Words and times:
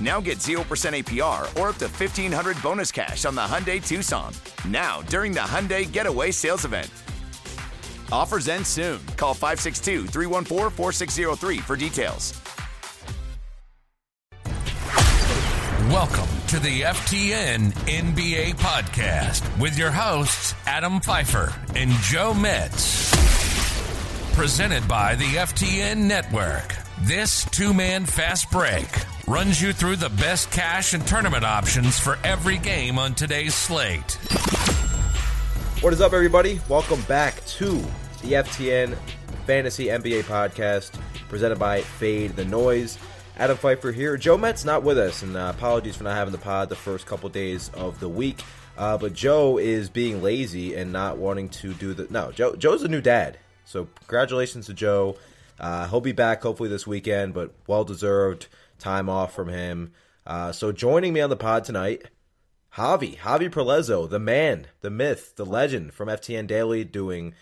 Now 0.00 0.20
get 0.20 0.38
0% 0.38 0.62
APR 0.62 1.60
or 1.60 1.70
up 1.70 1.76
to 1.78 1.86
1500 1.86 2.62
bonus 2.62 2.92
cash 2.92 3.24
on 3.24 3.34
the 3.34 3.40
Hyundai 3.40 3.84
Tucson. 3.84 4.32
Now, 4.68 5.02
during 5.02 5.32
the 5.32 5.40
Hyundai 5.40 5.90
Getaway 5.90 6.30
Sales 6.30 6.64
Event. 6.64 6.88
Offers 8.12 8.48
end 8.48 8.66
soon. 8.66 9.04
Call 9.16 9.34
562 9.34 10.06
314 10.06 10.70
4603 10.70 11.58
for 11.58 11.76
details. 11.76 12.40
Welcome 15.90 16.28
to 16.48 16.60
the 16.60 16.82
FTN 16.82 17.72
NBA 17.72 18.56
podcast 18.56 19.60
with 19.60 19.76
your 19.78 19.90
hosts, 19.90 20.54
Adam 20.66 21.00
Pfeiffer 21.00 21.52
and 21.74 21.90
Joe 22.02 22.34
Metz. 22.34 23.10
Presented 24.34 24.86
by 24.86 25.16
the 25.16 25.24
FTN 25.24 25.98
Network. 25.98 26.76
This 27.02 27.44
two 27.50 27.74
man 27.74 28.04
fast 28.06 28.50
break 28.50 28.86
runs 29.28 29.60
you 29.60 29.74
through 29.74 29.94
the 29.94 30.08
best 30.08 30.50
cash 30.50 30.94
and 30.94 31.06
tournament 31.06 31.44
options 31.44 31.98
for 31.98 32.18
every 32.24 32.56
game 32.56 32.98
on 32.98 33.14
today's 33.14 33.54
slate. 33.54 34.14
What 35.82 35.92
is 35.92 36.00
up, 36.00 36.14
everybody? 36.14 36.60
Welcome 36.66 37.02
back 37.02 37.44
to 37.44 37.72
the 38.22 38.32
FTN 38.32 38.96
Fantasy 39.46 39.86
NBA 39.86 40.22
podcast 40.22 40.98
presented 41.28 41.58
by 41.58 41.82
Fade 41.82 42.36
the 42.36 42.46
Noise. 42.46 42.96
Adam 43.36 43.58
Pfeiffer 43.58 43.92
here. 43.92 44.16
Joe 44.16 44.38
Metz 44.38 44.64
not 44.64 44.82
with 44.82 44.96
us, 44.98 45.22
and 45.22 45.36
uh, 45.36 45.52
apologies 45.54 45.94
for 45.94 46.04
not 46.04 46.16
having 46.16 46.32
the 46.32 46.38
pod 46.38 46.70
the 46.70 46.74
first 46.74 47.04
couple 47.04 47.28
days 47.28 47.70
of 47.74 48.00
the 48.00 48.08
week. 48.08 48.42
Uh, 48.78 48.96
but 48.96 49.12
Joe 49.12 49.58
is 49.58 49.90
being 49.90 50.22
lazy 50.22 50.74
and 50.74 50.90
not 50.90 51.18
wanting 51.18 51.50
to 51.50 51.74
do 51.74 51.92
the. 51.92 52.06
No, 52.08 52.32
Joe. 52.32 52.56
Joe's 52.56 52.82
a 52.82 52.88
new 52.88 53.02
dad, 53.02 53.36
so 53.66 53.88
congratulations 54.00 54.66
to 54.66 54.74
Joe. 54.74 55.18
Uh, 55.60 55.86
he'll 55.88 56.00
be 56.00 56.12
back 56.12 56.42
hopefully 56.42 56.70
this 56.70 56.86
weekend, 56.86 57.34
but 57.34 57.52
well 57.66 57.84
deserved 57.84 58.48
time 58.78 59.08
off 59.08 59.34
from 59.34 59.48
him. 59.48 59.92
Uh, 60.26 60.52
so 60.52 60.72
joining 60.72 61.12
me 61.12 61.20
on 61.20 61.30
the 61.30 61.36
pod 61.36 61.64
tonight, 61.64 62.04
Javi, 62.74 63.16
Javi 63.18 63.50
Perlezo, 63.50 64.08
the 64.08 64.18
man, 64.18 64.66
the 64.80 64.90
myth, 64.90 65.34
the 65.36 65.46
legend 65.46 65.94
from 65.94 66.08
FTN 66.08 66.46
Daily, 66.46 66.84
doing 66.84 67.34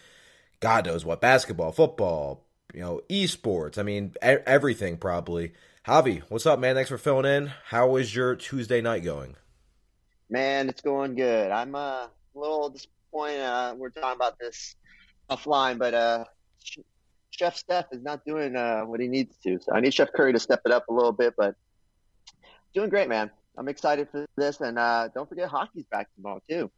God 0.61 0.87
knows 0.87 1.05
what 1.05 1.21
basketball, 1.21 1.73
football, 1.73 2.45
you 2.73 2.81
know, 2.81 3.01
esports. 3.11 3.79
I 3.79 3.83
mean, 3.83 4.15
everything 4.23 4.97
probably. 4.97 5.53
Javi, 5.87 6.23
what's 6.29 6.47
up, 6.47 6.59
man? 6.59 6.75
Thanks 6.75 6.91
for 6.91 6.99
filling 6.99 7.27
in. 7.27 7.53
How 7.67 7.97
is 7.97 8.15
your 8.15 8.35
Tuesday 8.37 8.81
night 8.81 9.05
going? 9.05 9.37
Man, 10.29 10.69
it's 10.69 10.81
going 10.81 11.15
good. 11.15 11.51
I'm 11.51 11.75
uh, 11.75 11.79
a 11.79 12.11
little 12.35 12.71
disappointed. 12.71 13.43
Uh, 13.43 13.75
we're 13.77 13.91
talking 13.91 14.17
about 14.17 14.39
this 14.39 14.75
offline, 15.31 15.79
but 15.79 15.95
uh, 15.95 16.25
Chef 17.37 17.57
Steph 17.57 17.87
is 17.93 18.03
not 18.03 18.25
doing 18.25 18.57
uh, 18.57 18.83
what 18.83 19.01
he 19.01 19.09
needs 19.09 19.37
to. 19.45 19.59
So 19.61 19.73
I 19.73 19.81
need 19.81 19.93
Chef 19.93 20.13
Curry 20.13 20.33
to 20.33 20.39
step 20.39 20.63
it 20.65 20.73
up 20.73 20.89
a 20.89 20.93
little 20.93 21.13
bit, 21.13 21.35
but 21.37 21.55
doing 22.75 22.89
great, 22.89 23.09
man. 23.09 23.31
I'm 23.59 23.69
excited 23.69 24.09
for 24.11 24.27
this, 24.37 24.61
and 24.61 24.79
uh, 24.79 25.09
don't 25.15 25.29
forget 25.29 25.49
hockey's 25.49 25.87
back 25.87 26.09
tomorrow 26.15 26.41
too. 26.49 26.71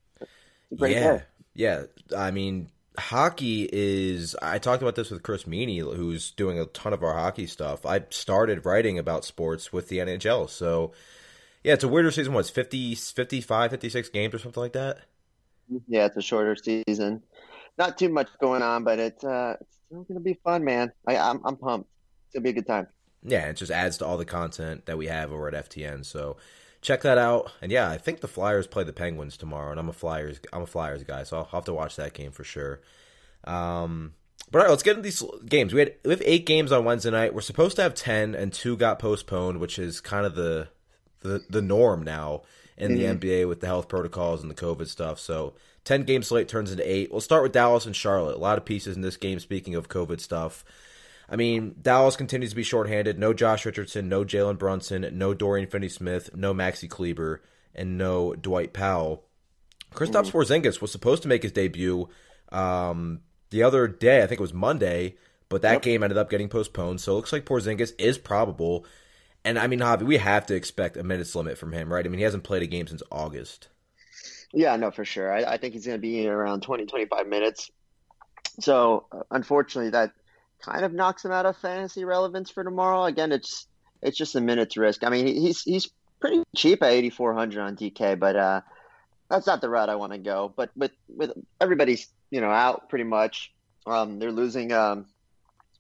yeah, 0.70 0.88
day. 0.88 1.22
yeah. 1.54 1.82
I 2.16 2.30
mean, 2.30 2.70
hockey 2.98 3.68
is 3.70 4.36
I 4.41 4.58
talked 4.58 4.82
about 4.82 4.97
this 4.97 5.10
with 5.10 5.22
Chris 5.22 5.44
Meaney, 5.44 5.80
who's 5.80 6.30
doing 6.32 6.58
a 6.58 6.66
ton 6.66 6.92
of 6.92 7.02
our 7.02 7.14
hockey 7.14 7.47
stuff. 7.47 7.86
I 7.86 8.04
started 8.10 8.64
writing 8.64 8.98
about 8.98 9.24
sports 9.24 9.72
with 9.72 9.88
the 9.88 9.98
NHL. 9.98 10.48
So 10.50 10.92
yeah, 11.64 11.74
it's 11.74 11.84
a 11.84 11.88
weirder 11.88 12.10
season. 12.10 12.32
What's 12.32 12.50
50, 12.50 12.94
55, 12.94 13.70
56 13.70 14.08
games 14.10 14.34
or 14.34 14.38
something 14.38 14.62
like 14.62 14.72
that? 14.74 14.98
Yeah, 15.86 16.06
it's 16.06 16.16
a 16.16 16.22
shorter 16.22 16.56
season. 16.56 17.22
Not 17.76 17.98
too 17.98 18.08
much 18.08 18.28
going 18.41 18.62
on, 18.62 18.84
but 18.84 18.98
it's 18.98 19.24
uh 19.24 19.56
it's 19.60 19.78
still 19.88 20.04
gonna 20.04 20.21
be 20.21 20.38
fun, 20.44 20.65
man. 20.65 20.93
I, 21.06 21.16
I'm 21.16 21.41
I'm 21.44 21.56
pumped. 21.56 21.88
It's 22.26 22.34
gonna 22.34 22.44
be 22.44 22.50
a 22.50 22.54
good 22.54 22.66
time. 22.66 22.87
Yeah, 23.22 23.47
it 23.47 23.56
just 23.56 23.72
adds 23.72 23.99
to 23.99 24.06
all 24.06 24.16
the 24.16 24.25
content 24.25 24.87
that 24.87 24.97
we 24.97 25.06
have 25.06 25.32
over 25.32 25.49
at 25.49 25.69
FTN. 25.69 26.04
So 26.04 26.37
check 26.81 27.03
that 27.03 27.19
out. 27.19 27.50
And 27.60 27.72
yeah, 27.72 27.91
I 27.91 27.98
think 27.98 28.21
the 28.21 28.28
Flyers 28.28 28.66
play 28.66 28.84
the 28.84 28.93
Penguins 28.93 29.37
tomorrow, 29.37 29.71
and 29.71 29.81
I'm 29.81 29.88
a 29.88 29.93
Flyers 29.93 30.41
I'm 30.53 30.62
a 30.62 30.66
Flyers 30.66 31.04
guy, 31.04 31.25
so 31.25 31.38
I'll 31.38 31.44
have 31.44 31.65
to 31.65 31.75
watch 31.75 31.97
that 31.97 32.15
game 32.15 32.32
for 32.32 32.44
sure. 32.44 32.81
Um, 33.44 34.15
but 34.50 34.59
all 34.59 34.65
right, 34.65 34.71
let's 34.71 34.82
get 34.82 34.97
into 34.97 35.03
these 35.03 35.22
games. 35.47 35.72
We 35.72 35.81
had 35.81 35.94
we 36.04 36.10
have 36.10 36.22
eight 36.25 36.47
games 36.47 36.72
on 36.72 36.84
Wednesday 36.84 37.10
night. 37.10 37.34
We're 37.34 37.41
supposed 37.41 37.77
to 37.77 37.82
have 37.82 37.94
ten, 37.94 38.34
and 38.34 38.53
two 38.53 38.77
got 38.77 38.98
postponed, 38.98 39.59
which 39.59 39.78
is 39.78 40.00
kind 40.00 40.27
of 40.27 40.34
the 40.34 40.69
the 41.21 41.44
the 41.50 41.62
norm 41.62 42.03
now 42.03 42.43
in 42.77 42.93
mm-hmm. 42.93 43.19
the 43.19 43.28
NBA 43.28 43.48
with 43.48 43.60
the 43.60 43.66
health 43.66 43.88
protocols 43.88 44.43
and 44.43 44.50
the 44.50 44.54
COVID 44.54 44.87
stuff. 44.87 45.19
So 45.19 45.54
ten 45.88 46.03
game 46.03 46.22
slate 46.22 46.49
turns 46.49 46.71
into 46.71 46.88
eight. 46.88 47.10
We'll 47.10 47.22
start 47.22 47.43
with 47.43 47.53
Dallas 47.53 47.87
and 47.87 47.97
Charlotte. 47.97 48.37
A 48.37 48.41
lot 48.41 48.59
of 48.59 48.66
pieces 48.66 48.94
in 48.94 49.00
this 49.00 49.16
game. 49.16 49.41
Speaking 49.41 49.75
of 49.75 49.88
COVID 49.88 50.21
stuff. 50.21 50.62
I 51.31 51.37
mean, 51.37 51.76
Dallas 51.81 52.15
continues 52.15 52.50
to 52.50 52.56
be 52.56 52.62
shorthanded. 52.62 53.19
No 53.19 53.32
Josh 53.32 53.65
Richardson, 53.66 54.09
no 54.09 54.25
Jalen 54.25 54.59
Brunson, 54.59 55.06
no 55.12 55.34
Dorian 55.34 55.69
Finney-Smith, 55.69 56.34
no 56.34 56.54
Maxi 56.54 56.88
Kleber, 56.88 57.43
and 57.75 57.98
no 57.98 58.34
Dwight 58.34 58.72
Powell. 58.72 59.25
Kristaps 59.94 60.31
Porzingis 60.31 60.81
was 60.81 60.91
supposed 60.91 61.22
to 61.22 61.28
make 61.28 61.43
his 61.43 61.53
debut 61.53 62.09
um, 62.50 63.21
the 63.50 63.62
other 63.62 63.87
day. 63.87 64.22
I 64.22 64.27
think 64.27 64.41
it 64.41 64.43
was 64.43 64.54
Monday, 64.54 65.16
but 65.50 65.62
that 65.62 65.72
yep. 65.72 65.82
game 65.82 66.03
ended 66.03 66.19
up 66.19 66.31
getting 66.31 66.48
postponed. 66.48 67.00
So 67.00 67.12
it 67.12 67.16
looks 67.16 67.32
like 67.32 67.44
Porzingis 67.44 67.93
is 67.98 68.16
probable. 68.16 68.87
And 69.44 69.59
I 69.59 69.66
mean, 69.66 69.81
Javi, 69.81 70.03
we 70.03 70.16
have 70.16 70.47
to 70.47 70.54
expect 70.54 70.97
a 70.97 71.03
minutes 71.03 71.34
limit 71.34 71.59
from 71.59 71.72
him, 71.72 71.93
right? 71.93 72.04
I 72.04 72.09
mean, 72.09 72.19
he 72.19 72.25
hasn't 72.25 72.44
played 72.44 72.62
a 72.62 72.66
game 72.66 72.87
since 72.87 73.03
August. 73.12 73.69
Yeah, 74.53 74.76
no, 74.76 74.91
for 74.91 75.04
sure. 75.04 75.32
I, 75.32 75.54
I 75.54 75.56
think 75.59 75.75
he's 75.75 75.86
going 75.86 75.98
to 75.98 76.03
be 76.03 76.26
around 76.26 76.62
20, 76.62 76.86
25 76.86 77.26
minutes. 77.26 77.70
So, 78.60 79.06
unfortunately, 79.31 79.91
that 79.91 80.12
kind 80.60 80.84
of 80.84 80.92
knocks 80.92 81.25
him 81.25 81.32
out 81.32 81.47
of 81.47 81.56
fantasy 81.56 82.04
relevance 82.04 82.50
for 82.50 82.64
tomorrow. 82.64 83.04
Again, 83.04 83.32
it's 83.32 83.66
it's 84.03 84.16
just 84.16 84.34
a 84.34 84.41
minute's 84.41 84.76
risk. 84.76 85.04
I 85.04 85.10
mean, 85.10 85.26
he's 85.26 85.62
he's 85.62 85.91
pretty 86.20 86.42
cheap 86.56 86.82
at 86.82 86.92
8400 86.92 87.60
on 87.60 87.76
DK, 87.76 88.19
but 88.19 88.36
uh, 88.36 88.60
that's 89.28 89.47
not 89.47 89.60
the 89.60 89.69
route 89.69 89.88
I 89.88 89.97
want 89.97 90.12
to 90.12 90.19
go. 90.19 90.53
But 90.56 90.70
with 90.76 90.92
with 91.09 91.32
everybody's 91.60 92.09
you 92.30 92.41
know 92.41 92.50
out 92.50 92.88
pretty 92.88 93.04
much, 93.04 93.53
um, 93.86 94.19
they're 94.19 94.32
losing 94.32 94.72
um, 94.72 95.06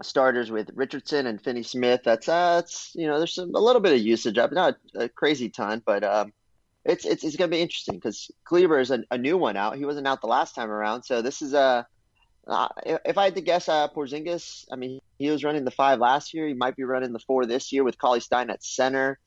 starters 0.02 0.50
with 0.50 0.70
Richardson 0.74 1.26
and 1.26 1.40
Finney 1.40 1.62
Smith. 1.62 2.02
That's 2.04 2.28
uh, 2.28 2.56
that's 2.56 2.92
you 2.94 3.06
know 3.06 3.18
there's 3.18 3.34
some, 3.34 3.54
a 3.54 3.60
little 3.60 3.80
bit 3.80 3.94
of 3.94 4.00
usage 4.00 4.38
up, 4.38 4.52
not 4.52 4.76
a 4.94 5.08
crazy 5.08 5.48
ton, 5.48 5.82
but 5.84 6.04
um, 6.04 6.32
it's 6.88 7.04
it's 7.04 7.22
it's 7.22 7.36
gonna 7.36 7.50
be 7.50 7.60
interesting 7.60 7.96
because 7.96 8.30
Kleber 8.44 8.80
is 8.80 8.90
a, 8.90 9.04
a, 9.10 9.18
new 9.18 9.36
one 9.36 9.56
out. 9.56 9.76
He 9.76 9.84
wasn't 9.84 10.06
out 10.06 10.22
the 10.22 10.26
last 10.26 10.54
time 10.54 10.70
around, 10.70 11.02
so 11.04 11.22
this 11.22 11.42
is 11.42 11.52
a. 11.52 11.86
Uh, 12.46 12.68
if 13.04 13.18
I 13.18 13.24
had 13.24 13.34
to 13.34 13.42
guess, 13.42 13.68
uh, 13.68 13.88
Porzingis, 13.88 14.64
I 14.72 14.76
mean, 14.76 15.02
he 15.18 15.28
was 15.28 15.44
running 15.44 15.66
the 15.66 15.70
five 15.70 15.98
last 15.98 16.32
year. 16.32 16.48
He 16.48 16.54
might 16.54 16.76
be 16.76 16.84
running 16.84 17.12
the 17.12 17.18
four 17.18 17.44
this 17.44 17.70
year 17.74 17.84
with 17.84 17.98
Cauley-Stein 17.98 18.48
at 18.48 18.64
center. 18.64 19.18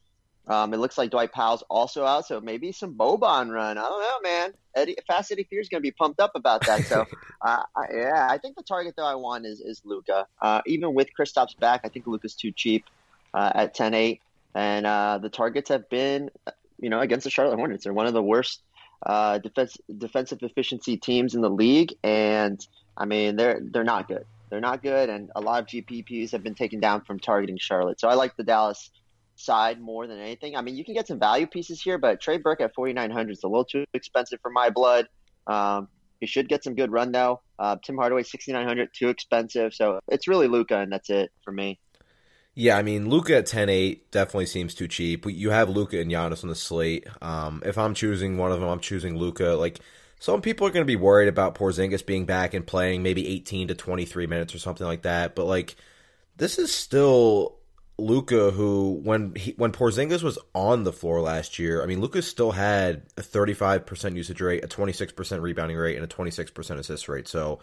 Um, 0.47 0.73
it 0.73 0.77
looks 0.77 0.97
like 0.97 1.11
Dwight 1.11 1.31
Powell's 1.31 1.61
also 1.69 2.03
out, 2.03 2.25
so 2.25 2.41
maybe 2.41 2.71
some 2.71 2.95
Boban 2.95 3.51
run. 3.53 3.77
I 3.77 3.81
don't 3.81 4.01
know, 4.01 4.19
man. 4.27 4.53
Eddie, 4.73 4.95
Fast 5.05 5.31
Eddie 5.31 5.43
Fear's 5.43 5.69
going 5.69 5.81
to 5.81 5.83
be 5.83 5.91
pumped 5.91 6.19
up 6.19 6.31
about 6.33 6.65
that. 6.65 6.83
So, 6.85 7.05
uh, 7.41 7.61
I, 7.75 7.85
yeah, 7.93 8.27
I 8.27 8.39
think 8.39 8.55
the 8.55 8.63
target 8.63 8.95
though 8.97 9.05
I 9.05 9.13
want 9.13 9.45
is 9.45 9.61
is 9.61 9.83
Luka. 9.85 10.25
Uh, 10.41 10.63
even 10.65 10.95
with 10.95 11.09
Kristaps 11.15 11.55
back, 11.59 11.81
I 11.83 11.89
think 11.89 12.07
Luka's 12.07 12.33
too 12.33 12.51
cheap 12.51 12.85
uh, 13.35 13.51
at 13.53 13.75
10-8. 13.77 14.19
and 14.55 14.87
uh, 14.87 15.19
the 15.19 15.29
targets 15.29 15.69
have 15.69 15.87
been, 15.89 16.31
you 16.81 16.89
know, 16.89 16.99
against 16.99 17.23
the 17.23 17.29
Charlotte 17.29 17.55
Hornets. 17.55 17.85
They're 17.85 17.93
one 17.93 18.07
of 18.07 18.13
the 18.13 18.23
worst 18.23 18.61
uh, 19.05 19.37
defense 19.37 19.77
defensive 19.97 20.39
efficiency 20.41 20.97
teams 20.97 21.35
in 21.35 21.41
the 21.41 21.49
league, 21.49 21.93
and 22.03 22.65
I 22.97 23.05
mean 23.05 23.35
they're 23.35 23.61
they're 23.61 23.83
not 23.83 24.07
good. 24.07 24.25
They're 24.49 24.59
not 24.59 24.83
good, 24.83 25.09
and 25.09 25.31
a 25.35 25.41
lot 25.41 25.61
of 25.61 25.67
GPPs 25.67 26.31
have 26.31 26.43
been 26.43 26.55
taken 26.55 26.79
down 26.81 27.01
from 27.05 27.19
targeting 27.19 27.57
Charlotte. 27.57 27.99
So 27.99 28.09
I 28.09 28.15
like 28.15 28.35
the 28.35 28.43
Dallas 28.43 28.91
side 29.35 29.79
more 29.79 30.07
than 30.07 30.19
anything. 30.19 30.55
I 30.55 30.61
mean, 30.61 30.75
you 30.75 30.83
can 30.83 30.93
get 30.93 31.07
some 31.07 31.19
value 31.19 31.47
pieces 31.47 31.81
here, 31.81 31.97
but 31.97 32.21
Trey 32.21 32.37
Burke 32.37 32.61
at 32.61 32.75
4,900 32.75 33.31
is 33.31 33.43
a 33.43 33.47
little 33.47 33.65
too 33.65 33.85
expensive 33.93 34.39
for 34.41 34.51
my 34.51 34.69
blood. 34.69 35.07
Um, 35.47 35.87
he 36.19 36.27
should 36.27 36.49
get 36.49 36.63
some 36.63 36.75
good 36.75 36.91
run 36.91 37.11
though. 37.11 37.41
Uh, 37.57 37.77
Tim 37.83 37.95
Hardaway 37.95 38.23
6,900 38.23 38.89
too 38.93 39.09
expensive. 39.09 39.73
So 39.73 39.99
it's 40.07 40.27
really 40.27 40.47
Luka, 40.47 40.79
and 40.79 40.91
that's 40.91 41.09
it 41.09 41.31
for 41.43 41.51
me. 41.51 41.79
Yeah, 42.53 42.77
I 42.77 42.83
mean 42.83 43.09
Luka 43.09 43.37
at 43.37 43.45
10-8 43.45 44.01
definitely 44.11 44.45
seems 44.45 44.73
too 44.75 44.87
cheap. 44.87 45.25
You 45.25 45.51
have 45.51 45.69
Luka 45.69 45.99
and 45.99 46.11
Giannis 46.11 46.43
on 46.43 46.49
the 46.49 46.55
slate. 46.55 47.07
Um, 47.21 47.61
if 47.65 47.77
I'm 47.77 47.93
choosing 47.93 48.37
one 48.37 48.51
of 48.51 48.59
them, 48.59 48.69
I'm 48.69 48.81
choosing 48.81 49.17
Luka. 49.17 49.51
Like 49.51 49.79
some 50.19 50.41
people 50.41 50.67
are 50.67 50.71
going 50.71 50.85
to 50.85 50.85
be 50.85 50.97
worried 50.97 51.29
about 51.29 51.55
Porzingis 51.55 52.05
being 52.05 52.25
back 52.25 52.53
and 52.53 52.67
playing 52.67 53.03
maybe 53.03 53.27
18 53.27 53.69
to 53.69 53.75
23 53.75 54.27
minutes 54.27 54.53
or 54.53 54.59
something 54.59 54.85
like 54.85 55.03
that. 55.03 55.33
But 55.33 55.45
like 55.45 55.75
this 56.35 56.59
is 56.59 56.73
still 56.73 57.57
Luka, 57.97 58.51
who 58.51 58.99
when 59.03 59.33
he 59.35 59.53
when 59.57 59.71
Porzingis 59.71 60.23
was 60.23 60.37
on 60.53 60.83
the 60.83 60.91
floor 60.93 61.21
last 61.21 61.57
year, 61.57 61.81
I 61.81 61.85
mean 61.85 62.01
Luka 62.01 62.21
still 62.21 62.51
had 62.51 63.03
a 63.15 63.21
35% 63.21 64.15
usage 64.15 64.41
rate, 64.41 64.65
a 64.65 64.67
26% 64.67 65.41
rebounding 65.41 65.77
rate, 65.77 65.95
and 65.95 66.03
a 66.03 66.07
26% 66.07 66.79
assist 66.79 67.07
rate. 67.07 67.29
So 67.29 67.59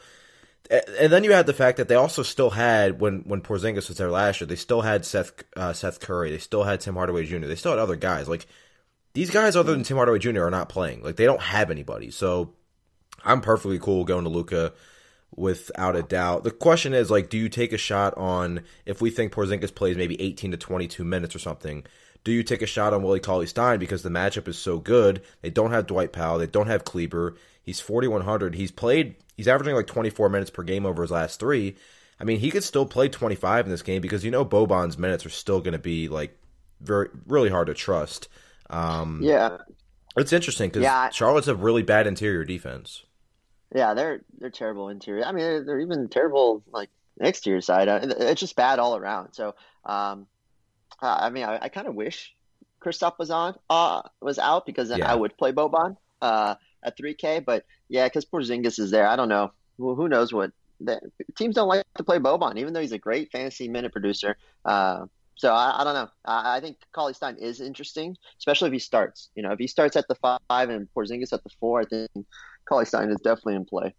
and 0.71 1.13
then 1.13 1.25
you 1.25 1.33
had 1.33 1.47
the 1.47 1.55
fact 1.55 1.79
that 1.79 1.89
they 1.89 1.95
also 1.95 2.23
still 2.23 2.51
had 2.51 3.01
when 3.01 3.21
when 3.21 3.41
Porzingis 3.41 3.89
was 3.89 3.97
there 3.97 4.11
last 4.11 4.41
year, 4.41 4.47
they 4.47 4.57
still 4.57 4.83
had 4.83 5.05
Seth 5.05 5.33
uh, 5.57 5.73
Seth 5.73 6.01
Curry, 6.01 6.31
they 6.31 6.39
still 6.39 6.65
had 6.65 6.81
Tim 6.81 6.95
Hardaway 6.95 7.25
Jr., 7.25 7.47
they 7.47 7.57
still 7.57 7.73
had 7.73 7.79
other 7.79 7.97
guys. 7.97 8.29
Like 8.29 8.47
these 9.15 9.31
guys, 9.31 9.57
other 9.57 9.73
than 9.73 9.83
Tim 9.83 9.97
Hardaway 9.97 10.19
Jr., 10.19 10.43
are 10.43 10.51
not 10.51 10.69
playing. 10.69 11.03
Like 11.03 11.17
they 11.17 11.25
don't 11.25 11.41
have 11.41 11.71
anybody. 11.71 12.11
So 12.11 12.55
I'm 13.25 13.41
perfectly 13.41 13.79
cool 13.79 14.05
going 14.05 14.25
to 14.25 14.31
Luka 14.31 14.75
without 15.35 15.97
a 15.97 16.03
doubt. 16.03 16.45
The 16.45 16.51
question 16.51 16.95
is 16.95 17.11
like, 17.11 17.31
do 17.31 17.39
you 17.39 17.49
take 17.49 17.73
a 17.73 17.79
shot 17.79 18.17
on 18.17 18.61
if 18.87 19.01
we 19.01 19.11
think 19.11 19.33
Porzingis 19.33 19.75
plays 19.75 19.97
maybe 19.97 20.21
18 20.21 20.53
to 20.53 20.57
22 20.57 21.05
minutes 21.05 21.35
or 21.35 21.39
something? 21.39 21.85
Do 22.25 22.33
you 22.33 22.43
take 22.43 22.63
a 22.63 22.67
shot 22.67 22.93
on 22.93 23.03
Willie 23.03 23.21
Cauley 23.21 23.47
Stein 23.47 23.79
because 23.79 24.03
the 24.03 24.11
matchup 24.11 24.49
is 24.49 24.59
so 24.59 24.79
good? 24.79 25.23
They 25.41 25.51
don't 25.51 25.71
have 25.71 25.87
Dwight 25.87 26.13
Powell, 26.13 26.39
they 26.39 26.47
don't 26.47 26.67
have 26.67 26.85
Kleber. 26.85 27.37
He's 27.69 27.81
4100. 27.81 28.55
He's 28.55 28.71
played 28.71 29.17
He's 29.39 29.47
averaging 29.47 29.77
like 29.77 29.87
24 29.87 30.29
minutes 30.31 30.51
per 30.51 30.65
game 30.65 30.85
over 30.85 31.03
his 31.03 31.13
last 31.13 31.39
three. 31.39 31.77
I 32.19 32.25
mean, 32.25 32.41
he 32.41 32.51
could 32.51 32.65
still 32.65 32.85
play 32.85 33.09
25 33.09 33.67
in 33.67 33.71
this 33.71 33.83
game 33.83 34.03
because 34.03 34.25
you 34.25 34.33
know 34.33 34.45
Boban's 34.45 34.99
minutes 34.99 35.25
are 35.25 35.31
still 35.31 35.61
going 35.61 35.75
to 35.75 35.79
be 35.79 36.09
like 36.09 36.37
very 36.81 37.09
really 37.25 37.49
hard 37.49 37.69
to 37.69 37.75
trust. 37.75 38.29
Um, 38.69 39.21
yeah, 39.23 39.59
it's 40.17 40.33
interesting 40.33 40.71
because 40.71 40.83
yeah, 40.83 41.11
Charlotte's 41.11 41.47
a 41.47 41.55
really 41.55 41.85
bad 41.85 42.09
interior 42.09 42.45
defense. 42.45 43.05
Yeah, 43.73 43.95
they're 43.95 44.23
they're 44.39 44.51
terrible 44.51 44.89
interior. 44.89 45.25
I 45.25 45.31
mean, 45.31 45.45
they're, 45.45 45.63
they're 45.63 45.81
even 45.81 46.09
terrible 46.09 46.65
like 46.73 46.91
exterior 47.21 47.61
side. 47.61 47.87
Uh, 47.87 48.01
it's 48.03 48.41
just 48.41 48.57
bad 48.57 48.81
all 48.81 48.97
around. 48.97 49.35
So, 49.35 49.55
um, 49.85 50.27
I 51.01 51.31
mean, 51.31 51.45
I, 51.45 51.59
I 51.63 51.69
kind 51.69 51.87
of 51.87 51.95
wish 51.95 52.35
Kristaps 52.81 53.21
was 53.21 53.31
on 53.31 53.55
uh, 53.71 54.03
was 54.21 54.41
out 54.41 54.67
because 54.67 54.89
then 54.89 54.99
yeah. 54.99 55.13
I 55.13 55.15
would 55.15 55.37
play 55.37 55.53
Boban. 55.53 55.97
Uh, 56.21 56.57
at 56.83 56.99
3K. 56.99 57.45
But 57.45 57.65
yeah, 57.89 58.07
because 58.07 58.25
Porzingis 58.25 58.79
is 58.79 58.91
there, 58.91 59.07
I 59.07 59.17
don't 59.17 59.29
know. 59.29 59.53
Well, 59.79 59.95
who 59.95 60.09
knows 60.09 60.33
what 60.33 60.53
the, 60.81 61.01
teams 61.37 61.55
don't 61.55 61.69
like 61.69 61.85
to 61.97 62.05
play 62.05 62.19
Boban, 62.19 62.59
even 62.59 62.73
though 62.73 62.81
he's 62.81 62.93
a 62.93 62.99
great 62.99 63.31
fantasy 63.31 63.69
minute 63.69 63.93
producer. 63.93 64.37
Uh, 64.65 65.07
so 65.35 65.53
I, 65.53 65.81
I, 65.81 65.85
don't 65.85 65.95
know. 65.95 66.09
I, 66.25 66.57
I 66.57 66.61
think 66.61 66.79
Cauley 66.93 67.15
Stein 67.15 67.37
is 67.37 67.61
interesting, 67.61 68.17
especially 68.39 68.69
if 68.69 68.73
he 68.73 68.79
starts. 68.79 69.31
You 69.35 69.43
know, 69.43 69.53
if 69.53 69.59
he 69.59 69.67
starts 69.67 69.97
at 69.97 70.09
the 70.09 70.17
five 70.17 70.71
and 70.71 70.89
Porzingis 70.97 71.33
at 71.33 71.45
the 71.45 71.51
four, 71.61 71.81
I 71.81 71.85
think 71.85 72.11
Stein 72.89 73.11
is 73.11 73.21
definitely 73.23 73.55
in 73.55 73.65
play. 73.65 73.95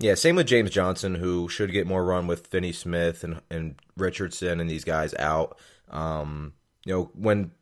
Yeah, 0.00 0.14
same 0.14 0.36
with 0.36 0.46
James 0.46 0.70
Johnson, 0.70 1.14
who 1.14 1.48
should 1.48 1.72
get 1.72 1.86
more 1.86 2.04
run 2.04 2.26
with 2.26 2.48
Finney 2.48 2.72
Smith 2.72 3.22
and, 3.22 3.40
and 3.50 3.76
Richardson 3.96 4.60
and 4.60 4.68
these 4.68 4.84
guys 4.84 5.14
out. 5.14 5.58
Um, 5.88 6.54
you 6.84 6.92
know, 6.92 7.10
when 7.14 7.52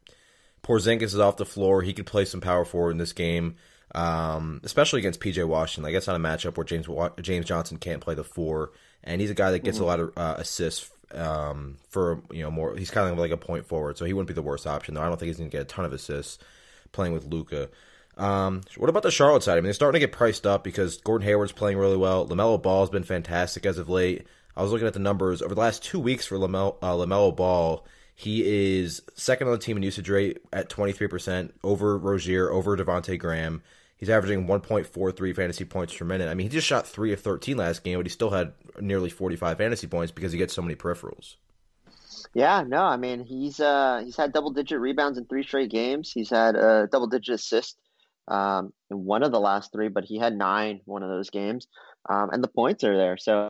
Porzingis 0.62 1.02
is 1.02 1.18
off 1.18 1.36
the 1.36 1.44
floor, 1.44 1.82
he 1.82 1.92
could 1.92 2.06
play 2.06 2.24
some 2.24 2.40
power 2.40 2.64
forward 2.64 2.92
in 2.92 2.98
this 2.98 3.12
game 3.12 3.56
um, 3.94 4.60
especially 4.64 4.98
against 5.00 5.20
PJ 5.20 5.46
Washington. 5.46 5.88
I 5.88 5.92
guess 5.92 6.08
on 6.08 6.16
a 6.16 6.18
matchup 6.18 6.56
where 6.56 6.64
James 6.64 6.86
James 7.20 7.46
Johnson 7.46 7.78
can't 7.78 8.00
play 8.00 8.14
the 8.14 8.24
four, 8.24 8.72
and 9.02 9.20
he's 9.20 9.30
a 9.30 9.34
guy 9.34 9.52
that 9.52 9.60
gets 9.60 9.76
mm-hmm. 9.76 9.84
a 9.84 9.86
lot 9.86 10.00
of 10.00 10.12
uh, 10.16 10.34
assists 10.38 10.90
um, 11.12 11.76
for 11.88 12.22
you 12.30 12.42
know 12.42 12.50
more. 12.50 12.76
He's 12.76 12.90
kind 12.90 13.10
of 13.10 13.18
like 13.18 13.30
a 13.30 13.36
point 13.36 13.66
forward, 13.66 13.96
so 13.96 14.04
he 14.04 14.12
wouldn't 14.12 14.28
be 14.28 14.34
the 14.34 14.42
worst 14.42 14.66
option. 14.66 14.94
Though 14.94 15.02
I 15.02 15.08
don't 15.08 15.18
think 15.18 15.28
he's 15.28 15.38
going 15.38 15.50
to 15.50 15.56
get 15.56 15.62
a 15.62 15.66
ton 15.66 15.84
of 15.84 15.92
assists 15.92 16.38
playing 16.92 17.12
with 17.12 17.26
Luka. 17.26 17.68
Um, 18.16 18.62
what 18.76 18.90
about 18.90 19.02
the 19.02 19.10
Charlotte 19.10 19.42
side? 19.42 19.54
I 19.54 19.56
mean, 19.56 19.64
they're 19.64 19.72
starting 19.72 20.00
to 20.00 20.06
get 20.06 20.16
priced 20.16 20.46
up 20.46 20.62
because 20.62 20.98
Gordon 20.98 21.26
Hayward's 21.26 21.52
playing 21.52 21.78
really 21.78 21.96
well. 21.96 22.26
Lamelo 22.28 22.60
Ball's 22.60 22.90
been 22.90 23.02
fantastic 23.02 23.66
as 23.66 23.78
of 23.78 23.88
late. 23.88 24.26
I 24.56 24.62
was 24.62 24.70
looking 24.70 24.86
at 24.86 24.92
the 24.92 25.00
numbers 25.00 25.42
over 25.42 25.54
the 25.54 25.60
last 25.60 25.82
two 25.82 25.98
weeks 25.98 26.26
for 26.26 26.36
Lamelo, 26.38 26.76
uh, 26.80 26.92
Lamelo 26.92 27.34
Ball. 27.34 27.84
He 28.14 28.78
is 28.78 29.02
second 29.14 29.48
on 29.48 29.54
the 29.54 29.58
team 29.58 29.76
in 29.76 29.82
usage 29.82 30.08
rate 30.08 30.38
at 30.52 30.70
23%, 30.70 31.50
over 31.64 31.98
Rozier, 31.98 32.48
over 32.50 32.76
Devonte 32.76 33.18
Graham. 33.18 33.62
He's 33.96 34.10
averaging 34.10 34.46
1.43 34.46 35.36
fantasy 35.36 35.64
points 35.64 35.96
per 35.96 36.04
minute. 36.04 36.28
I 36.28 36.34
mean, 36.34 36.44
he 36.46 36.50
just 36.50 36.66
shot 36.66 36.86
3 36.86 37.12
of 37.12 37.20
13 37.20 37.56
last 37.56 37.84
game, 37.84 37.98
but 37.98 38.06
he 38.06 38.10
still 38.10 38.30
had 38.30 38.52
nearly 38.80 39.08
45 39.08 39.56
fantasy 39.56 39.86
points 39.86 40.12
because 40.12 40.32
he 40.32 40.38
gets 40.38 40.52
so 40.52 40.62
many 40.62 40.74
peripherals. 40.74 41.36
Yeah, 42.34 42.64
no, 42.66 42.82
I 42.82 42.96
mean, 42.96 43.24
he's 43.24 43.60
uh, 43.60 44.02
he's 44.04 44.16
had 44.16 44.32
double 44.32 44.50
digit 44.50 44.80
rebounds 44.80 45.18
in 45.18 45.24
three 45.26 45.44
straight 45.44 45.70
games. 45.70 46.10
He's 46.12 46.30
had 46.30 46.56
a 46.56 46.88
double 46.90 47.06
digit 47.06 47.36
assist 47.36 47.78
um, 48.26 48.72
in 48.90 49.04
one 49.04 49.22
of 49.22 49.30
the 49.30 49.40
last 49.40 49.72
three, 49.72 49.88
but 49.88 50.04
he 50.04 50.18
had 50.18 50.36
nine 50.36 50.80
one 50.84 51.04
of 51.04 51.08
those 51.08 51.30
games. 51.30 51.68
Um, 52.08 52.30
and 52.32 52.42
the 52.42 52.48
points 52.48 52.82
are 52.82 52.96
there. 52.96 53.16
So 53.16 53.48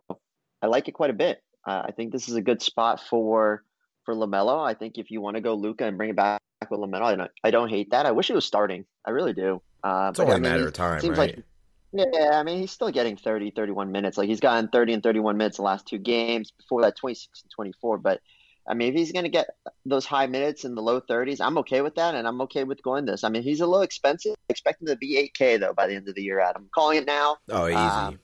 I 0.60 0.66
like 0.66 0.88
it 0.88 0.92
quite 0.92 1.10
a 1.10 1.14
bit. 1.14 1.42
Uh, 1.66 1.82
I 1.86 1.92
think 1.92 2.12
this 2.12 2.28
is 2.28 2.34
a 2.34 2.42
good 2.42 2.60
spot 2.60 3.00
for 3.00 3.64
for 4.04 4.14
Lamelo. 4.14 4.62
I 4.66 4.74
think 4.74 4.98
if 4.98 5.10
you 5.10 5.20
want 5.20 5.36
to 5.36 5.40
go 5.40 5.54
Luka 5.54 5.86
and 5.86 5.96
bring 5.96 6.10
it 6.10 6.16
back 6.16 6.40
with 6.70 6.80
Lamelo, 6.80 7.02
I 7.02 7.16
don't, 7.16 7.30
I 7.42 7.50
don't 7.50 7.70
hate 7.70 7.90
that. 7.90 8.06
I 8.06 8.12
wish 8.12 8.30
it 8.30 8.34
was 8.34 8.44
starting. 8.44 8.84
I 9.04 9.10
really 9.10 9.32
do. 9.32 9.62
Uh, 9.84 10.08
it's 10.10 10.18
only 10.18 10.32
I 10.32 10.36
mean, 10.36 10.46
a 10.46 10.48
matter 10.48 10.66
of 10.66 10.72
time, 10.72 11.00
seems 11.00 11.18
right? 11.18 11.36
Like, 11.36 11.44
yeah, 11.92 12.30
I 12.32 12.42
mean, 12.42 12.58
he's 12.58 12.72
still 12.72 12.90
getting 12.90 13.16
30, 13.16 13.50
31 13.50 13.92
minutes. 13.92 14.16
Like 14.16 14.28
he's 14.28 14.40
gotten 14.40 14.68
30 14.68 14.94
and 14.94 15.02
31 15.02 15.36
minutes 15.36 15.58
the 15.58 15.62
last 15.62 15.86
two 15.86 15.98
games. 15.98 16.50
Before 16.50 16.82
that, 16.82 16.96
26 16.96 17.42
and 17.42 17.50
24. 17.50 17.98
But 17.98 18.20
I 18.66 18.74
mean, 18.74 18.88
if 18.88 18.94
he's 18.94 19.12
going 19.12 19.24
to 19.24 19.30
get 19.30 19.50
those 19.84 20.06
high 20.06 20.26
minutes 20.26 20.64
in 20.64 20.74
the 20.74 20.82
low 20.82 21.00
30s, 21.00 21.40
I'm 21.40 21.58
okay 21.58 21.82
with 21.82 21.96
that, 21.96 22.14
and 22.14 22.26
I'm 22.26 22.40
okay 22.42 22.64
with 22.64 22.82
going 22.82 23.04
this. 23.04 23.22
I 23.22 23.28
mean, 23.28 23.42
he's 23.42 23.60
a 23.60 23.66
little 23.66 23.82
expensive. 23.82 24.34
Expecting 24.48 24.88
to 24.88 24.96
be 24.96 25.30
8K 25.38 25.60
though 25.60 25.74
by 25.74 25.86
the 25.86 25.94
end 25.94 26.08
of 26.08 26.14
the 26.14 26.22
year. 26.22 26.40
Adam, 26.40 26.62
I'm 26.62 26.70
calling 26.74 26.98
it 26.98 27.06
now. 27.06 27.36
Oh, 27.50 27.66
easy. 27.68 27.76
Um, 27.76 28.18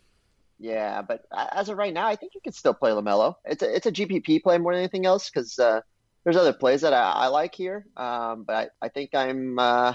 yeah, 0.59 1.03
but 1.03 1.25
as 1.33 1.69
of 1.69 1.79
right 1.79 1.93
now, 1.93 2.07
I 2.07 2.17
think 2.17 2.35
you 2.35 2.41
can 2.43 2.53
still 2.53 2.75
play 2.75 2.91
Lamelo. 2.91 3.37
It's 3.45 3.63
a 3.63 3.75
it's 3.75 3.87
a 3.87 3.93
GPP 3.93 4.43
play 4.43 4.59
more 4.59 4.73
than 4.73 4.81
anything 4.81 5.07
else 5.07 5.31
because 5.31 5.59
uh, 5.59 5.81
there's 6.25 6.37
other 6.37 6.53
plays 6.53 6.81
that 6.83 6.93
I, 6.93 7.13
I 7.13 7.27
like 7.29 7.55
here. 7.55 7.87
Um, 7.97 8.45
but 8.45 8.73
I, 8.83 8.87
I 8.87 8.89
think 8.89 9.15
I'm 9.15 9.59
uh, 9.59 9.95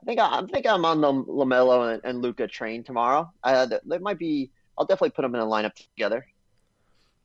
I 0.00 0.04
think 0.04 0.20
I, 0.20 0.40
I 0.40 0.46
think 0.46 0.66
I'm 0.66 0.84
on 0.84 1.00
the 1.00 1.12
Lamelo 1.12 1.92
and, 1.92 2.02
and 2.04 2.22
Luka 2.22 2.46
train 2.46 2.84
tomorrow. 2.84 3.32
Uh, 3.42 3.66
there 3.84 4.00
might 4.00 4.18
be. 4.18 4.50
I'll 4.76 4.86
definitely 4.86 5.10
put 5.10 5.22
them 5.22 5.34
in 5.34 5.40
a 5.40 5.46
lineup 5.46 5.74
together. 5.74 6.26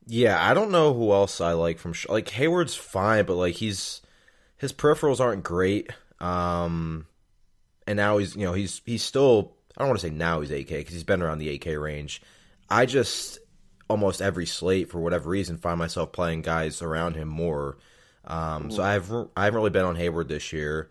Yeah, 0.06 0.38
I 0.44 0.54
don't 0.54 0.72
know 0.72 0.94
who 0.94 1.12
else 1.12 1.42
I 1.42 1.54
like 1.54 1.78
from 1.80 1.94
like 2.08 2.30
Hayward's 2.30 2.76
fine, 2.76 3.26
but 3.26 3.36
like 3.36 3.56
he's 3.56 4.02
his 4.58 4.74
peripherals 4.74 5.20
aren't 5.20 5.44
great. 5.44 5.92
Um, 6.20 7.08
and 7.88 7.98
now 7.98 8.18
he's 8.18 8.36
you 8.36 8.44
know 8.44 8.54
he's 8.54 8.82
he's 8.86 9.04
still 9.04 9.56
I 9.78 9.82
don't 9.82 9.90
want 9.90 10.00
to 10.00 10.08
say 10.08 10.14
now 10.14 10.42
he's 10.42 10.52
8K 10.52 10.68
because 10.68 10.94
he's 10.94 11.04
been 11.04 11.22
around 11.22 11.40
the 11.40 11.58
8K 11.58 11.82
range. 11.82 12.22
I 12.70 12.86
just 12.86 13.40
almost 13.90 14.22
every 14.22 14.46
slate 14.46 14.90
for 14.90 15.00
whatever 15.00 15.30
reason 15.30 15.58
find 15.58 15.80
myself 15.80 16.12
playing 16.12 16.42
guys 16.42 16.82
around 16.82 17.16
him 17.16 17.28
more. 17.28 17.78
Um, 18.26 18.70
so 18.70 18.84
I've 18.84 19.12
I 19.36 19.46
haven't 19.46 19.58
really 19.58 19.70
been 19.70 19.86
on 19.86 19.96
Hayward 19.96 20.28
this 20.28 20.54
year. 20.54 20.90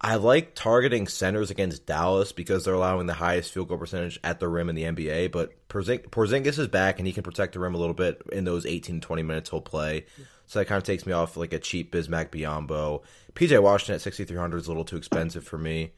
I 0.00 0.16
like 0.16 0.54
targeting 0.54 1.08
centers 1.08 1.50
against 1.50 1.86
Dallas 1.86 2.32
because 2.32 2.64
they're 2.64 2.74
allowing 2.74 3.06
the 3.06 3.14
highest 3.14 3.52
field 3.52 3.68
goal 3.68 3.78
percentage 3.78 4.20
at 4.22 4.40
the 4.40 4.48
rim 4.48 4.68
in 4.68 4.74
the 4.74 4.82
NBA. 4.82 5.32
But 5.32 5.52
Porzingis 5.68 6.58
is 6.58 6.68
back 6.68 6.98
and 6.98 7.06
he 7.06 7.14
can 7.14 7.22
protect 7.22 7.54
the 7.54 7.60
rim 7.60 7.74
a 7.74 7.78
little 7.78 7.94
bit 7.94 8.20
in 8.30 8.44
those 8.44 8.66
18 8.66 9.00
to 9.00 9.06
20 9.06 9.22
minutes 9.22 9.50
he'll 9.50 9.62
play. 9.62 10.04
So 10.46 10.58
that 10.58 10.66
kind 10.66 10.76
of 10.76 10.84
takes 10.84 11.06
me 11.06 11.12
off 11.12 11.36
like 11.36 11.52
a 11.52 11.58
cheap 11.58 11.92
Bismack 11.92 12.30
Biyombo. 12.30 13.02
PJ 13.34 13.60
Washington 13.62 13.96
at 13.96 14.02
6,300 14.02 14.58
is 14.58 14.66
a 14.66 14.70
little 14.70 14.84
too 14.84 14.96
expensive 14.96 15.44
for 15.44 15.58
me. 15.58 15.92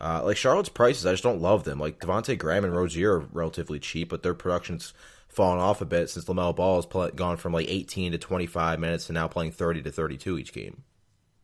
Uh, 0.00 0.22
like 0.24 0.36
Charlotte's 0.36 0.68
prices, 0.68 1.06
I 1.06 1.12
just 1.12 1.22
don't 1.22 1.40
love 1.40 1.64
them. 1.64 1.78
Like 1.78 2.00
Devonte 2.00 2.36
Graham 2.36 2.64
and 2.64 2.74
Rozier 2.74 3.14
are 3.14 3.28
relatively 3.32 3.78
cheap, 3.78 4.08
but 4.08 4.22
their 4.24 4.34
production's 4.34 4.92
fallen 5.28 5.60
off 5.60 5.80
a 5.80 5.84
bit 5.84 6.10
since 6.10 6.26
Lamelo 6.26 6.54
Ball 6.54 6.82
has 6.82 7.12
gone 7.14 7.36
from 7.36 7.52
like 7.52 7.68
18 7.68 8.12
to 8.12 8.18
25 8.18 8.80
minutes 8.80 9.06
to 9.06 9.12
now 9.12 9.28
playing 9.28 9.52
30 9.52 9.82
to 9.82 9.92
32 9.92 10.38
each 10.38 10.52
game. 10.52 10.82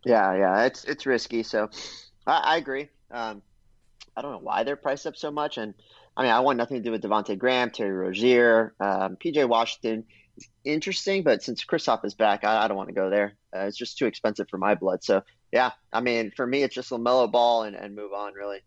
Yeah, 0.04 0.35
yeah, 0.35 0.64
it's 0.64 0.85
it's 0.85 1.07
risky. 1.07 1.42
So 1.42 1.71
I, 2.26 2.38
I 2.38 2.57
agree. 2.57 2.88
Um, 3.11 3.42
I 4.16 4.23
don't 4.23 4.33
know 4.33 4.38
why 4.38 4.64
they're 4.64 4.76
priced 4.76 5.07
up 5.07 5.16
so 5.16 5.30
much, 5.30 5.59
and 5.59 5.75
I 6.16 6.23
mean 6.23 6.33
I 6.33 6.40
want 6.40 6.59
nothing 6.59 6.78
to 6.78 6.83
do 6.83 6.90
with 6.90 7.02
Devonte 7.02 7.38
Graham, 7.38 7.71
Terry 7.71 7.92
Rozier, 7.92 8.75
um, 8.80 9.16
PJ 9.16 9.49
Washington. 9.49 10.04
Interesting, 10.64 11.23
but 11.23 11.42
since 11.42 11.64
Kristaps 11.64 12.04
is 12.04 12.14
back, 12.14 12.45
I, 12.45 12.64
I 12.64 12.69
don't 12.69 12.76
want 12.76 12.88
to 12.88 12.95
go 12.95 13.11
there. 13.11 13.35
Uh, 13.54 13.61
it's 13.61 13.76
just 13.76 13.99
too 13.99 14.07
expensive 14.07 14.49
for 14.49 14.59
my 14.59 14.75
blood. 14.75 15.04
So 15.04 15.23
yeah, 15.52 15.73
I 15.92 16.00
mean 16.00 16.33
for 16.35 16.47
me, 16.47 16.62
it's 16.62 16.75
just 16.75 16.90
Lamelo 16.90 17.30
Ball 17.30 17.64
and, 17.64 17.76
and 17.76 17.95
move 17.95 18.12
on 18.12 18.35
really. 18.35 18.61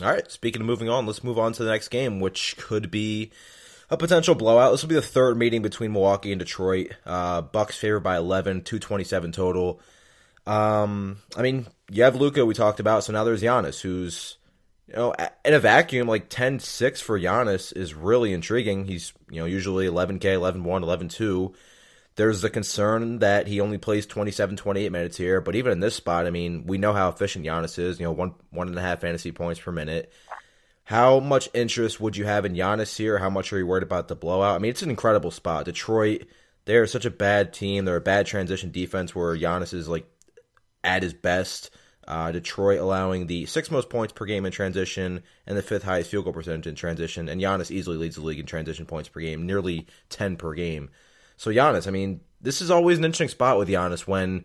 All 0.00 0.10
right. 0.10 0.30
Speaking 0.30 0.62
of 0.62 0.66
moving 0.66 0.88
on, 0.88 1.06
let's 1.06 1.22
move 1.22 1.38
on 1.38 1.52
to 1.54 1.64
the 1.64 1.70
next 1.70 1.88
game, 1.88 2.18
which 2.18 2.56
could 2.56 2.90
be 2.90 3.30
a 3.90 3.96
potential 3.96 4.34
blowout. 4.34 4.72
This 4.72 4.82
will 4.82 4.88
be 4.88 4.94
the 4.94 5.02
third 5.02 5.36
meeting 5.36 5.60
between 5.60 5.92
Milwaukee 5.92 6.32
and 6.32 6.38
Detroit. 6.38 6.92
Uh, 7.04 7.42
Bucks 7.42 7.76
favored 7.76 8.00
by 8.00 8.16
11, 8.16 8.62
227 8.62 9.32
total. 9.32 9.80
Um, 10.46 11.18
I 11.36 11.42
mean, 11.42 11.66
you 11.90 12.02
have 12.02 12.16
Luka 12.16 12.44
we 12.44 12.54
talked 12.54 12.80
about, 12.80 13.04
so 13.04 13.12
now 13.12 13.24
there's 13.24 13.42
Giannis, 13.42 13.80
who's 13.80 14.38
you 14.88 14.96
know 14.96 15.14
in 15.44 15.54
a 15.54 15.60
vacuum 15.60 16.08
like 16.08 16.28
10-6 16.28 17.00
for 17.00 17.18
Giannis 17.18 17.74
is 17.76 17.94
really 17.94 18.32
intriguing. 18.32 18.86
He's 18.86 19.12
you 19.30 19.40
know 19.40 19.46
usually 19.46 19.86
11k, 19.86 20.20
11-1, 20.20 20.62
11-2. 20.62 21.54
there's 22.16 22.42
the 22.42 22.50
concern 22.50 23.20
that 23.20 23.46
he 23.46 23.60
only 23.60 23.78
plays 23.78 24.06
27, 24.06 24.56
28 24.56 24.92
minutes 24.92 25.16
here. 25.16 25.40
But 25.40 25.54
even 25.54 25.72
in 25.72 25.80
this 25.80 25.94
spot, 25.94 26.26
I 26.26 26.30
mean, 26.30 26.66
we 26.66 26.78
know 26.78 26.92
how 26.92 27.08
efficient 27.08 27.46
Giannis 27.46 27.78
is. 27.78 28.00
You 28.00 28.06
know, 28.06 28.12
one 28.12 28.34
one 28.50 28.68
and 28.68 28.78
a 28.78 28.82
half 28.82 29.00
fantasy 29.00 29.32
points 29.32 29.60
per 29.60 29.72
minute. 29.72 30.12
How 30.84 31.20
much 31.20 31.48
interest 31.54 32.00
would 32.00 32.16
you 32.16 32.24
have 32.24 32.44
in 32.44 32.54
Giannis 32.54 32.96
here? 32.96 33.18
How 33.18 33.30
much 33.30 33.52
are 33.52 33.58
you 33.58 33.66
worried 33.66 33.84
about 33.84 34.08
the 34.08 34.16
blowout? 34.16 34.56
I 34.56 34.58
mean, 34.58 34.70
it's 34.70 34.82
an 34.82 34.90
incredible 34.90 35.30
spot. 35.30 35.64
Detroit, 35.64 36.26
they're 36.64 36.86
such 36.88 37.04
a 37.04 37.10
bad 37.10 37.52
team. 37.52 37.84
They're 37.84 37.96
a 37.96 38.00
bad 38.00 38.26
transition 38.26 38.72
defense 38.72 39.14
where 39.14 39.36
Giannis 39.36 39.72
is 39.72 39.88
like 39.88 40.06
at 40.84 41.02
his 41.02 41.14
best. 41.14 41.70
Uh, 42.06 42.32
Detroit 42.32 42.80
allowing 42.80 43.26
the 43.26 43.46
sixth 43.46 43.70
most 43.70 43.88
points 43.88 44.12
per 44.12 44.24
game 44.24 44.44
in 44.44 44.52
transition 44.52 45.22
and 45.46 45.56
the 45.56 45.62
fifth 45.62 45.84
highest 45.84 46.10
field 46.10 46.24
goal 46.24 46.32
percentage 46.32 46.66
in 46.66 46.74
transition. 46.74 47.28
And 47.28 47.40
Giannis 47.40 47.70
easily 47.70 47.96
leads 47.96 48.16
the 48.16 48.22
league 48.22 48.40
in 48.40 48.46
transition 48.46 48.86
points 48.86 49.08
per 49.08 49.20
game, 49.20 49.46
nearly 49.46 49.86
10 50.08 50.36
per 50.36 50.54
game. 50.54 50.90
So 51.36 51.50
Giannis, 51.50 51.86
I 51.86 51.90
mean, 51.90 52.20
this 52.40 52.60
is 52.60 52.70
always 52.70 52.98
an 52.98 53.04
interesting 53.04 53.28
spot 53.28 53.58
with 53.58 53.68
Giannis 53.68 54.06
when 54.06 54.44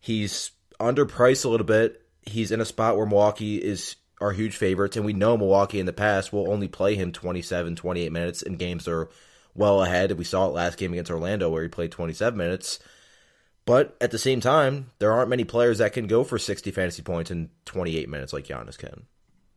he's 0.00 0.50
underpriced 0.78 1.44
a 1.44 1.48
little 1.48 1.66
bit. 1.66 2.02
He's 2.22 2.52
in 2.52 2.60
a 2.60 2.66
spot 2.66 2.96
where 2.96 3.06
Milwaukee 3.06 3.56
is 3.56 3.96
are 4.20 4.32
huge 4.32 4.56
favorites, 4.56 4.96
and 4.96 5.06
we 5.06 5.14
know 5.14 5.36
Milwaukee 5.36 5.80
in 5.80 5.86
the 5.86 5.92
past 5.94 6.32
will 6.32 6.52
only 6.52 6.68
play 6.68 6.94
him 6.94 7.10
27, 7.10 7.76
28 7.76 8.12
minutes 8.12 8.42
in 8.42 8.56
games 8.56 8.84
that 8.84 8.92
are 8.92 9.08
well 9.54 9.82
ahead. 9.82 10.12
We 10.12 10.24
saw 10.24 10.46
it 10.46 10.52
last 10.52 10.78
game 10.78 10.92
against 10.92 11.10
Orlando 11.10 11.48
where 11.48 11.62
he 11.62 11.68
played 11.68 11.92
27 11.92 12.36
minutes. 12.36 12.78
But 13.70 13.96
at 14.00 14.10
the 14.10 14.18
same 14.18 14.40
time, 14.40 14.90
there 14.98 15.12
aren't 15.12 15.30
many 15.30 15.44
players 15.44 15.78
that 15.78 15.92
can 15.92 16.08
go 16.08 16.24
for 16.24 16.38
60 16.38 16.72
fantasy 16.72 17.02
points 17.02 17.30
in 17.30 17.50
28 17.66 18.08
minutes 18.08 18.32
like 18.32 18.44
Giannis 18.44 18.76
can. 18.76 19.06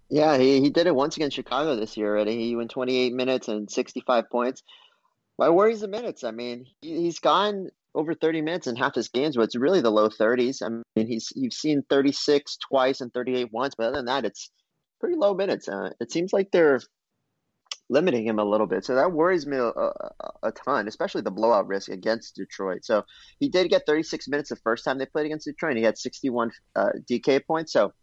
Yeah, 0.07 0.37
he, 0.37 0.61
he 0.61 0.69
did 0.69 0.85
it 0.85 0.93
once 0.93 1.15
against 1.15 1.35
Chicago 1.35 1.75
this 1.75 1.97
year 1.97 2.09
already. 2.09 2.37
He 2.37 2.55
went 2.55 2.69
28 2.69 3.11
minutes 3.11 3.47
and 3.47 3.71
65 3.71 4.29
points. 4.29 4.61
My 5.39 5.49
worries 5.49 5.81
the 5.81 5.87
minutes. 5.87 6.23
I 6.23 6.29
mean, 6.29 6.67
he, 6.81 6.95
he's 7.05 7.17
gone 7.17 7.69
over 7.95 8.13
30 8.13 8.43
minutes 8.43 8.67
in 8.67 8.75
half 8.75 8.93
his 8.93 9.09
games, 9.09 9.35
but 9.35 9.45
it's 9.45 9.55
really 9.55 9.81
the 9.81 9.89
low 9.89 10.09
30s. 10.09 10.61
I 10.61 10.69
mean, 10.69 11.07
he's 11.07 11.33
you've 11.35 11.51
seen 11.51 11.81
36 11.89 12.57
twice 12.69 13.01
and 13.01 13.11
38 13.11 13.47
once, 13.51 13.73
but 13.73 13.87
other 13.87 13.95
than 13.95 14.05
that, 14.05 14.25
it's 14.25 14.51
pretty 14.99 15.15
low 15.15 15.33
minutes. 15.33 15.67
Uh, 15.67 15.89
it 15.99 16.11
seems 16.11 16.31
like 16.31 16.51
they're 16.51 16.81
limiting 17.93 18.25
him 18.25 18.39
a 18.39 18.43
little 18.43 18.67
bit, 18.67 18.83
so 18.83 18.95
that 18.95 19.11
worries 19.11 19.45
me 19.45 19.57
a, 19.57 19.67
a, 19.67 20.13
a, 20.43 20.51
ton, 20.51 20.87
especially 20.87 21.21
the 21.21 21.31
blowout 21.31 21.67
risk 21.67 21.89
against 21.89 22.35
Detroit. 22.35 22.83
So 22.83 23.05
he 23.39 23.49
did 23.49 23.69
get 23.69 23.85
36 23.85 24.27
minutes 24.27 24.49
the 24.49 24.55
first 24.57 24.83
time 24.83 24.97
they 24.97 25.05
played 25.05 25.27
against 25.27 25.45
Detroit, 25.45 25.71
and 25.71 25.77
he 25.77 25.85
had 25.85 25.97
61 25.97 26.51
uh, 26.75 26.89
DK 27.09 27.45
points. 27.45 27.71
So 27.71 27.93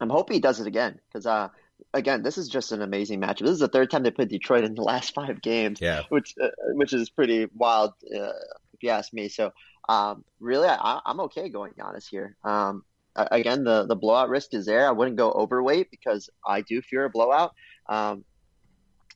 I'm 0.00 0.10
hoping 0.10 0.34
he 0.34 0.40
does 0.40 0.60
it 0.60 0.66
again 0.66 1.00
because 1.08 1.26
uh, 1.26 1.48
again, 1.94 2.22
this 2.22 2.38
is 2.38 2.48
just 2.48 2.72
an 2.72 2.82
amazing 2.82 3.20
matchup. 3.20 3.40
This 3.40 3.50
is 3.50 3.58
the 3.58 3.68
third 3.68 3.90
time 3.90 4.02
they 4.02 4.10
played 4.10 4.28
Detroit 4.28 4.64
in 4.64 4.74
the 4.74 4.82
last 4.82 5.14
five 5.14 5.40
games, 5.42 5.80
yeah. 5.80 6.02
which 6.08 6.34
uh, 6.42 6.48
which 6.74 6.92
is 6.92 7.10
pretty 7.10 7.48
wild 7.54 7.92
uh, 8.14 8.32
if 8.74 8.82
you 8.82 8.90
ask 8.90 9.12
me. 9.12 9.28
So 9.28 9.52
um, 9.88 10.24
really, 10.40 10.68
I, 10.68 11.00
am 11.06 11.20
okay 11.20 11.48
going 11.48 11.72
Giannis 11.72 12.08
here. 12.08 12.36
Um, 12.44 12.84
again, 13.16 13.64
the 13.64 13.86
the 13.86 13.96
blowout 13.96 14.28
risk 14.28 14.54
is 14.54 14.66
there. 14.66 14.86
I 14.86 14.92
wouldn't 14.92 15.16
go 15.16 15.30
overweight 15.30 15.90
because 15.90 16.30
I 16.46 16.60
do 16.62 16.82
fear 16.82 17.04
a 17.04 17.10
blowout. 17.10 17.54
Um, 17.88 18.24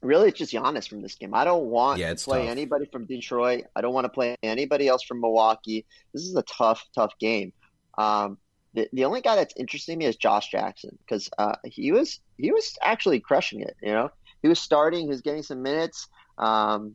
really, 0.03 0.29
it's 0.29 0.39
just 0.39 0.53
Giannis 0.53 0.89
from 0.89 1.03
this 1.03 1.15
game. 1.15 1.35
I 1.35 1.45
don't 1.45 1.67
want 1.67 1.99
yeah, 1.99 2.15
to 2.15 2.25
play 2.25 2.43
tough. 2.43 2.51
anybody 2.51 2.87
from 2.87 3.07
Detroit. 3.07 3.65
I 3.77 3.81
don't 3.81 3.95
want 3.95 4.05
to 4.07 4.11
play 4.11 4.37
anybody 4.43 4.89
else 4.89 5.03
from 5.03 5.21
Milwaukee. 5.21 5.87
This 6.13 6.23
is 6.23 6.35
a 6.35 6.43
tough, 6.43 6.85
tough 6.95 7.13
game. 7.19 7.53
Um, 7.99 8.39
the, 8.75 8.89
the 8.93 9.05
only 9.05 9.21
guy 9.21 9.37
that's 9.37 9.55
interesting 9.57 9.99
me 9.99 10.07
is 10.07 10.17
Josh 10.17 10.51
Jackson 10.51 10.97
because 11.01 11.29
uh, 11.39 11.57
he 11.65 11.93
was 11.93 12.21
he 12.39 12.53
was 12.53 12.77
actually 12.83 13.21
crushing 13.21 13.61
it. 13.61 13.77
You 13.83 13.93
know, 13.93 14.11
he 14.43 14.49
was 14.49 14.59
starting, 14.59 15.03
he 15.03 15.09
was 15.09 15.21
getting 15.21 15.43
some 15.43 15.63
minutes. 15.63 16.09
Um, 16.39 16.95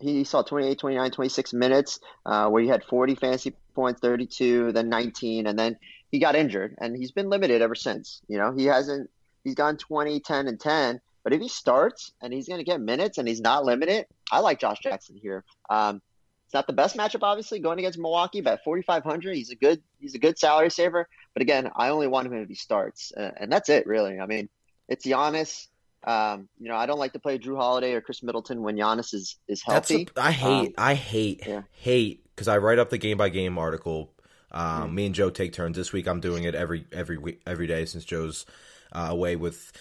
he 0.00 0.24
saw 0.24 0.42
28, 0.42 0.78
29, 0.78 1.10
26 1.10 1.52
minutes 1.52 2.00
uh, 2.26 2.48
where 2.48 2.62
he 2.62 2.68
had 2.68 2.82
40 2.84 3.14
fantasy 3.14 3.54
points, 3.74 4.00
32, 4.00 4.72
then 4.72 4.88
19, 4.88 5.46
and 5.46 5.58
then 5.58 5.76
he 6.10 6.18
got 6.18 6.34
injured, 6.34 6.76
and 6.80 6.96
he's 6.96 7.12
been 7.12 7.28
limited 7.28 7.62
ever 7.62 7.74
since. 7.74 8.20
You 8.28 8.38
know, 8.38 8.52
he 8.52 8.64
hasn't 8.64 9.10
he's 9.44 9.54
gone 9.54 9.76
20, 9.76 10.20
10, 10.20 10.48
and 10.48 10.60
10. 10.60 11.00
But 11.24 11.32
if 11.32 11.40
he 11.40 11.48
starts 11.48 12.12
and 12.20 12.32
he's 12.32 12.46
going 12.46 12.58
to 12.58 12.64
get 12.64 12.80
minutes 12.80 13.18
and 13.18 13.26
he's 13.26 13.40
not 13.40 13.64
limited, 13.64 14.06
I 14.30 14.40
like 14.40 14.60
Josh 14.60 14.78
Jackson 14.80 15.16
here. 15.16 15.42
Um, 15.70 16.02
it's 16.44 16.52
not 16.54 16.66
the 16.66 16.74
best 16.74 16.96
matchup, 16.96 17.22
obviously, 17.22 17.58
going 17.58 17.78
against 17.78 17.98
Milwaukee, 17.98 18.42
but 18.42 18.52
at 18.54 18.64
4,500, 18.64 19.34
he's 19.34 19.50
a 19.50 19.56
good 19.56 19.82
he's 19.98 20.14
a 20.14 20.18
good 20.18 20.38
salary 20.38 20.70
saver. 20.70 21.08
But 21.32 21.42
again, 21.42 21.70
I 21.74 21.88
only 21.88 22.06
want 22.06 22.26
him 22.26 22.34
if 22.34 22.48
he 22.48 22.54
starts, 22.54 23.12
uh, 23.16 23.30
and 23.38 23.50
that's 23.50 23.70
it, 23.70 23.86
really. 23.86 24.20
I 24.20 24.26
mean, 24.26 24.50
it's 24.88 25.06
Giannis. 25.06 25.68
Um, 26.06 26.48
you 26.60 26.68
know, 26.68 26.76
I 26.76 26.84
don't 26.84 26.98
like 26.98 27.14
to 27.14 27.18
play 27.18 27.38
Jrue 27.38 27.56
Holiday 27.56 27.94
or 27.94 28.02
Khris 28.02 28.22
Middleton 28.22 28.62
when 28.62 28.76
Giannis 28.76 29.14
is 29.14 29.38
is 29.48 29.62
healthy. 29.62 30.06
A, 30.16 30.20
I 30.20 30.30
hate, 30.32 30.68
um, 30.68 30.74
I 30.76 30.94
hate, 30.94 31.42
yeah. 31.46 31.62
hate 31.72 32.22
because 32.34 32.46
I 32.46 32.58
write 32.58 32.78
up 32.78 32.90
the 32.90 32.98
game 32.98 33.16
by 33.16 33.30
game 33.30 33.56
article. 33.56 34.12
Um, 34.52 34.90
Mm. 34.90 34.92
Me 34.92 35.06
and 35.06 35.14
Joe 35.14 35.30
take 35.30 35.52
turns. 35.54 35.76
This 35.76 35.92
week, 35.92 36.06
I'm 36.06 36.20
doing 36.20 36.44
it 36.44 36.54
every 36.54 36.86
every 36.92 37.16
week, 37.16 37.40
every 37.46 37.66
day 37.66 37.86
since 37.86 38.04
Joe's 38.04 38.44
uh, 38.92 39.08
away 39.10 39.34
with 39.34 39.72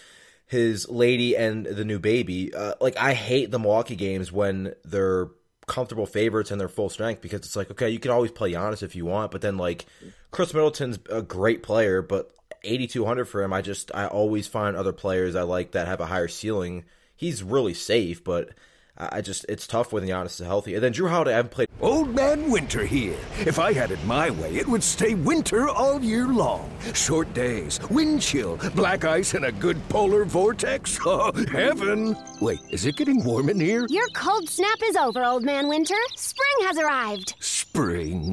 his 0.53 0.87
lady 0.87 1.35
and 1.35 1.65
the 1.65 1.83
new 1.83 1.99
baby. 1.99 2.53
Uh, 2.53 2.75
like 2.79 2.95
I 2.97 3.13
hate 3.13 3.51
the 3.51 3.59
Milwaukee 3.59 3.97
games 3.97 4.31
when 4.31 4.73
they're 4.85 5.29
comfortable 5.67 6.05
favorites 6.05 6.51
and 6.51 6.59
they're 6.59 6.69
full 6.69 6.89
strength 6.89 7.21
because 7.21 7.41
it's 7.41 7.55
like 7.55 7.69
okay, 7.71 7.89
you 7.89 7.99
can 7.99 8.11
always 8.11 8.31
play 8.31 8.53
Giannis 8.53 8.83
if 8.83 8.95
you 8.95 9.05
want, 9.05 9.31
but 9.31 9.41
then 9.41 9.57
like 9.57 9.85
Khris 10.31 10.53
Middleton's 10.53 10.99
a 11.09 11.21
great 11.21 11.63
player, 11.63 12.01
but 12.01 12.31
8200 12.63 13.25
for 13.25 13.43
him, 13.43 13.51
I 13.51 13.61
just 13.61 13.91
I 13.93 14.07
always 14.07 14.47
find 14.47 14.77
other 14.77 14.93
players 14.93 15.35
I 15.35 15.41
like 15.41 15.71
that 15.71 15.87
have 15.87 15.99
a 15.99 16.05
higher 16.05 16.29
ceiling. 16.29 16.85
He's 17.15 17.43
really 17.43 17.73
safe, 17.73 18.23
but 18.23 18.51
I 18.95 19.21
just 19.21 19.45
it's 19.49 19.65
tough 19.65 19.91
when 19.91 20.03
Giannis 20.03 20.39
is 20.39 20.45
healthy. 20.45 20.75
And 20.75 20.83
then 20.83 20.93
Jrue 20.93 21.09
Holiday, 21.09 21.33
I 21.33 21.37
haven't 21.37 21.51
played. 21.51 21.67
Old 21.81 22.13
Man 22.13 22.51
Winter 22.51 22.85
here. 22.85 23.17
If 23.39 23.57
I 23.57 23.73
had 23.73 23.89
it 23.89 24.03
my 24.05 24.29
way, 24.29 24.55
it 24.55 24.67
would 24.67 24.83
stay 24.83 25.15
winter 25.15 25.67
all 25.67 25.99
year 26.01 26.27
long. 26.27 26.69
Short 26.93 27.33
days, 27.33 27.79
wind 27.89 28.21
chill, 28.21 28.57
black 28.75 29.03
ice, 29.03 29.33
and 29.33 29.45
a 29.45 29.51
good 29.51 29.77
polar 29.89 30.25
vortex. 30.25 30.99
Oh, 31.15 31.31
heaven! 31.51 32.15
Wait, 32.39 32.59
is 32.69 32.85
it 32.85 32.95
getting 32.95 33.23
warm 33.23 33.49
in 33.49 33.59
here? 33.59 33.85
Your 33.89 34.07
cold 34.15 34.49
snap 34.49 34.77
is 34.83 34.95
over, 34.95 35.23
Old 35.23 35.43
Man 35.43 35.67
Winter. 35.67 35.97
Spring 36.15 36.67
has 36.67 36.77
arrived. 36.77 37.35
Spring. 37.39 38.32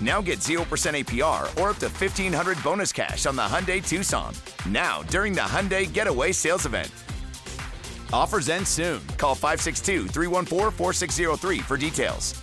Now 0.00 0.20
get 0.22 0.38
0% 0.38 0.58
APR 0.64 1.42
or 1.60 1.70
up 1.70 1.76
to 1.78 1.88
1500 1.88 2.62
bonus 2.62 2.92
cash 2.92 3.26
on 3.26 3.36
the 3.36 3.42
Hyundai 3.42 3.86
Tucson. 3.86 4.34
Now, 4.68 5.02
during 5.04 5.32
the 5.34 5.42
Hyundai 5.42 5.92
Getaway 5.92 6.32
Sales 6.32 6.66
Event. 6.66 6.90
Offers 8.12 8.48
end 8.48 8.66
soon. 8.66 9.04
Call 9.18 9.34
562 9.34 10.08
314 10.08 10.70
4603 10.70 11.58
for 11.58 11.76
details. 11.76 12.40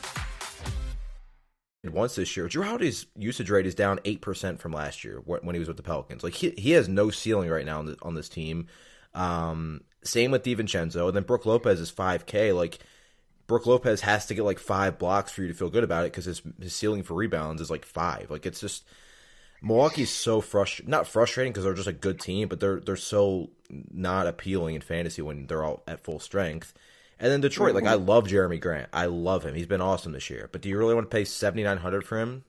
once 1.86 2.15
this 2.15 2.36
year. 2.36 2.50
Holiday's 2.50 3.05
usage 3.15 3.50
rate 3.50 3.65
is 3.65 3.74
down 3.74 4.00
eight 4.05 4.22
percent 4.22 4.60
from 4.60 4.74
last 4.74 5.03
year 5.03 5.22
when 5.25 5.55
he 5.55 5.60
was 5.60 5.67
with 5.67 5.77
the 5.77 5.84
Pelicans. 5.84 6.24
Like 6.24 6.34
he 6.34 6.51
he 6.58 6.72
has 6.72 6.89
no 6.89 7.10
ceiling 7.10 7.50
right 7.50 7.65
now 7.65 7.79
on, 7.79 7.86
the, 7.86 7.98
on 8.01 8.15
this 8.15 8.29
team. 8.29 8.67
Um, 9.13 9.81
same 10.03 10.31
with 10.31 10.43
DiVincenzo, 10.43 11.08
and 11.08 11.15
then 11.15 11.24
Brook 11.24 11.46
Lopez 11.46 11.79
is 11.79 11.89
five 11.89 12.25
K. 12.25 12.51
Like 12.51 12.79
Brook 13.51 13.65
Lopez 13.65 14.01
has 14.01 14.25
to 14.27 14.34
get 14.34 14.43
like 14.46 14.60
five 14.60 14.98
blocks 14.98 15.31
for 15.31 15.41
you 15.41 15.50
to 15.50 15.53
feel 15.53 15.70
good 15.70 15.84
about 15.84 16.05
it 16.05 16.12
because 16.12 16.25
his 16.25 16.41
his 16.60 16.74
ceiling 16.74 17.03
for 17.03 17.13
rebounds 17.13 17.62
is 17.62 17.70
like 17.70 17.86
five. 17.86 18.31
Like 18.31 18.46
it's 18.46 18.62
just 18.62 18.86
Milwaukee's 19.62 20.10
so 20.10 20.41
frustrating. 20.41 20.89
Not 20.89 21.05
frustrating 21.05 21.51
because 21.51 21.65
they're 21.65 21.74
just 21.74 21.88
a 21.88 21.93
good 21.93 22.20
team, 22.20 22.48
but 22.48 22.60
they're 22.60 22.79
they're 22.79 22.96
so 22.96 23.50
not 23.70 24.25
appealing 24.25 24.75
in 24.75 24.81
fantasy 24.81 25.22
when 25.22 25.48
they're 25.48 25.63
all 25.63 25.84
at 25.86 26.00
full 26.03 26.20
strength. 26.20 26.74
And 27.20 27.31
then 27.31 27.41
Detroit, 27.41 27.75
like 27.75 27.86
I 27.86 27.93
love 27.96 28.25
Jerami 28.25 28.60
Grant. 28.60 28.89
I 28.93 29.05
love 29.05 29.43
him. 29.43 29.53
He's 29.53 29.67
been 29.67 29.81
awesome 29.81 30.13
this 30.13 30.29
year. 30.29 30.50
But 30.51 30.62
do 30.62 30.70
you 30.70 30.77
really 30.77 30.96
want 30.96 31.12
to 31.12 31.15
pay 31.15 31.25
seventy 31.25 31.63
nine 31.63 31.77
hundred 31.77 32.05
for 32.05 32.17
him? 32.20 32.46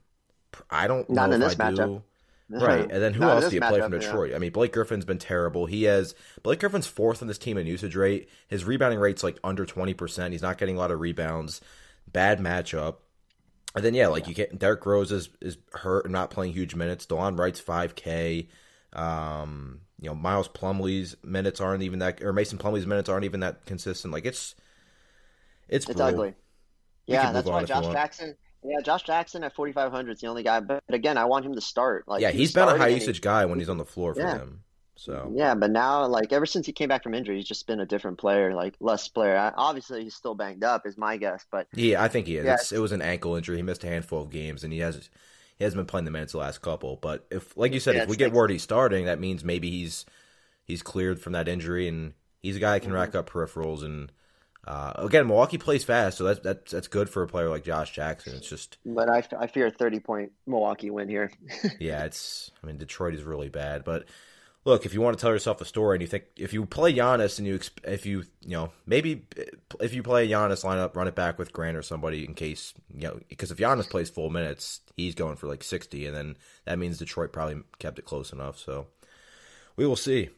I 0.69 0.87
don't 0.87 1.07
Not 1.09 1.29
know 1.29 1.35
in 1.35 1.41
this 1.41 1.59
I 1.59 1.71
matchup. 1.71 1.75
do. 1.75 2.03
Right, 2.61 2.81
and 2.91 3.01
then 3.01 3.13
who 3.13 3.23
else 3.23 3.49
do 3.49 3.55
you 3.55 3.61
play 3.61 3.81
from 3.81 3.91
matchup, 3.91 4.01
yeah. 4.01 4.07
Detroit? 4.07 4.33
I 4.35 4.37
mean, 4.39 4.51
Blake 4.51 4.73
Griffin's 4.73 5.05
been 5.05 5.17
terrible. 5.17 5.65
He 5.65 5.83
has 5.83 6.15
Blake 6.43 6.59
Griffin's 6.59 6.87
fourth 6.87 7.21
on 7.21 7.27
this 7.27 7.37
team 7.37 7.57
in 7.57 7.67
usage 7.67 7.95
rate. 7.95 8.29
His 8.47 8.65
rebounding 8.65 8.99
rate's 8.99 9.23
like 9.23 9.39
under 9.43 9.65
twenty 9.65 9.93
percent. 9.93 10.33
He's 10.33 10.41
not 10.41 10.57
getting 10.57 10.75
a 10.75 10.79
lot 10.79 10.91
of 10.91 10.99
rebounds. 10.99 11.61
Bad 12.11 12.39
matchup. 12.39 12.97
And 13.75 13.83
then 13.83 13.93
yeah, 13.95 14.07
like 14.07 14.27
you 14.27 14.35
can't. 14.35 14.57
Derrick 14.59 14.85
Rose 14.85 15.11
is 15.11 15.29
is 15.41 15.57
hurt 15.73 16.05
and 16.05 16.11
not 16.13 16.29
playing 16.29 16.53
huge 16.53 16.75
minutes. 16.75 17.05
Delon 17.05 17.37
Wright's 17.39 17.59
five 17.59 17.95
K. 17.95 18.49
Um, 18.93 19.81
you 19.99 20.09
know, 20.09 20.15
Miles 20.15 20.47
Plumlee's 20.47 21.15
minutes 21.23 21.59
aren't 21.59 21.81
even 21.83 21.99
that, 21.99 22.21
or 22.21 22.33
Mason 22.33 22.57
Plumlee's 22.59 22.85
minutes 22.85 23.09
aren't 23.09 23.25
even 23.25 23.39
that 23.39 23.65
consistent. 23.65 24.13
Like 24.13 24.25
it's 24.25 24.53
it's 25.67 25.87
It's 25.87 25.99
brutal. 25.99 26.25
ugly. 26.25 26.35
Yeah, 27.07 27.31
that's 27.31 27.49
why 27.49 27.63
Josh. 27.63 27.87
Jackson. 27.87 28.35
Yeah, 28.65 28.81
Josh 28.81 29.03
Jackson 29.03 29.43
at 29.43 29.53
4,500 29.55 30.11
is 30.11 30.21
the 30.21 30.27
only 30.27 30.43
guy. 30.43 30.59
But 30.59 30.83
again, 30.89 31.17
I 31.17 31.25
want 31.25 31.45
him 31.45 31.55
to 31.55 31.61
start. 31.61 32.07
Like, 32.07 32.21
yeah, 32.21 32.31
he 32.31 32.39
he's 32.39 32.53
been 32.53 32.67
a 32.67 32.77
high 32.77 32.87
usage 32.89 33.21
guy 33.21 33.45
when 33.45 33.59
he's 33.59 33.69
on 33.69 33.77
the 33.77 33.85
floor 33.85 34.13
for 34.13 34.21
Yeah. 34.21 34.37
them. 34.37 34.63
So 34.95 35.31
Yeah, 35.35 35.55
but 35.55 35.71
now, 35.71 36.05
like, 36.05 36.31
ever 36.31 36.45
since 36.45 36.65
he 36.67 36.71
came 36.71 36.87
back 36.87 37.03
from 37.03 37.13
injury, 37.15 37.37
he's 37.37 37.47
just 37.47 37.65
been 37.67 37.79
a 37.79 37.85
different 37.85 38.19
player, 38.19 38.53
like, 38.53 38.75
less 38.79 39.07
player. 39.07 39.35
I, 39.35 39.51
obviously, 39.57 40.03
he's 40.03 40.15
still 40.15 40.35
banged 40.35 40.63
up, 40.63 40.85
is 40.85 40.97
my 40.97 41.17
guess. 41.17 41.45
But 41.51 41.67
yeah, 41.73 42.01
I 42.01 42.07
think 42.07 42.27
he 42.27 42.37
is. 42.37 42.45
Yeah. 42.45 42.53
It's, 42.53 42.71
it 42.71 42.77
was 42.79 42.91
an 42.91 43.01
ankle 43.01 43.35
injury. 43.35 43.57
He 43.57 43.63
missed 43.63 43.83
a 43.83 43.87
handful 43.87 44.21
of 44.21 44.29
games, 44.29 44.63
and 44.63 44.71
he 44.71 44.79
has 44.79 45.09
he 45.57 45.63
hasn't 45.63 45.79
been 45.79 45.87
playing 45.87 46.05
the 46.05 46.11
minutes 46.11 46.31
the 46.33 46.37
last 46.39 46.61
couple. 46.61 46.95
But 46.97 47.25
if, 47.31 47.55
like 47.57 47.73
you 47.73 47.79
said, 47.79 47.95
Yeah, 47.95 48.03
if 48.03 48.09
we 48.09 48.15
get 48.17 48.31
word 48.33 48.51
he's 48.51 48.63
starting, 48.63 49.05
that 49.05 49.19
means 49.19 49.43
maybe 49.43 49.69
he's 49.71 50.05
he's 50.63 50.83
cleared 50.83 51.19
from 51.19 51.33
that 51.33 51.47
injury, 51.47 51.87
and 51.87 52.13
he's 52.41 52.55
a 52.55 52.59
guy 52.59 52.73
that 52.73 52.81
can 52.81 52.89
Mm-hmm. 52.91 52.95
rack 52.95 53.15
up 53.15 53.29
peripherals. 53.29 53.83
And 53.83 54.11
uh, 54.65 54.93
again, 54.95 55.27
Milwaukee 55.27 55.57
plays 55.57 55.83
fast, 55.83 56.17
so 56.17 56.23
that's 56.23 56.39
that's 56.39 56.71
that's 56.71 56.87
good 56.87 57.09
for 57.09 57.23
a 57.23 57.27
player 57.27 57.49
like 57.49 57.63
Josh 57.63 57.91
Jackson. 57.91 58.35
It's 58.35 58.47
just 58.47 58.77
but 58.85 59.09
I, 59.09 59.23
I 59.37 59.47
fear 59.47 59.67
a 59.67 59.71
30 59.71 59.99
point 59.99 60.31
Milwaukee 60.47 60.89
win 60.89 61.09
here. 61.09 61.31
yeah, 61.79 62.05
it's. 62.05 62.49
I 62.63 62.67
mean, 62.67 62.77
Detroit 62.77 63.13
is 63.13 63.23
really 63.23 63.49
bad, 63.49 63.83
but 63.83 64.05
look, 64.63 64.85
if 64.85 64.93
you 64.93 65.01
want 65.01 65.17
to 65.17 65.21
tell 65.21 65.31
yourself 65.31 65.59
a 65.59 65.65
story 65.65 65.97
and 65.97 66.01
you 66.01 66.07
think 66.07 66.23
if 66.37 66.53
you 66.53 66.65
play 66.65 66.93
Giannis 66.93 67.39
and 67.39 67.47
you 67.47 67.59
if 67.83 68.05
you 68.05 68.23
you 68.41 68.51
know 68.51 68.71
maybe 68.85 69.25
if 69.81 69.93
you 69.93 70.01
play 70.01 70.29
Giannis 70.29 70.63
lineup, 70.63 70.95
run 70.95 71.09
it 71.09 71.15
back 71.15 71.37
with 71.37 71.51
Grant 71.51 71.75
or 71.75 71.81
somebody 71.81 72.23
in 72.23 72.33
case 72.33 72.73
you 72.93 73.07
know 73.07 73.19
because 73.27 73.51
if 73.51 73.57
Giannis 73.57 73.89
plays 73.89 74.09
full 74.09 74.29
minutes, 74.29 74.79
he's 74.95 75.15
going 75.15 75.35
for 75.35 75.47
like 75.47 75.63
sixty, 75.63 76.05
and 76.05 76.15
then 76.15 76.37
that 76.63 76.79
means 76.79 76.97
Detroit 76.97 77.33
probably 77.33 77.61
kept 77.79 77.99
it 77.99 78.05
close 78.05 78.31
enough. 78.31 78.57
So 78.57 78.87
we 79.75 79.85
will 79.85 79.97
see. 79.97 80.29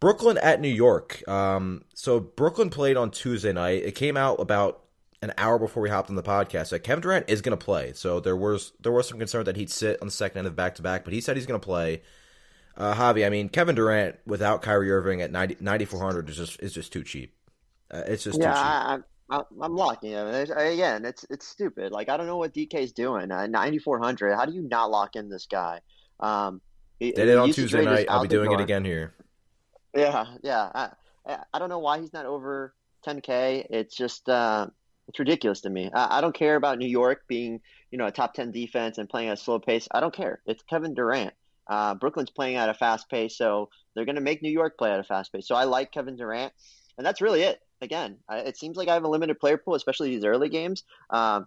Brooklyn 0.00 0.38
at 0.38 0.60
New 0.60 0.68
York. 0.68 1.26
Um, 1.28 1.84
so 1.94 2.20
Brooklyn 2.20 2.70
played 2.70 2.96
on 2.96 3.10
Tuesday 3.10 3.52
night. 3.52 3.82
It 3.84 3.94
came 3.94 4.16
out 4.16 4.40
about 4.40 4.84
an 5.22 5.32
hour 5.36 5.58
before 5.58 5.82
we 5.82 5.90
hopped 5.90 6.10
on 6.10 6.16
the 6.16 6.22
podcast 6.22 6.70
that 6.70 6.80
Kevin 6.80 7.02
Durant 7.02 7.28
is 7.28 7.42
going 7.42 7.56
to 7.56 7.64
play. 7.64 7.92
So 7.94 8.20
there 8.20 8.36
was 8.36 8.72
there 8.80 8.92
was 8.92 9.08
some 9.08 9.18
concern 9.18 9.44
that 9.44 9.56
he'd 9.56 9.70
sit 9.70 10.00
on 10.00 10.08
the 10.08 10.12
second 10.12 10.38
end 10.38 10.46
of 10.46 10.54
back 10.54 10.76
to 10.76 10.82
back, 10.82 11.04
but 11.04 11.12
he 11.12 11.20
said 11.20 11.36
he's 11.36 11.46
going 11.46 11.60
to 11.60 11.64
play. 11.64 12.02
Uh, 12.76 12.94
Javi, 12.94 13.26
I 13.26 13.28
mean 13.28 13.48
Kevin 13.48 13.74
Durant 13.74 14.16
without 14.24 14.62
Kyrie 14.62 14.92
Irving 14.92 15.20
at 15.20 15.32
90, 15.32 15.56
9400 15.60 16.30
is 16.30 16.36
just 16.36 16.62
is 16.62 16.72
just 16.72 16.92
too 16.92 17.02
cheap. 17.02 17.34
Uh, 17.90 18.02
it's 18.06 18.22
just 18.24 18.40
yeah, 18.40 18.52
too 18.52 18.96
cheap. 18.98 19.04
I, 19.30 19.42
I'm 19.60 19.74
locking 19.74 20.12
him. 20.12 20.26
Again, 20.28 21.04
it's 21.04 21.26
it's 21.28 21.46
stupid. 21.46 21.92
Like, 21.92 22.08
I 22.08 22.16
don't 22.16 22.26
know 22.26 22.38
what 22.38 22.54
DK's 22.54 22.92
doing. 22.92 23.30
Uh, 23.30 23.46
9,400. 23.46 24.34
How 24.34 24.46
do 24.46 24.52
you 24.52 24.62
not 24.62 24.90
lock 24.90 25.16
in 25.16 25.28
this 25.28 25.46
guy? 25.46 25.80
Um, 26.18 26.62
he- 26.98 27.12
Did 27.12 27.28
it 27.28 27.36
on 27.36 27.52
Tuesday 27.52 27.84
night. 27.84 28.06
I'll 28.08 28.22
be 28.22 28.28
doing 28.28 28.52
it 28.52 28.60
again 28.60 28.84
here. 28.84 29.12
Yeah, 29.94 30.36
yeah. 30.42 30.70
I, 30.74 30.90
I- 31.52 31.58
don't 31.58 31.68
know 31.68 31.78
why 31.78 32.00
he's 32.00 32.12
not 32.12 32.26
over 32.26 32.74
10K. 33.02 33.66
It's 33.70 33.94
just 33.96 34.28
uh, 34.28 34.68
it's 35.08 35.18
ridiculous 35.18 35.62
to 35.62 35.70
me. 35.70 35.90
I, 35.92 36.18
I 36.18 36.20
don't 36.20 36.34
care 36.34 36.56
about 36.56 36.78
New 36.78 36.88
York 36.88 37.24
being, 37.28 37.60
you 37.90 37.98
know, 37.98 38.06
a 38.06 38.12
top 38.12 38.34
10 38.34 38.50
defense 38.52 38.98
and 38.98 39.08
playing 39.08 39.28
at 39.28 39.38
a 39.38 39.42
slow 39.42 39.58
pace. 39.58 39.88
I 39.90 40.00
don't 40.00 40.14
care. 40.14 40.42
It's 40.46 40.62
Kevin 40.62 40.94
Durant. 40.94 41.34
Uh, 41.66 41.94
Brooklyn's 41.94 42.30
playing 42.30 42.56
at 42.56 42.70
a 42.70 42.74
fast 42.74 43.10
pace, 43.10 43.36
so 43.36 43.68
they're 43.94 44.06
going 44.06 44.14
to 44.16 44.22
make 44.22 44.40
New 44.42 44.50
York 44.50 44.78
play 44.78 44.90
at 44.90 45.00
a 45.00 45.04
fast 45.04 45.32
pace. 45.32 45.46
So 45.46 45.54
I 45.54 45.64
like 45.64 45.92
Kevin 45.92 46.16
Durant, 46.16 46.52
and 46.96 47.06
that's 47.06 47.20
really 47.20 47.42
it. 47.42 47.60
Again, 47.82 48.18
I, 48.28 48.38
it 48.38 48.56
seems 48.56 48.76
like 48.76 48.88
I 48.88 48.94
have 48.94 49.04
a 49.04 49.08
limited 49.08 49.38
player 49.38 49.58
pool, 49.58 49.74
especially 49.74 50.08
these 50.10 50.24
early 50.24 50.48
games. 50.48 50.84
Um, 51.10 51.46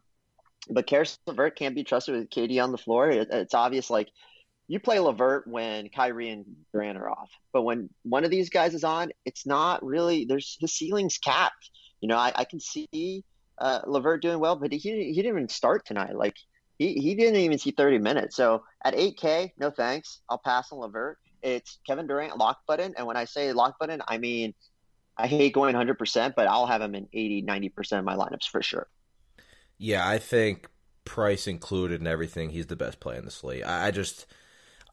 but 0.69 0.85
Caris 0.87 1.17
LeVert 1.25 1.55
can't 1.57 1.75
be 1.75 1.83
trusted 1.83 2.15
with 2.15 2.29
KD 2.29 2.59
on 2.59 2.71
the 2.71 2.77
floor. 2.77 3.09
It, 3.09 3.29
it's 3.31 3.53
obvious, 3.55 3.89
like 3.89 4.09
you 4.71 4.79
play 4.79 4.99
Levert 4.99 5.45
when 5.47 5.89
Kyrie 5.89 6.29
and 6.29 6.45
Durant 6.71 6.97
are 6.97 7.09
off, 7.09 7.29
but 7.51 7.63
when 7.63 7.89
one 8.03 8.23
of 8.23 8.31
these 8.31 8.49
guys 8.49 8.73
is 8.73 8.85
on, 8.85 9.11
it's 9.25 9.45
not 9.45 9.83
really. 9.83 10.23
There's 10.23 10.57
the 10.61 10.67
ceiling's 10.69 11.17
capped. 11.17 11.71
You 11.99 12.07
know, 12.07 12.15
I, 12.15 12.31
I 12.33 12.45
can 12.45 12.61
see 12.61 13.25
uh, 13.57 13.81
Levert 13.85 14.21
doing 14.21 14.39
well, 14.39 14.55
but 14.55 14.71
he 14.71 14.79
he 14.79 15.13
didn't 15.15 15.35
even 15.35 15.49
start 15.49 15.85
tonight. 15.85 16.15
Like 16.15 16.37
he 16.79 16.93
he 16.93 17.15
didn't 17.15 17.41
even 17.41 17.57
see 17.57 17.71
30 17.71 17.97
minutes. 17.97 18.37
So 18.37 18.63
at 18.85 18.95
8K, 18.95 19.51
no 19.57 19.71
thanks. 19.71 20.21
I'll 20.29 20.37
pass 20.37 20.71
on 20.71 20.79
Levert. 20.79 21.17
It's 21.41 21.79
Kevin 21.85 22.07
Durant 22.07 22.37
lock 22.37 22.59
button, 22.65 22.93
and 22.97 23.05
when 23.05 23.17
I 23.17 23.25
say 23.25 23.51
lock 23.51 23.77
button, 23.77 24.01
I 24.07 24.19
mean 24.19 24.53
I 25.17 25.27
hate 25.27 25.53
going 25.53 25.75
100%, 25.75 26.33
but 26.33 26.47
I'll 26.47 26.65
have 26.65 26.81
him 26.81 26.95
in 26.95 27.09
80, 27.11 27.43
90% 27.43 27.99
of 27.99 28.05
my 28.05 28.15
lineups 28.15 28.45
for 28.45 28.63
sure. 28.63 28.87
Yeah, 29.77 30.07
I 30.07 30.17
think 30.17 30.69
price 31.03 31.45
included 31.45 31.99
and 31.99 32.07
everything, 32.07 32.51
he's 32.51 32.67
the 32.67 32.77
best 32.77 33.01
play 33.01 33.17
in 33.17 33.25
the 33.25 33.31
slate. 33.31 33.65
I, 33.65 33.87
I 33.87 33.91
just 33.91 34.25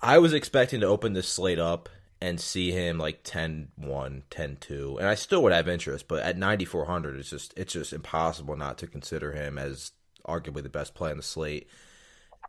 I 0.00 0.18
was 0.18 0.32
expecting 0.32 0.80
to 0.80 0.86
open 0.86 1.12
this 1.12 1.28
slate 1.28 1.58
up 1.58 1.88
and 2.20 2.40
see 2.40 2.72
him 2.72 2.98
like 2.98 3.22
10-1, 3.22 3.68
10-2, 3.78 4.98
and 4.98 5.06
I 5.06 5.14
still 5.14 5.42
would 5.42 5.52
have 5.52 5.68
interest, 5.68 6.08
but 6.08 6.22
at 6.22 6.36
9400 6.36 7.18
it's 7.18 7.30
just 7.30 7.54
it's 7.56 7.72
just 7.72 7.92
impossible 7.92 8.56
not 8.56 8.78
to 8.78 8.86
consider 8.86 9.32
him 9.32 9.58
as 9.58 9.92
arguably 10.26 10.62
the 10.62 10.68
best 10.68 10.94
play 10.94 11.10
in 11.10 11.16
the 11.16 11.22
slate. 11.22 11.68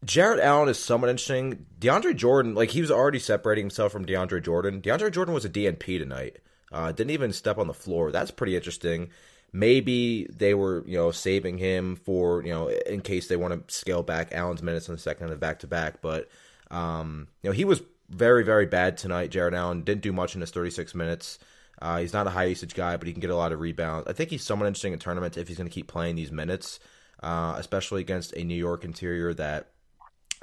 Jarrett 0.05 0.39
Allen 0.39 0.69
is 0.69 0.79
somewhat 0.79 1.09
interesting. 1.09 1.65
DeAndre 1.79 2.15
Jordan, 2.15 2.55
like 2.55 2.71
he 2.71 2.81
was 2.81 2.91
already 2.91 3.19
separating 3.19 3.65
himself 3.65 3.91
from 3.91 4.05
DeAndre 4.05 4.43
Jordan. 4.43 4.81
DeAndre 4.81 5.11
Jordan 5.11 5.33
was 5.33 5.45
a 5.45 5.49
DNP 5.49 5.99
tonight. 5.99 6.37
Uh, 6.71 6.91
didn't 6.91 7.11
even 7.11 7.33
step 7.33 7.57
on 7.57 7.67
the 7.67 7.73
floor. 7.73 8.11
That's 8.11 8.31
pretty 8.31 8.55
interesting. 8.55 9.09
Maybe 9.51 10.25
they 10.25 10.53
were, 10.53 10.83
you 10.87 10.95
know, 10.95 11.11
saving 11.11 11.57
him 11.57 11.95
for, 11.95 12.43
you 12.43 12.51
know, 12.51 12.67
in 12.67 13.01
case 13.01 13.27
they 13.27 13.35
want 13.35 13.67
to 13.67 13.73
scale 13.73 14.03
back 14.03 14.31
Allen's 14.31 14.61
minutes 14.61 14.87
in 14.87 14.95
the 14.95 15.01
second 15.01 15.31
and 15.31 15.39
back 15.39 15.59
to 15.59 15.67
back. 15.67 16.01
But, 16.01 16.29
um, 16.71 17.27
you 17.41 17.49
know, 17.49 17.53
he 17.53 17.65
was 17.65 17.81
very, 18.09 18.43
very 18.43 18.65
bad 18.65 18.97
tonight. 18.97 19.31
Jarrett 19.31 19.53
Allen 19.53 19.83
didn't 19.83 20.01
do 20.01 20.13
much 20.13 20.35
in 20.35 20.41
his 20.41 20.51
36 20.51 20.95
minutes. 20.95 21.39
Uh, 21.81 21.99
he's 21.99 22.13
not 22.13 22.27
a 22.27 22.31
high 22.31 22.45
usage 22.45 22.73
guy, 22.73 22.97
but 22.97 23.07
he 23.07 23.13
can 23.13 23.21
get 23.21 23.29
a 23.29 23.35
lot 23.35 23.51
of 23.51 23.59
rebounds. 23.59 24.07
I 24.07 24.13
think 24.13 24.29
he's 24.29 24.43
somewhat 24.43 24.67
interesting 24.67 24.93
in 24.93 24.99
tournaments 24.99 25.37
if 25.37 25.47
he's 25.47 25.57
going 25.57 25.69
to 25.69 25.73
keep 25.73 25.87
playing 25.87 26.15
these 26.15 26.31
minutes, 26.31 26.79
uh, 27.23 27.55
especially 27.57 28.01
against 28.01 28.33
a 28.33 28.43
New 28.43 28.55
York 28.55 28.83
interior 28.83 29.33
that 29.35 29.71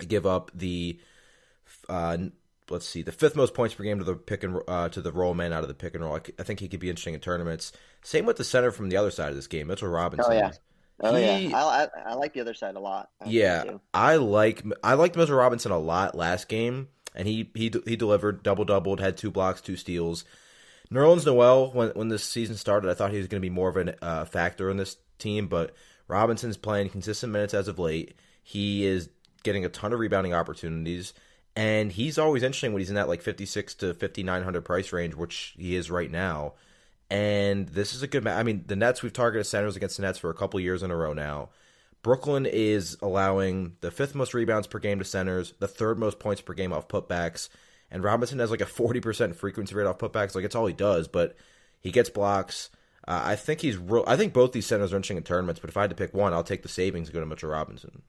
give 0.09 0.27
up 0.27 0.51
the 0.55 0.99
uh, 1.89 2.17
let's 2.71 2.87
see 2.87 3.03
the 3.03 3.13
fifth 3.13 3.37
most 3.37 3.55
points 3.55 3.75
per 3.75 3.85
game 3.85 3.99
to 3.99 4.05
the 4.05 4.15
pick 4.15 4.45
and 4.45 4.61
uh, 4.67 4.89
to 4.89 5.01
the 5.01 5.13
roll 5.13 5.35
man 5.35 5.53
out 5.53 5.63
of 5.63 5.69
the 5.69 5.75
pick 5.75 5.95
and 5.95 6.03
roll. 6.03 6.19
I 6.39 6.43
think 6.43 6.61
he 6.61 6.69
could 6.69 6.81
be 6.81 6.91
interesting 6.91 7.15
in 7.15 7.21
tournaments. 7.21 7.73
Same 8.03 8.27
with 8.27 8.37
the 8.37 8.45
center 8.45 8.71
from 8.71 8.89
the 8.89 8.97
other 8.97 9.11
side 9.11 9.31
of 9.31 9.37
this 9.37 9.47
game, 9.47 9.67
Mitchell 9.67 9.89
Robinson. 9.89 10.33
Oh, 10.33 10.35
yeah. 10.35 10.53
Oh 11.01 11.15
He- 11.15 11.49
yeah, 11.49 11.57
I, 11.59 11.85
I, 11.85 12.11
I 12.11 12.15
like 12.15 12.33
the 12.33 12.41
other 12.41 12.55
side 12.55 12.75
a 12.77 12.81
lot. 12.81 13.11
I 13.21 13.29
yeah. 13.29 13.65
I 13.93 14.17
like 14.17 14.63
I 14.83 14.95
liked 14.95 15.17
Mitchell 15.17 15.37
Robinson 15.37 15.73
a 15.73 15.79
lot 15.79 16.15
last 16.15 16.49
game, 16.49 16.89
and 17.15 17.29
he 17.29 17.51
he 17.55 17.73
he 17.85 17.97
delivered 17.97 18.43
double 18.43 18.65
doubled, 18.65 19.01
had 19.01 19.17
two 19.17 19.31
blocks, 19.31 19.61
two 19.61 19.77
steals. 19.77 20.25
Nerlens 20.91 21.27
Noel, 21.27 21.71
when 21.73 21.91
when 21.91 22.09
this 22.09 22.25
season 22.25 22.57
started, 22.57 22.91
I 22.91 22.95
thought 22.95 23.11
he 23.13 23.19
was 23.19 23.27
going 23.29 23.41
to 23.41 23.47
be 23.47 23.53
more 23.55 23.69
of 23.69 23.77
a 23.77 24.05
uh, 24.05 24.25
factor 24.25 24.71
in 24.71 24.77
this 24.77 24.97
team, 25.19 25.49
but 25.49 25.75
Robinson's 26.09 26.57
playing 26.57 26.91
consistent 26.91 27.33
minutes 27.33 27.55
as 27.55 27.69
of 27.69 27.79
late. 27.79 28.15
He 28.43 28.87
is 28.87 29.11
getting 29.43 29.65
a 29.65 29.69
ton 29.69 29.93
of 29.93 29.99
rebounding 29.99 30.33
opportunities, 30.33 31.13
and 31.57 31.91
he's 31.93 32.19
always 32.19 32.43
interesting 32.43 32.73
when 32.73 32.81
he's 32.81 32.89
in 32.91 32.95
that 32.95 33.09
like 33.09 33.21
fifty 33.21 33.45
six 33.47 33.75
to 33.77 33.95
fifty 33.95 34.23
nine 34.23 34.45
hundred 34.45 34.65
price 34.65 34.93
range, 34.93 35.15
which 35.15 35.55
he 35.59 35.75
is 35.75 35.91
right 35.91 36.11
now. 36.11 36.55
And 37.09 37.69
this 37.69 37.95
is 37.95 38.03
a 38.03 38.09
good 38.09 38.25
match. 38.25 38.39
I 38.39 38.43
mean, 38.43 38.65
the 38.67 38.77
Nets 38.77 39.03
we've 39.03 39.13
targeted 39.13 39.47
centers 39.47 39.77
against 39.77 39.97
the 39.97 40.03
Nets 40.03 40.19
for 40.19 40.31
a 40.31 40.35
couple 40.35 40.59
years 40.59 40.83
in 40.83 40.91
a 40.91 40.97
row 40.97 41.13
now. 41.13 41.51
Brooklyn 42.03 42.47
is 42.47 42.97
allowing 43.01 43.77
the 43.81 43.91
fifth 43.91 44.15
most 44.15 44.35
rebounds 44.35 44.67
per 44.67 44.79
game 44.79 44.99
to 44.99 45.05
centers, 45.05 45.55
the 45.59 45.69
third 45.69 45.99
most 45.99 46.19
points 46.19 46.41
per 46.41 46.53
game 46.53 46.73
off 46.73 46.89
putbacks, 46.89 47.49
and 47.91 48.05
Robinson 48.05 48.39
has 48.39 48.51
like 48.51 48.61
a 48.61 48.67
40% 48.67 49.35
frequency 49.35 49.75
rate 49.75 49.87
off 49.87 49.99
putbacks. 49.99 50.35
Like, 50.35 50.45
it's 50.45 50.55
all 50.55 50.67
he 50.67 50.73
does, 50.73 51.09
but 51.09 51.37
he 51.81 51.91
gets 51.91 52.11
blocks. 52.11 52.71
Uh, 53.07 53.23
I 53.25 53.37
think 53.37 53.61
he's 53.61 53.77
real. 53.77 54.05
I 54.07 54.17
think 54.17 54.33
both 54.33 54.53
these 54.53 54.67
centers 54.67 54.93
are 54.93 54.97
interesting 54.97 55.17
in 55.17 55.23
tournaments, 55.23 55.61
but 55.61 55.71
if 55.71 55.77
I 55.77 55.83
had 55.83 55.91
to 55.91 55.97
pick 55.97 56.13
one, 56.13 56.33
I'll 56.33 56.43
take 56.43 56.63
the 56.63 56.69
savings 56.69 57.09
and 57.09 57.15
go 57.15 57.21
to 57.21 57.27
Mitchell 57.27 57.51
Robinson. 57.51 58.03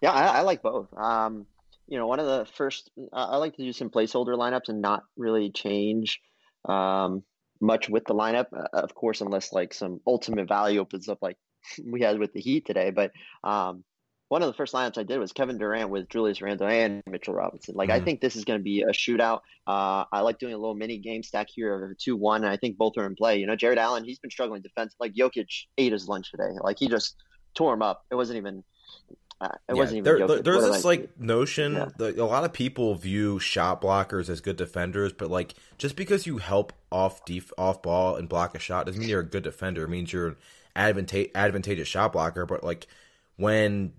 Yeah, 0.00 0.12
I, 0.12 0.38
I 0.38 0.40
like 0.42 0.62
both. 0.62 0.88
Um, 0.96 1.46
you 1.86 1.98
know, 1.98 2.06
one 2.06 2.20
of 2.20 2.26
the 2.26 2.46
first, 2.56 2.90
I, 3.12 3.36
like 3.36 3.56
to 3.56 3.62
do 3.62 3.72
some 3.72 3.90
placeholder 3.90 4.36
lineups 4.36 4.68
and 4.68 4.80
not 4.80 5.04
really 5.16 5.50
change 5.50 6.20
um, 6.66 7.22
much 7.64 7.88
with 7.88 8.04
the 8.04 8.14
lineup, 8.14 8.46
uh, 8.56 8.68
of 8.72 8.94
course, 8.94 9.20
unless 9.20 9.52
like 9.52 9.74
some 9.74 10.00
ultimate 10.06 10.48
value 10.48 10.80
opens 10.80 11.08
up 11.08 11.18
like 11.22 11.36
we 11.84 12.02
had 12.02 12.18
with 12.18 12.32
the 12.32 12.40
Heat 12.40 12.66
today. 12.66 12.90
But 12.90 13.10
um, 13.42 13.84
one 14.28 14.42
of 14.42 14.48
the 14.48 14.54
first 14.54 14.74
lineups 14.74 14.98
I 14.98 15.02
did 15.02 15.18
was 15.18 15.32
Kevin 15.32 15.58
Durant 15.58 15.90
with 15.90 16.08
Julius 16.08 16.40
Randle 16.42 16.66
and 16.68 17.02
Mitchell 17.08 17.34
Robinson. 17.34 17.74
Like, 17.76 17.90
I 17.90 18.00
Mhm. 18.00 18.04
think 18.04 18.20
this 18.20 18.36
is 18.36 18.44
going 18.44 18.58
to 18.58 18.62
be 18.62 18.82
a 18.82 18.92
shootout. 18.92 19.40
Uh, 19.66 20.04
I 20.12 20.20
like 20.20 20.38
doing 20.38 20.54
a 20.54 20.58
little 20.58 20.74
mini 20.74 20.98
game 20.98 21.22
stack 21.22 21.48
here 21.54 21.90
of 21.90 21.98
2 21.98 22.16
1, 22.16 22.42
and 22.44 22.52
I 22.52 22.56
think 22.56 22.76
both 22.76 22.94
are 22.98 23.06
in 23.06 23.14
play. 23.14 23.38
You 23.38 23.46
know, 23.46 23.56
Jarrett 23.56 23.78
Allen, 23.78 24.04
he's 24.04 24.18
been 24.18 24.30
struggling 24.30 24.62
defense. 24.62 24.94
Like, 24.98 25.14
Jokic 25.14 25.46
ate 25.78 25.92
his 25.92 26.08
lunch 26.08 26.30
today. 26.30 26.50
Like, 26.60 26.78
he 26.78 26.88
just 26.88 27.16
tore 27.54 27.74
him 27.74 27.82
up. 27.82 28.02
It 28.10 28.14
wasn't 28.16 28.38
even. 28.38 28.64
It 29.44 29.60
Yeah, 29.68 29.74
wasn't 29.74 29.98
even. 29.98 30.04
there- 30.18 30.26
there- 30.28 30.42
there's 30.42 30.64
this 30.64 30.84
I- 30.84 30.88
like 30.88 31.20
notion 31.20 31.74
Yeah. 31.74 31.88
that 31.98 32.18
a 32.18 32.24
lot 32.24 32.44
of 32.44 32.52
people 32.52 32.94
view 32.94 33.38
shot 33.38 33.80
blockers 33.82 34.28
as 34.28 34.40
good 34.40 34.56
defenders, 34.56 35.12
but 35.12 35.30
like 35.30 35.54
just 35.78 35.96
because 35.96 36.26
you 36.26 36.38
help 36.38 36.72
off 36.92 37.24
def- 37.24 37.52
off 37.58 37.82
ball 37.82 38.16
and 38.16 38.28
block 38.28 38.54
a 38.54 38.58
shot 38.58 38.86
doesn't 38.86 39.00
mean 39.00 39.08
you're 39.08 39.20
a 39.20 39.24
good 39.26 39.42
defender. 39.44 39.84
It 39.84 39.88
means 39.88 40.12
you're 40.12 40.28
an 40.28 40.36
advanta- 40.76 41.30
advantageous 41.34 41.88
shot 41.88 42.12
blocker. 42.12 42.46
But 42.46 42.62
like 42.64 42.86
when 43.36 43.92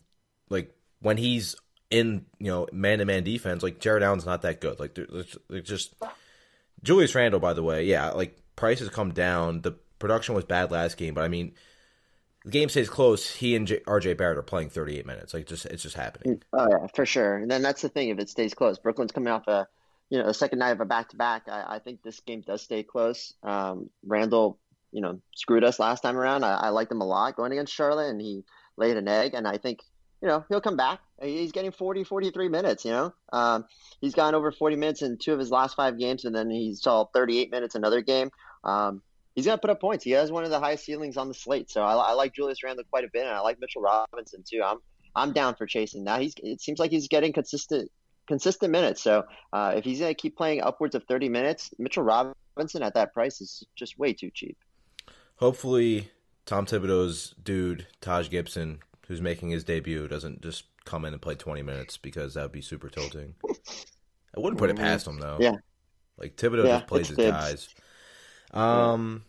like 0.49 0.73
when 1.01 1.17
he's 1.17 1.55
in 1.91 2.25
you 2.39 2.47
know 2.51 2.67
man 2.71 2.99
to 2.99 3.05
man 3.05 3.23
defense, 3.23 3.61
like 3.63 3.79
Jarrett 3.79 4.03
Allen's 4.03 4.25
not 4.25 4.41
that 4.43 4.61
good. 4.61 4.79
Like 4.79 4.95
there- 4.95 5.07
there's, 5.11 5.37
there's 5.49 5.67
just 5.67 5.93
Julius 6.83 7.15
Randle, 7.15 7.39
by 7.39 7.53
the 7.53 7.63
way, 7.63 7.83
yeah, 7.85 8.09
like 8.11 8.37
prices 8.55 8.89
come 8.89 9.11
down. 9.11 9.61
The 9.61 9.71
production 9.99 10.35
was 10.35 10.45
bad 10.45 10.71
last 10.71 10.97
game, 10.97 11.13
but 11.13 11.23
I 11.23 11.27
mean 11.27 11.53
the 12.45 12.51
game 12.51 12.69
stays 12.69 12.89
close, 12.89 13.29
he 13.29 13.55
and 13.55 13.65
J- 13.65 13.79
RJ 13.81 14.17
Barrett 14.17 14.37
are 14.37 14.43
playing 14.43 14.69
38 14.69 15.05
minutes. 15.07 15.33
Like 15.33 15.47
just 15.47 15.65
it's 15.65 15.81
just 15.81 15.95
happening. 15.95 16.43
Oh 16.53 16.67
yeah, 16.69 16.87
for 16.93 17.05
sure. 17.05 17.37
And 17.37 17.49
then 17.49 17.63
that's 17.63 17.81
the 17.81 17.89
thing. 17.89 18.09
If 18.09 18.19
it 18.19 18.29
stays 18.29 18.53
close, 18.53 18.77
Brooklyn's 18.77 19.11
coming 19.11 19.33
off 19.33 19.47
a 19.47 19.67
you 20.11 20.19
know 20.19 20.27
the 20.27 20.33
second 20.33 20.59
night 20.59 20.69
of 20.69 20.79
a 20.79 20.85
back 20.85 21.09
to 21.09 21.17
back. 21.17 21.49
I 21.49 21.79
think 21.79 22.03
this 22.03 22.19
game 22.19 22.41
does 22.45 22.61
stay 22.61 22.83
close. 22.83 23.33
Um, 23.41 23.89
Randle, 24.05 24.59
you 24.91 25.01
know, 25.01 25.19
screwed 25.35 25.63
us 25.63 25.79
last 25.79 26.01
time 26.01 26.15
around. 26.15 26.43
I, 26.43 26.53
I 26.53 26.69
liked 26.69 26.91
him 26.91 27.01
a 27.01 27.05
lot 27.05 27.35
going 27.35 27.51
against 27.51 27.73
Charlotte, 27.73 28.11
and 28.11 28.21
he 28.21 28.43
laid 28.77 28.95
an 28.95 29.07
egg. 29.07 29.33
And 29.33 29.47
I 29.47 29.57
think 29.57 29.79
you 30.21 30.27
know 30.27 30.45
he'll 30.47 30.61
come 30.61 30.77
back. 30.77 30.99
He's 31.19 31.51
getting 31.51 31.71
40, 31.71 32.03
43 32.03 32.47
minutes. 32.49 32.85
You 32.85 32.91
know, 32.91 33.13
um, 33.33 33.65
he's 34.01 34.13
gotten 34.13 34.35
over 34.35 34.51
40 34.51 34.75
minutes 34.75 35.01
in 35.01 35.17
two 35.17 35.33
of 35.33 35.39
his 35.39 35.49
last 35.49 35.75
five 35.75 35.97
games, 35.97 36.25
and 36.25 36.35
then 36.35 36.51
he 36.51 36.75
saw 36.75 37.05
38 37.05 37.49
minutes 37.49 37.73
another 37.73 38.01
game. 38.01 38.29
Um, 38.63 39.01
he's 39.35 39.45
going 39.45 39.57
to 39.57 39.61
put 39.61 39.69
up 39.69 39.79
points. 39.79 40.03
He 40.03 40.11
has 40.11 40.31
one 40.31 40.43
of 40.43 40.49
the 40.49 40.59
highest 40.59 40.85
ceilings 40.85 41.17
on 41.17 41.27
the 41.27 41.33
slate. 41.33 41.69
So 41.69 41.83
I, 41.83 41.93
I, 41.93 42.11
like 42.13 42.33
Julius 42.33 42.63
Randle 42.63 42.85
quite 42.89 43.03
a 43.03 43.09
bit, 43.11 43.25
and 43.25 43.35
I 43.35 43.41
like 43.41 43.59
Mitchell 43.59 43.81
Robinson 43.81 44.43
too. 44.49 44.61
I'm 44.65 44.79
I'm 45.15 45.31
down 45.31 45.55
for 45.55 45.65
chasing 45.65 46.05
that. 46.05 46.21
He's 46.21 46.33
it 46.41 46.61
seems 46.61 46.79
like 46.79 46.91
he's 46.91 47.07
getting 47.07 47.33
consistent 47.33 47.91
consistent 48.27 48.71
minutes. 48.71 49.01
So 49.01 49.23
uh, 49.53 49.73
if 49.75 49.83
he's 49.83 49.99
going 49.99 50.13
to 50.13 50.19
keep 50.19 50.35
playing 50.35 50.61
upwards 50.61 50.95
of 50.95 51.03
30 51.03 51.29
minutes, 51.29 51.71
Mitchell 51.77 52.03
Robinson 52.03 52.81
at 52.81 52.95
that 52.95 53.13
price 53.13 53.41
is 53.41 53.63
just 53.75 53.99
way 53.99 54.13
too 54.13 54.31
cheap. 54.33 54.57
Hopefully, 55.37 56.09
Tom 56.45 56.65
Thibodeau's 56.65 57.35
dude 57.41 57.87
Taj 58.01 58.29
Gibson, 58.29 58.79
who's 59.07 59.21
making 59.21 59.49
his 59.49 59.63
debut, 59.63 60.07
doesn't 60.07 60.41
just 60.41 60.65
come 60.85 61.05
in 61.05 61.13
and 61.13 61.21
play 61.21 61.35
20 61.35 61.61
minutes 61.61 61.97
because 61.97 62.35
that 62.35 62.43
would 62.43 62.51
be 62.51 62.61
super 62.61 62.89
tilting. 62.89 63.35
I 63.45 64.39
wouldn't 64.39 64.59
put 64.59 64.69
it 64.69 64.75
past 64.75 65.07
him 65.07 65.19
though. 65.19 65.37
Yeah. 65.41 65.55
Like 66.17 66.37
Thibodeau 66.37 66.65
yeah, 66.65 66.77
just 66.77 66.87
plays 66.87 67.07
his 67.09 67.17
guys. 67.17 67.75
Um, 68.55 69.23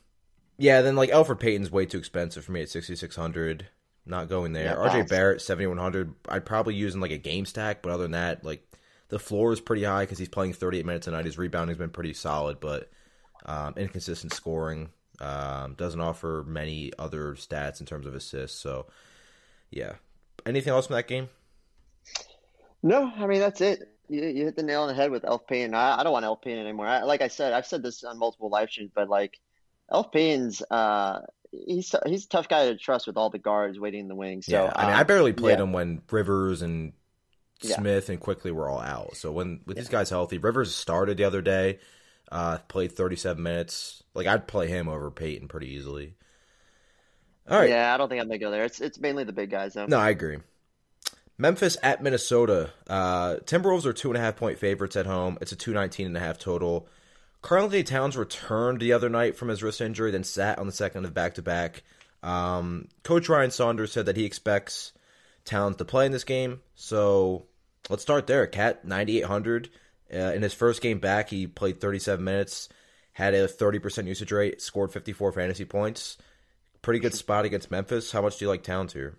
yeah. 0.59 0.77
yeah. 0.77 0.83
then 0.83 0.97
like 0.97 1.11
Elfrid 1.11 1.41
Payton's 1.41 1.71
way 1.71 1.87
too 1.87 1.99
expensive 1.99 2.45
for 2.45 2.53
me 2.53 2.63
at 2.63 2.69
sixty 2.69 2.97
six 2.97 3.17
hundred. 3.17 3.67
Not 4.05 4.29
going 4.29 4.53
there. 4.53 4.65
Yeah, 4.65 4.75
RJ 4.75 5.09
Barrett 5.09 5.43
seventy 5.43 5.67
one 5.67 5.79
hundred. 5.79 6.15
I'd 6.29 6.47
probably 6.47 6.75
use 6.75 6.95
in 6.95 7.01
like 7.01 7.11
a 7.11 7.19
game 7.19 7.45
stack, 7.45 7.83
but 7.83 7.91
other 7.91 8.05
than 8.05 8.13
that, 8.13 8.45
like 8.45 8.67
the 9.09 9.19
floor 9.19 9.53
is 9.53 9.61
pretty 9.61 9.83
high 9.83 10.05
because 10.05 10.19
he's 10.19 10.29
playing 10.29 10.53
thirty 10.53 10.79
eight 10.79 10.87
minutes 10.87 11.09
a 11.09 11.11
night. 11.11 11.25
His 11.25 11.39
rebounding's 11.39 11.79
been 11.79 11.91
pretty 11.91 12.15
solid, 12.15 12.61
but 12.61 12.91
um, 13.45 13.75
inconsistent 13.77 14.33
scoring. 14.33 14.91
Um, 15.21 15.75
doesn't 15.75 16.01
offer 16.01 16.45
many 16.47 16.93
other 16.99 17.35
stats 17.35 17.81
in 17.81 17.87
terms 17.87 18.07
of 18.07 18.15
assists. 18.15 18.59
So, 18.59 18.87
yeah. 19.71 19.95
Anything 20.45 20.73
else 20.75 20.87
from 20.87 20.97
that 20.97 21.09
game? 21.09 21.31
No, 22.83 23.11
I 23.17 23.27
mean 23.27 23.41
that's 23.41 23.61
it 23.61 23.96
you, 24.09 24.25
you 24.25 24.45
hit 24.45 24.57
the 24.57 24.63
nail 24.63 24.83
on 24.83 24.89
the 24.89 24.95
head 24.95 25.11
with 25.11 25.25
Elf 25.25 25.47
Payton. 25.47 25.75
I, 25.75 25.99
I 25.99 26.03
don't 26.03 26.13
want 26.13 26.25
Elf 26.25 26.43
Payton 26.43 26.61
anymore. 26.61 26.87
I, 26.87 27.03
like 27.03 27.23
I 27.23 27.29
said, 27.29 27.53
I've 27.53 27.67
said 27.67 27.83
this 27.83 28.05
on 28.05 28.19
multiple 28.19 28.49
live 28.49 28.71
streams, 28.71 28.91
but 28.95 29.09
like 29.09 29.39
Elf 29.91 30.13
Payton's, 30.13 30.63
uh, 30.71 31.21
he's 31.51 31.95
he's 32.07 32.25
a 32.25 32.29
tough 32.29 32.49
guy 32.49 32.67
to 32.67 32.77
trust 32.77 33.07
with 33.07 33.17
all 33.17 33.31
the 33.31 33.39
guards 33.39 33.79
waiting 33.79 34.01
in 34.01 34.09
the 34.09 34.15
wings. 34.15 34.47
So 34.47 34.65
yeah, 34.65 34.73
I 34.75 34.87
mean, 34.87 34.95
um, 34.95 35.01
I 35.01 35.03
barely 35.05 35.33
played 35.33 35.59
yeah. 35.59 35.65
him 35.65 35.73
when 35.73 36.03
Rivers 36.11 36.63
and 36.63 36.93
Smith 37.61 38.09
yeah. 38.09 38.13
and 38.13 38.21
Quickley 38.21 38.51
were 38.51 38.69
all 38.69 38.81
out. 38.81 39.17
So 39.17 39.33
when 39.33 39.61
with 39.67 39.77
these 39.77 39.89
guys 39.89 40.11
healthy, 40.11 40.39
Rivers 40.39 40.75
started 40.75 41.17
the 41.17 41.25
other 41.25 41.43
day, 41.43 41.79
uh, 42.31 42.59
played 42.69 42.93
37 42.93 43.43
minutes. 43.43 44.03
Like 44.15 44.27
I'd 44.27 44.47
play 44.47 44.69
him 44.69 44.89
over 44.89 45.11
Payton 45.11 45.49
pretty 45.49 45.69
easily. 45.69 46.15
All 47.49 47.59
right. 47.59 47.71
Yeah, 47.71 47.95
I 47.95 47.97
don't 47.97 48.09
think 48.09 48.21
I'm 48.21 48.29
gonna 48.29 48.39
go 48.39 48.51
there. 48.51 48.65
It's 48.65 48.81
it's 48.81 48.99
mainly 48.99 49.25
the 49.25 49.33
big 49.33 49.51
guys 49.51 49.75
though. 49.75 49.87
No, 49.87 49.99
I 49.99 50.11
agree. 50.11 50.39
Memphis 51.39 51.77
at 51.83 52.03
Minnesota. 52.03 52.71
Uh, 52.89 53.37
Timberwolves 53.45 53.85
are 53.85 53.93
two 53.93 54.09
and 54.09 54.17
a 54.17 54.21
half 54.21 54.37
point 54.37 54.59
favorites 54.59 54.97
at 54.97 55.07
home. 55.07 55.39
It's 55.41 55.53
a 55.53 55.57
two 55.57 55.73
nineteen 55.73 56.07
and 56.07 56.17
a 56.17 56.21
half 56.21 56.39
total. 56.39 56.89
Karl-Anthony 57.43 57.85
Towns 57.85 58.17
returned 58.17 58.81
the 58.81 58.93
other 58.93 59.09
night 59.09 59.37
from 59.37 59.49
his 59.49 59.63
wrist 59.63 59.81
injury, 59.81 60.11
then 60.11 60.25
sat 60.25 60.59
on 60.59 60.67
the 60.67 60.73
second 60.73 61.05
of 61.05 61.15
back 61.15 61.35
to 61.35 61.43
back. 61.43 61.83
Coach 62.23 63.29
Ryan 63.29 63.51
Saunders 63.51 63.93
said 63.93 64.07
that 64.07 64.17
he 64.17 64.25
expects 64.25 64.93
Towns 65.45 65.77
to 65.77 65.85
play 65.85 66.07
in 66.07 66.13
this 66.13 66.25
game. 66.25 66.61
So 66.75 67.45
let's 67.89 68.03
start 68.03 68.27
there. 68.27 68.47
KAT 68.47 68.85
ninety 68.85 69.19
eight 69.19 69.27
hundred. 69.27 69.71
Uh, 70.13 70.33
in 70.35 70.43
his 70.43 70.55
first 70.55 70.83
game 70.83 70.99
back, 70.99 71.29
he 71.29 71.47
played 71.47 71.81
thirty 71.81 71.99
seven 71.99 72.25
minutes, 72.25 72.69
had 73.13 73.35
a 73.35 73.47
thirty 73.47 73.79
percent 73.79 74.09
usage 74.09 74.33
rate, 74.33 74.63
scored 74.63 74.91
fifty 74.91 75.13
four 75.13 75.33
fantasy 75.33 75.65
points. 75.65 76.17
Pretty 76.83 77.01
good 77.01 77.15
spot 77.15 77.45
against 77.45 77.71
Memphis. 77.71 78.13
How 78.13 78.23
much 78.23 78.39
do 78.39 78.45
you 78.45 78.49
like 78.49 78.63
Towns 78.63 78.93
here? 78.93 79.17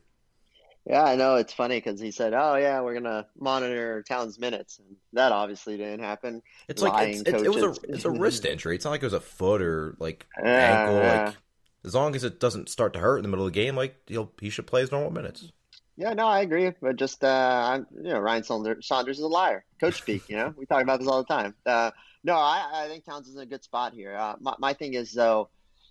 Yeah, 0.89 1.04
I 1.04 1.15
know 1.15 1.36
it's 1.36 1.52
funny 1.52 1.78
because 1.78 2.00
he 2.00 2.12
said, 2.12 2.34
"Oh 2.34 2.56
yeah, 2.56 2.80
we're 2.80 2.93
gonna 2.93 3.28
monitor 3.38 4.04
Towns' 4.08 4.39
minutes," 4.39 4.80
and 4.80 4.95
that 5.12 5.34
obviously 5.34 5.76
didn't 5.76 6.00
happen. 6.00 6.41
It's 6.69 6.82
like 6.82 7.10
it's, 7.10 7.21
it's, 7.21 7.43
it 7.43 7.54
was 7.54 7.63
a 7.63 7.76
it's 7.89 8.06
a 8.06 8.10
wrist 8.10 8.45
injury. 8.45 8.76
It's 8.76 8.86
not 8.86 8.91
like 8.91 9.04
it 9.04 9.06
was 9.06 9.13
a 9.13 9.19
foot 9.19 9.62
or 9.62 9.97
like 10.00 10.26
yeah, 10.41 10.80
ankle. 10.80 10.95
Yeah. 10.95 11.26
Like 11.26 11.36
as 11.84 11.93
long 11.93 12.15
as 12.15 12.23
it 12.23 12.39
doesn't 12.39 12.69
start 12.69 12.93
to 12.93 13.00
hurt 13.00 13.17
in 13.17 13.23
the 13.23 13.30
middle 13.30 13.45
of 13.45 13.52
the 13.52 13.60
game, 13.60 13.76
like 13.76 13.95
he'll 14.08 14.32
he 14.39 14.50
should 14.50 14.65
play 14.65 14.80
his 14.80 14.91
normal 14.91 15.12
minutes. 15.12 15.52
Yeah, 15.97 16.13
no, 16.13 16.26
I 16.26 16.41
agree. 16.41 16.71
But 16.82 16.95
just 16.95 17.21
uh, 17.21 17.69
I'm, 17.73 17.88
you 17.93 18.13
know, 18.13 18.19
Ryan 18.19 18.43
Saunders, 18.43 18.88
Saunders 18.88 19.17
is 19.17 19.23
a 19.23 19.28
liar. 19.28 19.65
Coach 19.82 19.97
speak. 19.97 20.30
You 20.30 20.38
know, 20.38 20.54
we 20.56 20.65
talk 20.65 20.84
about 20.84 21.00
this 21.00 21.08
all 21.10 21.23
the 21.23 21.34
time. 21.34 21.54
Uh, 21.65 21.91
no, 22.23 22.36
I, 22.36 22.86
I 22.86 22.88
think 22.88 23.04
Towns 23.04 23.28
is 23.28 23.36
in 23.36 23.41
a 23.41 23.45
good 23.45 23.63
spot 23.63 23.93
here. 23.93 24.15
Uh, 24.15 24.36
my 24.39 24.54
my 24.58 24.73
thing 24.73 24.93
is 24.93 25.12
though 25.12 25.50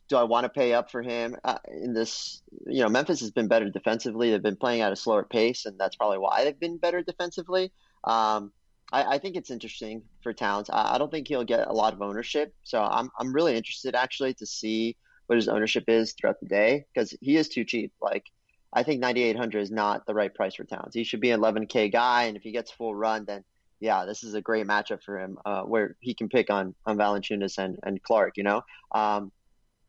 do 0.09 0.17
I 0.17 0.23
want 0.23 0.45
to 0.45 0.49
pay 0.49 0.73
up 0.73 0.91
for 0.91 1.03
him 1.03 1.37
uh, 1.45 1.59
in 1.69 1.93
this? 1.93 2.43
You 2.67 2.83
know, 2.83 2.89
Memphis 2.89 3.21
has 3.21 3.31
been 3.31 3.49
better 3.49 3.69
defensively. 3.69 4.31
They've 4.31 4.43
been 4.43 4.57
playing 4.57 4.83
at 4.83 4.93
a 4.93 4.97
slower 4.97 5.25
pace, 5.25 5.67
and 5.67 5.79
that's 5.79 5.97
probably 5.97 6.19
why 6.19 6.45
they've 6.45 6.59
been 6.59 6.79
better 6.79 7.03
defensively. 7.03 7.73
Um, 8.05 8.53
I, 8.93 9.15
I, 9.15 9.19
think 9.19 9.37
it's 9.37 9.51
interesting 9.51 10.03
for 10.23 10.33
Towns. 10.33 10.71
I, 10.71 10.95
I, 10.95 10.99
don't 10.99 11.11
think 11.11 11.27
he'll 11.27 11.45
get 11.45 11.67
a 11.67 11.73
lot 11.73 11.93
of 11.93 12.03
ownership, 12.03 12.55
so 12.63 12.81
I'm 12.81 13.11
I'm 13.19 13.33
really 13.33 13.57
interested 13.57 13.95
actually 13.97 14.35
to 14.35 14.47
see 14.47 14.97
what 15.27 15.37
his 15.37 15.49
ownership 15.49 15.85
is 15.89 16.13
throughout 16.13 16.39
the 16.41 16.47
day 16.47 16.87
because 16.95 17.13
he 17.21 17.37
is 17.37 17.49
too 17.49 17.65
cheap. 17.65 17.93
Like 18.01 18.27
I 18.73 18.85
think 18.85 19.01
9,800 19.01 19.61
is 19.61 19.71
not 19.73 20.07
the 20.07 20.15
right 20.15 20.33
price 20.33 20.55
for 20.55 20.65
Towns. 20.65 20.95
He 20.95 21.03
should 21.03 21.21
be 21.21 21.31
an 21.31 21.41
11k 21.41 21.93
guy, 21.93 22.25
and 22.25 22.37
if 22.37 22.45
he 22.45 22.53
gets 22.53 22.71
full 22.71 22.95
run, 22.95 23.25
then 23.25 23.43
yeah, 23.81 24.05
this 24.07 24.23
is 24.23 24.35
a 24.35 24.41
great 24.41 24.67
matchup 24.67 25.03
for 25.03 25.19
him 25.19 25.37
uh, 25.45 25.63
where 25.63 25.97
he 26.01 26.15
can 26.15 26.29
pick 26.29 26.49
on 26.49 26.75
on 26.87 26.97
Valanciunas 26.97 27.59
and 27.59 27.79
and 27.83 28.01
Clarke. 28.03 28.37
You 28.37 28.45
know. 28.45 28.63
Um, 28.93 29.33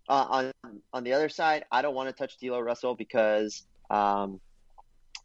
uh, 0.10 0.26
on 0.30 0.82
on 0.94 1.04
the 1.04 1.14
other 1.14 1.30
side, 1.30 1.66
I 1.72 1.82
don't 1.82 1.96
want 1.96 2.10
to 2.10 2.14
touch 2.14 2.38
D'Lo 2.38 2.60
Russell 2.60 2.96
because 2.96 3.64
um, 3.90 4.40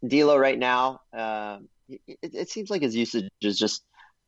D'Lo 0.05 0.37
right 0.37 0.59
now, 0.59 1.01
uh, 1.13 1.59
it, 1.89 2.19
it, 2.21 2.49
seems 2.49 2.69
like 2.69 2.81
his 2.81 2.95
usage 2.95 3.29
is 3.41 3.57
just 3.57 3.83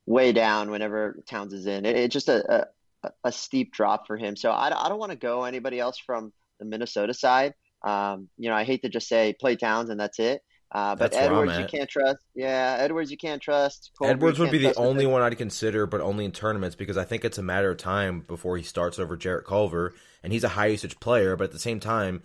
way 0.06 0.32
down 0.32 0.72
whenever 0.72 1.22
Towns 1.28 1.54
is 1.54 1.66
in. 1.66 1.86
It, 1.86 1.96
it's 1.96 2.14
just 2.14 2.30
a, 2.30 2.68
a, 3.04 3.12
a 3.26 3.32
steep 3.32 3.74
drop 3.74 4.08
for 4.08 4.18
him. 4.18 4.36
So 4.36 4.52
I, 4.52 4.68
I 4.68 4.90
don't 4.90 5.00
want 5.00 5.12
to 5.12 5.18
go 5.18 5.44
anybody 5.44 5.80
else 5.80 5.98
from 5.98 6.32
the 6.60 6.66
Minnesota 6.66 7.14
side. 7.14 7.54
Um, 7.84 8.30
you 8.38 8.50
know, 8.50 8.56
I 8.56 8.64
hate 8.64 8.82
to 8.84 8.90
just 8.90 9.08
say 9.08 9.36
play 9.40 9.56
Towns 9.56 9.90
and 9.90 10.00
that's 10.00 10.20
it. 10.20 10.42
Uh, 10.76 10.94
but 10.94 11.14
that's 11.14 11.16
Edwards, 11.16 11.58
you 11.58 11.66
can't 11.68 11.90
trust. 11.90 12.20
Yeah, 12.36 12.76
Edwards, 12.82 13.10
you 13.10 13.16
can't 13.16 13.42
trust. 13.42 13.92
Colby, 13.98 14.12
Edwards 14.12 14.40
would 14.40 14.52
be 14.52 14.58
the 14.58 14.76
only 14.76 15.06
one 15.06 15.22
I'd 15.22 15.38
consider, 15.38 15.86
but 15.86 16.02
only 16.02 16.26
in 16.26 16.34
tournaments 16.34 16.76
because 16.76 16.98
I 16.98 17.06
think 17.06 17.24
it's 17.24 17.38
a 17.38 17.42
matter 17.42 17.72
of 17.72 17.78
time 17.78 18.20
before 18.28 18.58
he 18.58 18.64
starts 18.64 19.00
over 19.00 19.16
Jarrett 19.16 19.46
Culver, 19.46 19.94
and 20.22 20.34
he's 20.34 20.44
a 20.44 20.50
high 20.50 20.66
usage 20.66 21.00
player. 21.00 21.38
But 21.38 21.46
at 21.46 21.52
the 21.54 21.60
same 21.60 21.80
time, 21.80 22.24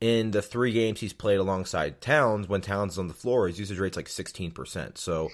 in 0.00 0.30
the 0.30 0.40
three 0.40 0.70
games 0.70 1.00
he's 1.00 1.12
played 1.12 1.38
alongside 1.38 2.00
Towns, 2.00 2.48
when 2.48 2.60
Towns 2.60 2.92
is 2.92 2.98
on 3.00 3.08
the 3.08 3.14
floor, 3.14 3.48
his 3.48 3.58
usage 3.58 3.80
rate's 3.80 3.96
like 3.96 4.08
sixteen 4.08 4.52
percent. 4.52 4.96
So 4.96 5.28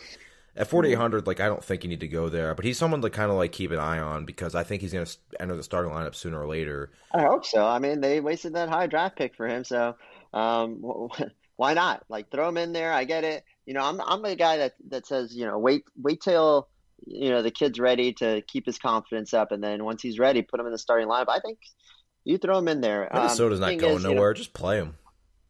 at 0.56 0.66
forty 0.66 0.92
eight 0.92 0.98
hundred, 0.98 1.26
like 1.26 1.40
I 1.40 1.48
don't 1.48 1.62
think 1.62 1.84
you 1.84 1.90
need 1.90 2.00
to 2.00 2.08
go 2.08 2.30
there. 2.30 2.54
But 2.54 2.64
he's 2.64 2.78
someone 2.78 3.02
to 3.02 3.10
kind 3.10 3.30
of 3.30 3.36
like 3.36 3.52
keep 3.52 3.70
an 3.70 3.80
eye 3.80 3.98
on 3.98 4.24
because 4.24 4.54
I 4.54 4.64
think 4.64 4.80
he's 4.80 4.94
going 4.94 5.04
to 5.04 5.18
enter 5.38 5.56
the 5.56 5.62
starting 5.62 5.92
lineup 5.92 6.14
sooner 6.14 6.40
or 6.40 6.46
later. 6.46 6.90
I 7.12 7.20
hope 7.20 7.44
so. 7.44 7.66
I 7.66 7.80
mean, 7.80 8.00
they 8.00 8.20
wasted 8.20 8.54
that 8.54 8.70
high 8.70 8.86
draft 8.86 9.18
pick 9.18 9.34
for 9.34 9.46
him, 9.46 9.62
so. 9.62 9.96
Um, 10.32 10.82
why 11.56 11.74
not? 11.74 12.04
Like 12.08 12.30
throw 12.30 12.48
him 12.48 12.58
in 12.58 12.72
there. 12.72 12.92
I 12.92 13.04
get 13.04 13.24
it. 13.24 13.44
You 13.64 13.74
know, 13.74 13.82
I'm 13.82 14.00
I'm 14.00 14.22
the 14.22 14.36
guy 14.36 14.58
that 14.58 14.74
that 14.88 15.06
says 15.06 15.34
you 15.34 15.46
know 15.46 15.58
wait 15.58 15.84
wait 15.96 16.20
till 16.20 16.68
you 17.06 17.30
know 17.30 17.42
the 17.42 17.50
kid's 17.50 17.78
ready 17.78 18.12
to 18.14 18.42
keep 18.42 18.66
his 18.66 18.78
confidence 18.78 19.34
up, 19.34 19.52
and 19.52 19.62
then 19.62 19.84
once 19.84 20.02
he's 20.02 20.18
ready, 20.18 20.42
put 20.42 20.60
him 20.60 20.66
in 20.66 20.72
the 20.72 20.78
starting 20.78 21.08
lineup. 21.08 21.28
I 21.28 21.40
think 21.40 21.58
you 22.24 22.38
throw 22.38 22.58
him 22.58 22.68
in 22.68 22.80
there. 22.80 23.08
Minnesota's 23.12 23.60
um, 23.60 23.70
not 23.70 23.78
going 23.78 23.96
is, 23.96 24.02
nowhere. 24.02 24.30
You 24.30 24.34
know, 24.34 24.34
Just 24.34 24.52
play 24.52 24.78
him. 24.78 24.96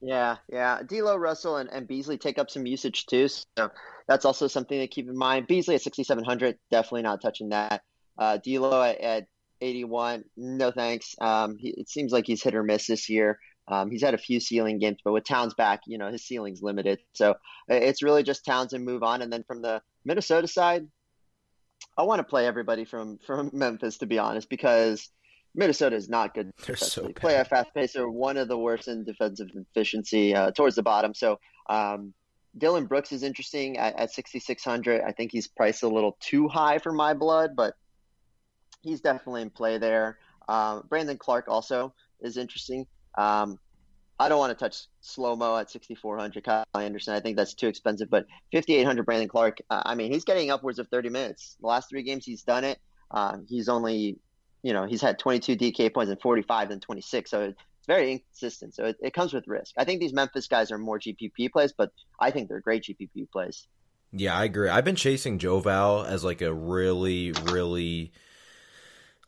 Yeah, 0.01 0.37
yeah. 0.49 0.83
D'Lo, 0.87 1.16
Russell, 1.16 1.57
and, 1.57 1.71
and 1.71 1.88
Beasley 1.88 2.19
take 2.19 2.38
up 2.38 2.51
some 2.51 2.66
usage 2.66 3.07
too, 3.07 3.29
so 3.29 3.71
that's 4.07 4.25
also 4.25 4.47
something 4.47 4.79
to 4.79 4.87
keep 4.87 5.09
in 5.09 5.16
mind. 5.16 5.47
Beasley 5.47 5.75
at 5.75 5.83
6,700, 5.83 6.59
definitely 6.71 7.03
not 7.03 7.23
touching 7.23 7.49
that. 7.49 7.83
Uh, 8.19 8.37
D'Lo 8.37 8.83
at, 8.83 9.01
at 9.01 9.27
81, 9.61 10.25
no 10.37 10.71
thanks. 10.71 11.14
Um, 11.21 11.57
he, 11.59 11.71
it 11.71 11.88
seems 11.88 12.12
like 12.12 12.27
he's 12.27 12.42
hit 12.42 12.55
or 12.55 12.62
miss 12.62 12.87
this 12.87 13.09
year. 13.09 13.38
Um, 13.68 13.90
he's 13.90 14.02
had 14.02 14.14
a 14.14 14.18
few 14.18 14.40
ceiling 14.40 14.79
games, 14.79 14.98
but 15.05 15.12
with 15.12 15.24
Towns 15.24 15.55
back, 15.55 15.81
you 15.87 15.98
know, 15.98 16.11
his 16.11 16.24
ceiling's 16.26 16.62
limited. 16.62 17.00
So 17.14 17.35
it's 17.68 18.02
really 18.02 18.22
just 18.22 18.44
Towns 18.44 18.72
and 18.72 18.85
move 18.85 19.02
on. 19.02 19.22
And 19.22 19.33
then 19.33 19.42
from 19.42 19.62
the 19.62 19.83
Minnesota 20.05 20.46
side, 20.46 20.87
I 21.98 22.02
want 22.02 22.20
to 22.20 22.24
play 22.24 22.46
everybody 22.46 22.85
from 22.85 23.18
from 23.18 23.50
Memphis 23.55 23.98
to 23.98 24.07
be 24.07 24.18
honest, 24.18 24.48
because 24.48 25.11
Minnesota 25.55 25.96
is 25.96 26.09
not 26.09 26.35
good. 26.35 26.50
They're 26.66 26.76
so 26.76 27.05
bad. 27.07 27.16
Play 27.16 27.37
at 27.37 27.48
fast 27.48 27.74
pace. 27.74 27.94
They're 27.94 28.09
one 28.09 28.37
of 28.37 28.48
the 28.48 28.59
worst 28.59 28.88
in 28.88 29.05
defensive 29.05 29.48
efficiency 29.55 30.35
uh, 30.35 30.50
towards 30.52 30.76
the 30.76 30.83
bottom. 30.83 31.14
So 31.14 31.40
um, 31.68 32.12
Dillon 32.59 32.87
Brooks 32.87 33.11
is 33.12 33.22
interesting 33.22 33.79
at, 33.79 33.98
at 33.98 34.12
6,600. 34.12 35.02
I 35.02 35.12
think 35.12 35.33
he's 35.33 35.48
priced 35.48 35.83
a 35.83 35.88
little 35.88 36.16
too 36.20 36.46
high 36.46 36.79
for 36.79 36.92
my 36.92 37.14
blood, 37.14 37.57
but 37.57 37.74
he's 38.83 39.00
definitely 39.00 39.42
in 39.42 39.50
play 39.50 39.79
there. 39.79 40.18
Um, 40.48 40.85
Brandon 40.88 41.16
Clarke 41.16 41.48
also 41.48 41.94
is 42.20 42.37
interesting. 42.37 42.87
Um, 43.16 43.59
I 44.18 44.29
don't 44.29 44.38
want 44.38 44.57
to 44.57 44.64
touch 44.64 44.87
slow 45.00 45.37
mo 45.37 45.57
at 45.59 45.70
6,400. 45.70 46.42
Kyle 46.42 46.64
Anderson, 46.74 47.14
I 47.14 47.20
think 47.20 47.37
that's 47.37 47.55
too 47.55 47.68
expensive. 47.68 48.09
But 48.09 48.26
5,800 48.52 49.05
Brandon 49.05 49.29
Clarke, 49.29 49.59
uh, 49.68 49.83
I 49.85 49.94
mean, 49.94 50.12
he's 50.12 50.24
getting 50.24 50.50
upwards 50.50 50.79
of 50.79 50.88
30 50.88 51.11
minutes. 51.11 51.57
The 51.61 51.66
last 51.66 51.90
three 51.90 52.02
games 52.02 52.24
he's 52.24 52.42
done 52.42 52.64
it. 52.64 52.79
Uh, 53.11 53.38
he's 53.46 53.68
only, 53.68 54.18
you 54.62 54.72
know, 54.72 54.87
he's 54.87 55.02
had 55.02 55.18
22 55.18 55.57
DK 55.57 55.92
points 55.92 56.11
and 56.11 56.20
45 56.20 56.70
and 56.70 56.81
26. 56.81 57.31
So 57.31 57.42
it's 57.42 57.62
very 57.87 58.12
inconsistent. 58.12 58.74
So 58.74 58.87
it, 58.87 58.96
it 59.02 59.12
comes 59.12 59.35
with 59.35 59.46
risk. 59.46 59.74
I 59.76 59.85
think 59.85 60.00
these 60.00 60.14
Memphis 60.14 60.46
guys 60.46 60.72
are 60.72 60.79
more 60.79 60.98
GPP 60.98 61.52
plays, 61.52 61.74
but 61.76 61.92
I 62.18 62.31
think 62.31 62.48
they're 62.48 62.61
great 62.61 62.85
GPP 62.85 63.31
plays. 63.31 63.66
Yeah, 64.12 64.35
I 64.35 64.44
agree. 64.44 64.70
I've 64.70 64.85
been 64.85 64.96
chasing 64.96 65.38
Joe 65.38 65.61
Val 65.61 66.05
as 66.05 66.24
like 66.24 66.40
a 66.40 66.52
really, 66.52 67.33
really 67.44 68.12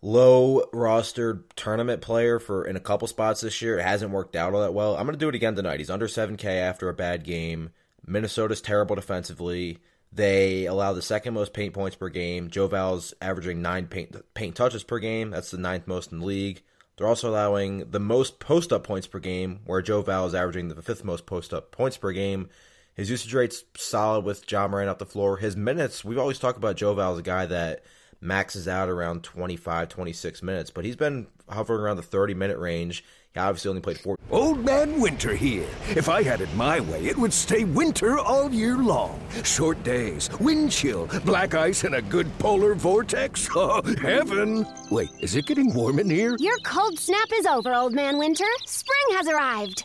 low 0.01 0.63
rostered 0.73 1.45
tournament 1.57 2.01
player 2.01 2.39
for 2.39 2.65
in 2.65 2.77
a 2.77 2.81
couple 2.81 3.09
spots 3.09 3.41
this 3.41 3.61
year. 3.61 3.79
It 3.79 3.85
hasn't 3.85 4.13
worked 4.13 4.37
out 4.37 4.55
all 4.55 4.61
that 4.61 4.75
well. 4.75 4.97
I'm 4.97 5.07
going 5.07 5.15
to 5.15 5.19
do 5.19 5.29
it 5.29 5.35
again 5.35 5.55
tonight. 5.55 5.81
He's 5.81 5.91
under 5.91 6.07
7K 6.07 6.45
after 6.45 6.89
a 6.89 6.95
bad 6.95 7.25
game. 7.25 7.71
Minnesota's 8.07 8.61
terrible 8.61 8.97
defensively. 8.97 9.79
They 10.13 10.67
allow 10.67 10.93
the 10.95 11.03
second 11.03 11.35
most 11.35 11.53
paint 11.53 11.75
points 11.75 11.97
per 11.97 12.09
game. 12.09 12.49
Joe 12.49 12.67
Val's 12.67 13.13
averaging 13.21 13.61
nine 13.61 13.87
paint 13.87 14.17
paint 14.35 14.55
touches 14.55 14.83
per 14.83 14.99
game. 14.99 15.31
That's 15.31 15.51
the 15.51 15.59
ninth 15.59 15.87
most 15.87 16.13
in 16.13 16.21
the 16.21 16.27
league. 16.27 16.63
They're 16.97 17.07
also 17.07 17.31
allowing 17.31 17.91
the 17.91 18.01
most 18.01 18.41
post 18.41 18.73
up 18.73 18.85
points 18.85 19.07
per 19.07 19.21
game, 19.21 19.61
where 19.67 19.83
Joe 19.83 20.03
Val 20.03 20.27
is 20.27 20.35
averaging 20.35 20.69
the 20.69 20.83
fifth 20.83 21.05
most 21.05 21.27
post 21.27 21.53
up 21.53 21.71
points 21.71 21.97
per 21.97 22.13
game. 22.13 22.49
His 22.95 23.11
usage 23.11 23.33
rate's 23.33 23.63
solid 23.77 24.25
with 24.25 24.51
Ja 24.51 24.67
Morant 24.67 24.91
off 24.91 24.99
the 24.99 25.07
floor. 25.07 25.37
His 25.37 25.57
minutes, 25.57 26.05
we've 26.05 26.19
always 26.19 26.41
talked 26.41 26.59
about 26.59 26.77
Joe 26.77 26.95
Val 26.95 27.13
as 27.13 27.19
a 27.21 27.23
guy 27.23 27.47
that 27.47 27.85
maxes 28.21 28.67
out 28.69 28.89
around 28.89 29.23
25, 29.23 29.89
26 29.89 30.43
minutes, 30.43 30.71
but 30.71 30.85
he's 30.85 30.97
been 30.97 31.27
hovering 31.49 31.81
around 31.81 31.97
the 31.97 32.03
30 32.03 32.35
minute 32.35 32.59
range. 32.59 33.05
He 33.35 33.41
obviously 33.41 33.69
only 33.69 33.83
played 33.83 33.99
four. 33.99 34.17
Old 34.31 34.65
Man 34.65 35.01
Winter 35.01 35.35
here. 35.35 35.69
If 35.91 36.09
I 36.09 36.23
had 36.23 36.41
it 36.41 36.53
my 36.55 36.81
way, 36.81 37.05
it 37.07 37.17
would 37.17 37.33
stay 37.33 37.65
winter 37.65 38.19
all 38.19 38.51
year 38.51 38.79
long. 38.79 39.21
Short 39.45 39.83
days, 39.83 40.31
wind 40.41 40.73
chill, 40.73 41.07
black 41.25 41.55
ice, 41.55 41.85
and 41.85 41.95
a 41.95 42.03
good 42.03 42.27
polar 42.39 42.75
vortex. 42.75 43.49
Oh, 43.61 43.83
heaven! 44.01 44.67
Wait, 44.91 45.11
is 45.21 45.35
it 45.35 45.47
getting 45.47 45.75
warm 45.75 45.99
in 45.99 46.09
here? 46.09 46.37
Your 46.39 46.57
cold 46.65 46.99
snap 46.99 47.29
is 47.35 47.45
over, 47.45 47.75
Old 47.75 47.93
Man 47.93 48.19
Winter. 48.19 48.45
Spring 48.67 49.17
has 49.17 49.27
arrived. 49.27 49.85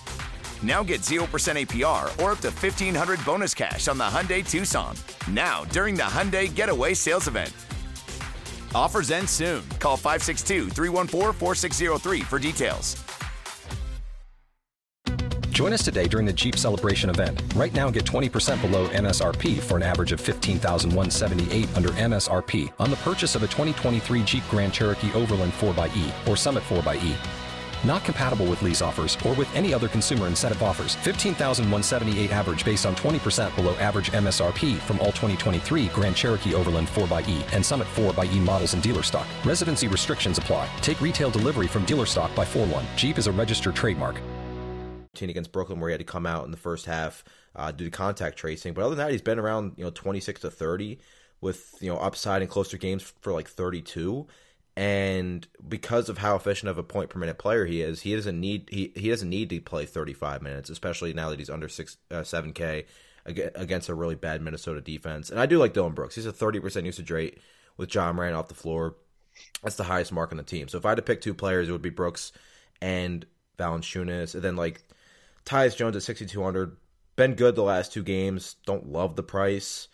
Now 0.61 0.83
get 0.83 1.01
0% 1.01 1.25
APR 1.25 2.03
or 2.23 2.33
up 2.33 2.39
to 2.39 2.49
1500 2.49 3.25
bonus 3.25 3.53
cash 3.53 3.87
on 3.87 3.97
the 3.97 4.03
Hyundai 4.03 4.47
Tucson. 4.47 4.95
Now, 5.29 5.63
during 5.65 5.95
the 5.95 6.03
Hyundai 6.03 6.53
Getaway 6.53 6.93
Sales 6.93 7.27
Event. 7.27 7.51
Offers 8.75 9.11
end 9.11 9.29
soon. 9.29 9.67
Call 9.79 9.97
562 9.97 10.69
314 10.69 11.33
4603 11.33 12.21
for 12.21 12.39
details. 12.39 12.95
Join 15.61 15.73
us 15.73 15.83
today 15.83 16.07
during 16.07 16.25
the 16.25 16.33
Jeep 16.33 16.57
Celebration 16.57 17.09
event. 17.09 17.39
Right 17.55 17.71
now, 17.73 17.91
get 17.91 18.05
20% 18.05 18.61
below 18.61 18.87
MSRP 18.87 19.59
for 19.59 19.75
an 19.77 19.83
average 19.83 20.11
of 20.11 20.19
15178 20.19 21.77
under 21.77 21.89
MSRP 21.89 22.71
on 22.79 22.89
the 22.89 22.95
purchase 22.97 23.35
of 23.35 23.43
a 23.43 23.47
2023 23.47 24.23
Jeep 24.23 24.43
Grand 24.49 24.73
Cherokee 24.73 25.13
Overland 25.13 25.51
4xE 25.53 26.27
or 26.27 26.35
Summit 26.35 26.63
4xE. 26.63 27.40
Not 27.83 28.03
compatible 28.03 28.45
with 28.45 28.61
lease 28.61 28.81
offers 28.81 29.17
or 29.25 29.33
with 29.33 29.53
any 29.55 29.73
other 29.73 29.87
consumer 29.87 30.27
incentive 30.27 30.61
offers. 30.61 30.95
15,178 30.95 32.31
average 32.31 32.63
based 32.65 32.85
on 32.85 32.95
20% 32.95 33.55
below 33.55 33.75
average 33.75 34.11
MSRP 34.11 34.77
from 34.79 34.99
all 34.99 35.07
2023 35.07 35.87
Grand 35.87 36.15
Cherokee 36.15 36.53
Overland 36.53 36.87
4xE 36.87 37.53
and 37.53 37.65
Summit 37.65 37.87
4xE 37.95 38.39
models 38.39 38.73
in 38.73 38.81
dealer 38.81 39.03
stock. 39.03 39.27
Residency 39.45 39.87
restrictions 39.87 40.37
apply. 40.37 40.69
Take 40.81 41.01
retail 41.01 41.29
delivery 41.29 41.67
from 41.67 41.85
dealer 41.85 42.05
stock 42.05 42.33
by 42.35 42.45
4 42.45 42.67
1. 42.67 42.85
Jeep 42.95 43.17
is 43.17 43.27
a 43.27 43.31
registered 43.31 43.75
trademark. 43.75 44.21
Team 45.13 45.29
Against 45.29 45.51
Brooklyn, 45.51 45.79
where 45.79 45.89
he 45.89 45.93
had 45.93 45.99
to 45.99 46.05
come 46.05 46.25
out 46.25 46.45
in 46.45 46.51
the 46.51 46.57
first 46.57 46.85
half 46.85 47.23
uh, 47.55 47.71
due 47.71 47.85
to 47.85 47.91
contact 47.91 48.37
tracing. 48.37 48.73
But 48.73 48.83
other 48.83 48.95
than 48.95 49.05
that, 49.05 49.11
he's 49.11 49.21
been 49.21 49.39
around 49.39 49.73
you 49.75 49.83
know 49.83 49.91
26 49.91 50.41
to 50.41 50.51
30 50.51 50.99
with 51.41 51.75
you 51.81 51.91
know 51.91 51.97
upside 51.97 52.41
in 52.41 52.47
closer 52.47 52.77
games 52.77 53.01
for 53.21 53.33
like 53.33 53.47
32 53.47 54.27
and 54.75 55.47
because 55.67 56.07
of 56.07 56.19
how 56.19 56.35
efficient 56.35 56.69
of 56.69 56.77
a 56.77 56.83
point 56.83 57.09
per 57.09 57.19
minute 57.19 57.37
player 57.37 57.65
he 57.65 57.81
is, 57.81 58.01
he 58.01 58.15
doesn't 58.15 58.39
need 58.39 58.69
he, 58.69 58.93
he 58.95 59.09
doesn't 59.09 59.29
need 59.29 59.49
to 59.49 59.59
play 59.59 59.85
35 59.85 60.41
minutes, 60.41 60.69
especially 60.69 61.13
now 61.13 61.29
that 61.29 61.39
he's 61.39 61.49
under 61.49 61.67
six 61.67 61.97
uh, 62.09 62.21
7K 62.21 62.85
against 63.25 63.89
a 63.89 63.93
really 63.93 64.15
bad 64.15 64.41
Minnesota 64.41 64.81
defense. 64.81 65.29
And 65.29 65.39
I 65.39 65.45
do 65.45 65.59
like 65.59 65.73
Dillon 65.73 65.93
Brooks. 65.93 66.15
He's 66.15 66.25
a 66.25 66.33
30% 66.33 66.85
usage 66.85 67.11
rate 67.11 67.37
with 67.77 67.89
John 67.89 68.15
Morant 68.15 68.35
off 68.35 68.47
the 68.47 68.55
floor. 68.55 68.95
That's 69.61 69.75
the 69.75 69.83
highest 69.83 70.11
mark 70.11 70.31
on 70.31 70.37
the 70.37 70.43
team. 70.43 70.67
So 70.67 70.77
if 70.77 70.85
I 70.85 70.89
had 70.89 70.95
to 70.95 71.03
pick 71.03 71.21
two 71.21 71.33
players, 71.33 71.69
it 71.69 71.71
would 71.71 71.81
be 71.81 71.89
Brooks 71.89 72.31
and 72.81 73.25
Valanciunas, 73.59 74.33
and 74.33 74.43
then 74.43 74.55
like 74.55 74.81
Tyus 75.45 75.75
Jones 75.75 75.95
at 75.95 76.03
6200. 76.03 76.77
Been 77.15 77.35
good 77.35 77.55
the 77.55 77.63
last 77.63 77.93
two 77.93 78.03
games. 78.03 78.55
Don't 78.65 78.87
love 78.87 79.15
the 79.15 79.23
price. 79.23 79.87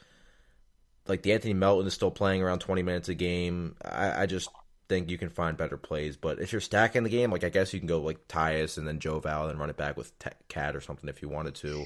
Like 1.08 1.24
De'Anthony 1.24 1.56
Melton 1.56 1.88
is 1.88 1.94
still 1.94 2.12
playing 2.12 2.42
around 2.42 2.60
20 2.60 2.84
minutes 2.84 3.10
a 3.10 3.16
game. 3.16 3.76
I, 3.84 4.24
I 4.24 4.26
just 4.26 4.50
think 4.88 5.10
you 5.10 5.18
can 5.18 5.30
find 5.30 5.58
better 5.58 5.78
plays. 5.78 6.18
But 6.18 6.40
if 6.40 6.52
you're 6.52 6.62
stacking 6.62 7.04
the 7.04 7.10
game, 7.10 7.32
like 7.32 7.44
I 7.44 7.50
guess 7.50 7.74
you 7.74 7.80
can 7.80 7.88
go 7.88 8.00
like 8.02 8.28
Tyus 8.28 8.78
and 8.78 8.88
then 8.88 9.00
Joe 9.00 9.20
Val 9.20 9.50
and 9.50 9.60
run 9.60 9.70
it 9.70 9.78
back 9.78 9.98
with 9.98 10.12
KAT 10.50 10.76
or 10.76 10.82
something 10.82 11.10
if 11.10 11.22
you 11.22 11.30
wanted 11.30 11.56
to. 11.56 11.86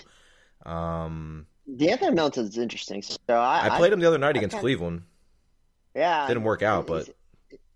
Um, 0.66 1.48
De'Anthony 1.70 2.16
Melton's 2.16 2.58
interesting. 2.58 3.02
So 3.02 3.18
I, 3.30 3.68
I 3.68 3.78
played 3.78 3.94
him 3.94 4.00
the 4.00 4.08
other 4.08 4.18
night 4.18 4.36
I, 4.36 4.40
against 4.40 4.56
I 4.56 4.60
Cleveland. 4.60 5.04
Yeah, 5.96 6.28
didn't 6.28 6.44
work 6.44 6.62
out, 6.62 6.88
but 6.88 7.10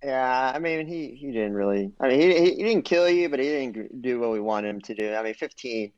yeah, 0.03 0.51
I 0.53 0.59
mean 0.59 0.87
he 0.87 1.15
he 1.15 1.31
didn't 1.31 1.53
really. 1.53 1.91
I 1.99 2.07
mean 2.07 2.19
he 2.19 2.55
he 2.55 2.63
didn't 2.63 2.83
kill 2.83 3.09
you, 3.09 3.27
but 3.27 3.39
he 3.39 3.45
didn't 3.45 4.01
do 4.01 4.19
what 4.19 4.31
we 4.31 4.39
wanted 4.39 4.69
him 4.69 4.81
to 4.81 4.95
do. 4.95 5.13
I 5.13 5.23
mean 5.23 5.33
15 5.33 5.91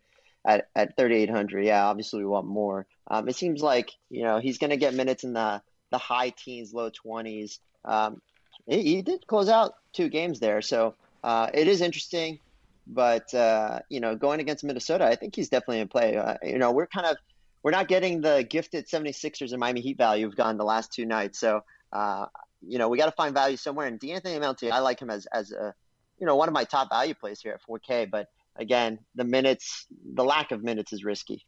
at 0.45 0.69
at 0.75 0.97
3800. 0.97 1.65
Yeah, 1.65 1.85
obviously 1.85 2.19
we 2.19 2.25
want 2.25 2.47
more. 2.47 2.87
Um, 3.09 3.27
it 3.27 3.35
seems 3.35 3.61
like 3.61 3.91
you 4.09 4.23
know 4.23 4.39
he's 4.39 4.57
going 4.57 4.71
to 4.71 4.77
get 4.77 4.93
minutes 4.93 5.23
in 5.23 5.33
the 5.33 5.61
the 5.91 5.97
high 5.97 6.31
teens, 6.31 6.73
low 6.73 6.89
20s. 6.89 7.59
Um, 7.85 8.21
he, 8.67 8.83
he 8.83 9.01
did 9.01 9.25
close 9.27 9.49
out 9.49 9.75
two 9.93 10.09
games 10.09 10.39
there, 10.39 10.61
so 10.61 10.95
uh, 11.23 11.49
it 11.53 11.67
is 11.67 11.81
interesting. 11.81 12.39
But 12.85 13.33
uh, 13.33 13.79
you 13.89 13.99
know, 13.99 14.15
going 14.15 14.39
against 14.39 14.63
Minnesota, 14.63 15.05
I 15.05 15.15
think 15.15 15.35
he's 15.35 15.49
definitely 15.49 15.79
in 15.79 15.87
play. 15.87 16.15
Uh, 16.17 16.35
you 16.43 16.57
know, 16.57 16.71
we're 16.71 16.87
kind 16.87 17.05
of 17.05 17.17
we're 17.63 17.71
not 17.71 17.87
getting 17.87 18.21
the 18.21 18.47
gifted 18.49 18.87
76ers 18.87 19.51
and 19.51 19.59
Miami 19.59 19.81
Heat 19.81 19.97
value 19.97 20.25
we've 20.25 20.37
gotten 20.37 20.57
the 20.57 20.63
last 20.63 20.93
two 20.93 21.05
nights. 21.05 21.39
So 21.39 21.63
uh, 21.91 22.27
you 22.65 22.77
know, 22.77 22.89
we 22.89 22.97
got 22.97 23.05
to 23.05 23.11
find 23.11 23.33
value 23.33 23.57
somewhere. 23.57 23.87
And 23.87 23.99
De'Anthony 23.99 24.39
Melton, 24.39 24.71
I 24.71 24.79
like 24.79 25.01
him 25.01 25.09
as 25.09 25.25
as 25.27 25.51
a 25.51 25.73
you 26.19 26.25
know 26.25 26.35
one 26.35 26.47
of 26.47 26.53
my 26.53 26.63
top 26.63 26.89
value 26.89 27.13
plays 27.13 27.41
here 27.41 27.53
at 27.53 27.61
4K. 27.67 28.09
But 28.09 28.27
again, 28.55 28.99
the 29.15 29.23
minutes, 29.23 29.85
the 30.13 30.23
lack 30.23 30.51
of 30.51 30.63
minutes 30.63 30.93
is 30.93 31.03
risky. 31.03 31.45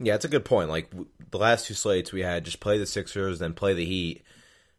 Yeah, 0.00 0.14
it's 0.14 0.24
a 0.24 0.28
good 0.28 0.44
point. 0.44 0.68
Like 0.68 0.90
the 1.30 1.38
last 1.38 1.66
two 1.66 1.74
slates 1.74 2.12
we 2.12 2.22
had, 2.22 2.44
just 2.44 2.60
play 2.60 2.78
the 2.78 2.86
Sixers, 2.86 3.40
then 3.40 3.52
play 3.52 3.74
the 3.74 3.84
Heat. 3.84 4.22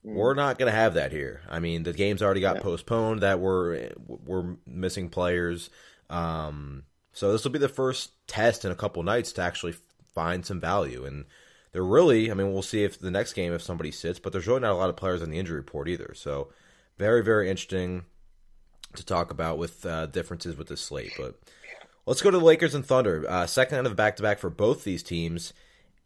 Mm. 0.05 0.13
We're 0.13 0.33
not 0.33 0.57
going 0.57 0.71
to 0.71 0.77
have 0.77 0.93
that 0.93 1.11
here. 1.11 1.41
I 1.49 1.59
mean, 1.59 1.83
the 1.83 1.93
games 1.93 2.21
already 2.21 2.41
got 2.41 2.57
yeah. 2.57 2.61
postponed 2.61 3.21
that 3.21 3.39
we 3.39 3.45
were 3.45 3.89
were 4.07 4.57
missing 4.65 5.09
players. 5.09 5.69
Um, 6.09 6.83
so 7.11 7.31
this 7.31 7.43
will 7.43 7.51
be 7.51 7.59
the 7.59 7.67
first 7.67 8.11
test 8.27 8.65
in 8.65 8.71
a 8.71 8.75
couple 8.75 9.03
nights 9.03 9.31
to 9.33 9.41
actually 9.41 9.75
find 10.13 10.45
some 10.45 10.59
value. 10.59 11.05
And 11.05 11.25
they're 11.71 11.83
really, 11.83 12.31
I 12.31 12.33
mean, 12.33 12.51
we'll 12.51 12.61
see 12.61 12.83
if 12.83 12.99
the 12.99 13.11
next 13.11 13.33
game 13.33 13.53
if 13.53 13.61
somebody 13.61 13.91
sits, 13.91 14.19
but 14.19 14.31
there's 14.31 14.47
really 14.47 14.61
not 14.61 14.71
a 14.71 14.75
lot 14.75 14.89
of 14.89 14.95
players 14.95 15.21
on 15.21 15.29
the 15.29 15.39
injury 15.39 15.57
report 15.57 15.87
either. 15.87 16.13
So 16.15 16.49
very 16.97 17.23
very 17.23 17.49
interesting 17.49 18.05
to 18.95 19.05
talk 19.05 19.31
about 19.31 19.57
with 19.57 19.85
uh, 19.85 20.07
differences 20.07 20.57
with 20.57 20.67
this 20.67 20.81
slate. 20.81 21.13
But 21.17 21.39
let's 22.05 22.21
go 22.21 22.31
to 22.31 22.39
the 22.39 22.43
Lakers 22.43 22.73
and 22.73 22.85
Thunder. 22.85 23.25
Uh, 23.27 23.45
second 23.45 23.77
end 23.77 23.87
of 23.87 23.95
back 23.95 24.15
to 24.15 24.23
back 24.23 24.39
for 24.39 24.49
both 24.49 24.83
these 24.83 25.03
teams. 25.03 25.53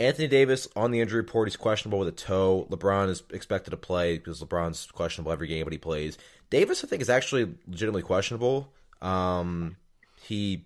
Anthony 0.03 0.27
Davis 0.27 0.67
on 0.75 0.91
the 0.91 0.99
injury 0.99 1.21
report. 1.21 1.47
He's 1.47 1.57
questionable 1.57 1.99
with 1.99 2.07
a 2.07 2.13
toe. 2.13 2.67
LeBron 2.69 3.09
is 3.09 3.23
expected 3.31 3.71
to 3.71 3.77
play 3.77 4.17
because 4.17 4.41
LeBron's 4.41 4.87
questionable 4.91 5.31
every 5.31 5.47
game, 5.47 5.63
but 5.63 5.73
he 5.73 5.79
plays. 5.79 6.17
Davis, 6.49 6.83
I 6.83 6.87
think, 6.87 7.01
is 7.01 7.09
actually 7.09 7.53
legitimately 7.67 8.03
questionable. 8.03 8.71
Um, 9.01 9.77
he 10.21 10.65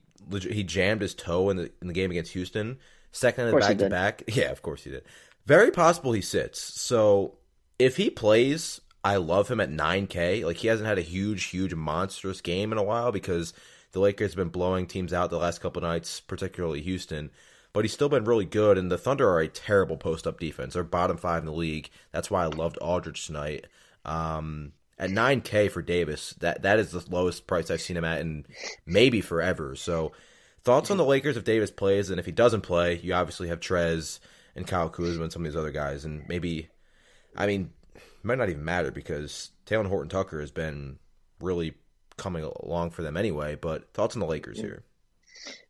he 0.50 0.64
jammed 0.64 1.02
his 1.02 1.16
toe 1.16 1.50
in 1.50 1.58
the 1.58 1.72
in 1.82 1.88
the 1.88 1.94
game 1.94 2.12
against 2.12 2.34
Houston. 2.34 2.78
Second 3.12 3.48
in 3.48 3.60
back 3.60 3.78
to 3.78 3.90
back. 3.90 4.24
Yeah, 4.28 4.52
of 4.52 4.62
course 4.62 4.84
he 4.84 4.92
did. 4.92 5.04
Very 5.46 5.72
possible 5.72 6.12
he 6.12 6.22
sits. 6.22 6.62
So 6.62 7.38
if 7.80 7.98
he 7.98 8.10
plays, 8.10 8.82
I 9.04 9.16
love 9.16 9.48
him 9.50 9.62
at 9.62 9.72
9K. 9.72 10.44
Like 10.44 10.58
he 10.58 10.68
hasn't 10.68 10.88
had 10.88 10.98
a 10.98 11.02
huge, 11.02 11.46
huge 11.46 11.74
monstrous 11.74 12.42
game 12.42 12.72
in 12.72 12.78
a 12.78 12.84
while 12.84 13.12
because 13.12 13.54
the 13.94 14.00
Lakers 14.00 14.32
have 14.32 14.38
been 14.38 14.50
blowing 14.50 14.86
teams 14.86 15.14
out 15.14 15.30
the 15.30 15.38
last 15.38 15.62
couple 15.62 15.82
nights, 15.82 16.20
particularly 16.20 16.82
Houston. 16.82 17.32
But 17.74 17.84
he's 17.84 17.94
still 17.94 18.10
been 18.10 18.24
really 18.24 18.46
good, 18.46 18.78
and 18.78 18.92
the 18.92 18.98
Thunder 18.98 19.30
are 19.30 19.42
a 19.42 19.48
terrible 19.48 19.98
post 19.98 20.26
up 20.26 20.40
defense. 20.40 20.74
They're 20.74 20.84
bottom 20.84 21.18
five 21.18 21.44
in 21.44 21.46
the 21.46 21.52
league. 21.52 21.90
That's 22.12 22.32
why 22.32 22.44
I 22.44 22.48
loved 22.48 22.78
Aldridge 22.78 23.26
tonight. 23.26 23.68
Um, 24.04 24.74
at 24.98 25.12
9K 25.12 25.70
for 25.70 25.82
Davis, 25.82 26.34
that 26.40 26.64
that 26.64 26.80
is 26.80 26.92
the 26.92 27.06
lowest 27.10 27.46
price 27.46 27.70
I've 27.70 27.82
seen 27.82 27.98
him 27.98 28.06
at 28.06 28.22
in 28.22 28.46
maybe 28.86 29.22
forever. 29.22 29.76
So, 29.76 30.12
thoughts 30.64 30.90
on 30.90 30.98
the 30.98 31.06
Lakers 31.06 31.38
if 31.38 31.44
Davis 31.44 31.70
plays, 31.70 32.10
and 32.10 32.20
if 32.20 32.26
he 32.26 32.32
doesn't 32.32 32.62
play, 32.62 32.98
you 32.98 33.14
obviously 33.14 33.50
have 33.50 33.60
Trez 33.60 34.20
and 34.56 34.66
Kyle 34.66 34.90
Kuzma 34.90 35.24
and 35.24 35.32
some 35.32 35.46
of 35.46 35.52
these 35.52 35.60
other 35.60 35.72
guys, 35.72 36.04
and 36.04 36.28
maybe, 36.28 36.70
I 37.36 37.46
mean, 37.46 37.70
it 37.96 38.02
might 38.24 38.40
not 38.40 38.50
even 38.50 38.66
matter 38.66 38.92
because 38.92 39.52
Talen 39.68 39.88
Horton 39.88 40.10
Tucker 40.10 40.40
has 40.40 40.52
been 40.52 40.98
really 41.40 41.76
coming 42.18 42.44
along 42.44 42.90
for 42.92 43.04
them 43.04 43.16
anyway. 43.16 43.56
But 43.56 43.94
thoughts 43.94 44.16
on 44.16 44.20
the 44.20 44.26
Lakers 44.26 44.60
here? 44.60 44.84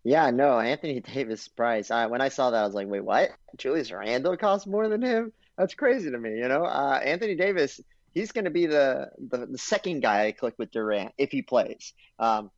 Yeah, 0.03 0.31
no, 0.31 0.59
Anthony 0.59 0.99
Davis 0.99 1.47
price. 1.47 1.91
I, 1.91 2.05
when 2.07 2.21
I 2.21 2.29
saw 2.29 2.51
that, 2.51 2.63
I 2.63 2.65
was 2.65 2.75
like, 2.75 2.87
wait, 2.87 3.03
what? 3.03 3.29
Julius 3.57 3.91
Randle 3.91 4.37
costs 4.37 4.67
more 4.67 4.87
than 4.87 5.01
him? 5.01 5.33
That's 5.57 5.73
crazy 5.73 6.11
to 6.11 6.17
me. 6.17 6.37
You 6.37 6.47
know, 6.47 6.63
uh, 6.63 6.99
Anthony 7.03 7.35
Davis 7.35 7.81
he's 8.17 8.31
going 8.31 8.45
to 8.45 8.51
be 8.51 8.65
the, 8.65 9.09
the, 9.29 9.45
the 9.45 9.57
second 9.57 10.01
guy 10.01 10.25
I 10.25 10.31
click 10.31 10.55
with 10.57 10.71
Durant 10.71 11.13
if 11.17 11.31
he 11.31 11.41
plays. 11.41 11.93
Um, 12.19 12.51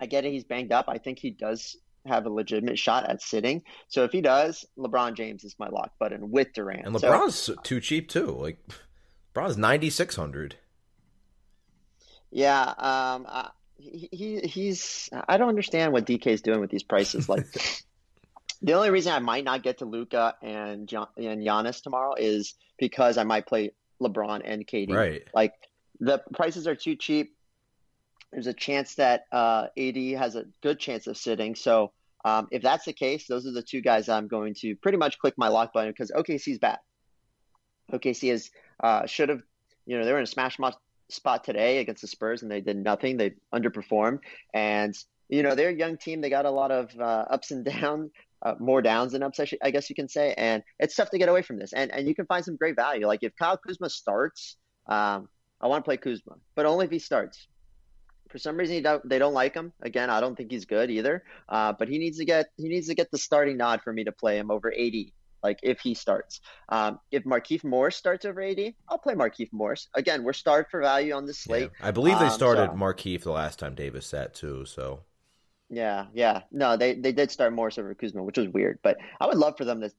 I 0.00 0.06
get 0.06 0.24
it; 0.24 0.32
he's 0.32 0.44
banged 0.44 0.72
up. 0.72 0.86
I 0.88 0.98
think 0.98 1.18
he 1.18 1.30
does 1.30 1.76
have 2.04 2.26
a 2.26 2.30
legitimate 2.30 2.78
shot 2.78 3.08
at 3.08 3.22
sitting. 3.22 3.62
So 3.88 4.04
if 4.04 4.12
he 4.12 4.20
does, 4.20 4.66
LeBron 4.76 5.14
James 5.14 5.44
is 5.44 5.54
my 5.58 5.68
lock 5.68 5.92
button 5.98 6.30
with 6.30 6.52
Durant. 6.52 6.86
And 6.86 6.94
LeBron's 6.94 7.36
so, 7.36 7.54
too 7.62 7.80
cheap 7.80 8.08
too. 8.08 8.26
Like 8.26 8.58
LeBron's 9.34 9.56
ninety 9.56 9.90
six 9.90 10.16
hundred. 10.16 10.56
Yeah, 12.30 12.62
um, 12.78 13.26
he, 13.76 14.08
he 14.12 14.40
he's. 14.40 15.08
I 15.28 15.36
don't 15.36 15.48
understand 15.48 15.92
what 15.92 16.06
DK 16.06 16.26
is 16.28 16.42
doing 16.42 16.60
with 16.60 16.70
these 16.70 16.82
prices. 16.82 17.28
Like. 17.28 17.46
the 18.62 18.74
only 18.74 18.90
reason 18.90 19.12
I 19.12 19.18
might 19.18 19.44
not 19.44 19.62
get 19.62 19.78
to 19.78 19.84
Luka 19.84 20.36
and 20.40 20.86
John, 20.86 21.08
and 21.16 21.44
Giannis 21.44 21.82
tomorrow 21.82 22.14
is 22.14 22.54
because 22.78 23.18
I 23.18 23.24
might 23.24 23.46
play 23.46 23.72
LeBron 24.00 24.42
and 24.44 24.66
KD. 24.66 24.94
Right. 24.94 25.22
Like 25.34 25.54
the 26.00 26.22
prices 26.32 26.66
are 26.66 26.76
too 26.76 26.96
cheap. 26.96 27.34
There's 28.32 28.46
a 28.46 28.54
chance 28.54 28.94
that 28.94 29.26
uh, 29.30 29.66
AD 29.76 29.96
has 30.18 30.36
a 30.36 30.44
good 30.62 30.78
chance 30.78 31.06
of 31.06 31.16
sitting. 31.16 31.54
So 31.54 31.92
um, 32.24 32.48
if 32.50 32.62
that's 32.62 32.84
the 32.84 32.92
case, 32.92 33.26
those 33.26 33.46
are 33.46 33.52
the 33.52 33.62
two 33.62 33.80
guys 33.80 34.08
I'm 34.08 34.28
going 34.28 34.54
to 34.60 34.76
pretty 34.76 34.96
much 34.96 35.18
click 35.18 35.34
my 35.36 35.48
lock 35.48 35.72
button 35.72 35.90
because 35.90 36.10
OKC's 36.10 36.58
bad. 36.58 36.78
OKC 37.92 38.32
is 38.32 38.50
uh, 38.82 39.06
should 39.06 39.28
have, 39.28 39.42
you 39.86 39.98
know, 39.98 40.04
they 40.04 40.12
were 40.12 40.18
in 40.18 40.24
a 40.24 40.26
smash 40.26 40.58
spot 41.12 41.44
today 41.44 41.78
against 41.78 42.02
the 42.02 42.08
Spurs 42.08 42.42
and 42.42 42.50
they 42.50 42.60
did 42.60 42.76
nothing. 42.76 43.16
They 43.16 43.34
underperformed, 43.54 44.20
and 44.54 44.94
you 45.28 45.42
know 45.42 45.54
they're 45.54 45.70
a 45.70 45.74
young 45.74 45.96
team. 45.96 46.20
They 46.20 46.30
got 46.30 46.46
a 46.46 46.50
lot 46.50 46.70
of 46.70 46.90
uh, 46.98 47.24
ups 47.30 47.50
and 47.50 47.64
downs 47.80 48.10
uh, 48.42 48.54
more 48.58 48.82
downs 48.82 49.12
than 49.12 49.22
ups, 49.22 49.40
I 49.62 49.70
guess 49.70 49.88
you 49.88 49.94
can 49.94 50.08
say. 50.08 50.34
And 50.36 50.62
it's 50.78 50.94
tough 50.94 51.10
to 51.10 51.18
get 51.18 51.28
away 51.28 51.42
from 51.42 51.58
this. 51.58 51.72
And 51.72 51.90
and 51.92 52.08
you 52.08 52.14
can 52.14 52.26
find 52.26 52.44
some 52.44 52.56
great 52.56 52.76
value. 52.76 53.06
Like 53.06 53.22
if 53.22 53.34
Kyle 53.36 53.56
Kuzma 53.56 53.88
starts, 53.88 54.56
um, 54.86 55.28
I 55.60 55.68
want 55.68 55.84
to 55.84 55.88
play 55.88 55.96
Kuzma, 55.96 56.34
but 56.54 56.66
only 56.66 56.86
if 56.86 56.90
he 56.90 56.98
starts. 56.98 57.46
For 58.30 58.38
some 58.38 58.56
reason, 58.56 58.82
don't, 58.82 59.06
they 59.06 59.18
don't 59.18 59.34
like 59.34 59.54
him. 59.54 59.74
Again, 59.82 60.08
I 60.08 60.20
don't 60.20 60.34
think 60.34 60.50
he's 60.50 60.64
good 60.64 60.90
either. 60.90 61.22
Uh, 61.50 61.74
but 61.78 61.88
he 61.88 61.98
needs 61.98 62.18
to 62.18 62.24
get 62.24 62.46
he 62.56 62.68
needs 62.68 62.88
to 62.88 62.94
get 62.94 63.10
the 63.10 63.18
starting 63.18 63.56
nod 63.56 63.82
for 63.82 63.92
me 63.92 64.04
to 64.04 64.12
play 64.12 64.38
him 64.38 64.50
over 64.50 64.72
AD. 64.72 64.94
Like 65.42 65.58
if 65.62 65.80
he 65.80 65.94
starts, 65.94 66.40
um, 66.68 66.98
if 67.10 67.24
Markieff 67.24 67.64
Morris 67.64 67.96
starts 67.96 68.24
over 68.24 68.42
AD, 68.42 68.74
I'll 68.88 68.98
play 68.98 69.14
Markieff 69.14 69.48
Morris. 69.52 69.88
Again, 69.94 70.22
we're 70.22 70.32
starred 70.32 70.66
for 70.70 70.80
value 70.80 71.14
on 71.14 71.26
this 71.26 71.38
slate. 71.38 71.70
Yeah. 71.80 71.88
I 71.88 71.90
believe 71.90 72.18
they 72.18 72.28
started 72.28 72.70
um, 72.70 72.78
so. 72.78 72.84
Markieff 72.84 73.22
the 73.22 73.32
last 73.32 73.58
time 73.58 73.74
Davis 73.74 74.06
sat 74.06 74.34
too. 74.34 74.64
So 74.64 75.00
yeah, 75.72 76.08
yeah. 76.12 76.42
No, 76.52 76.76
they, 76.76 76.94
they 76.94 77.12
did 77.12 77.30
start 77.30 77.54
Morris 77.54 77.78
over 77.78 77.94
Kuzma, 77.94 78.22
which 78.22 78.36
was 78.36 78.48
weird. 78.48 78.78
But 78.82 78.98
I 79.18 79.26
would 79.26 79.38
love 79.38 79.56
for 79.56 79.64
them 79.64 79.80
to 79.80 79.90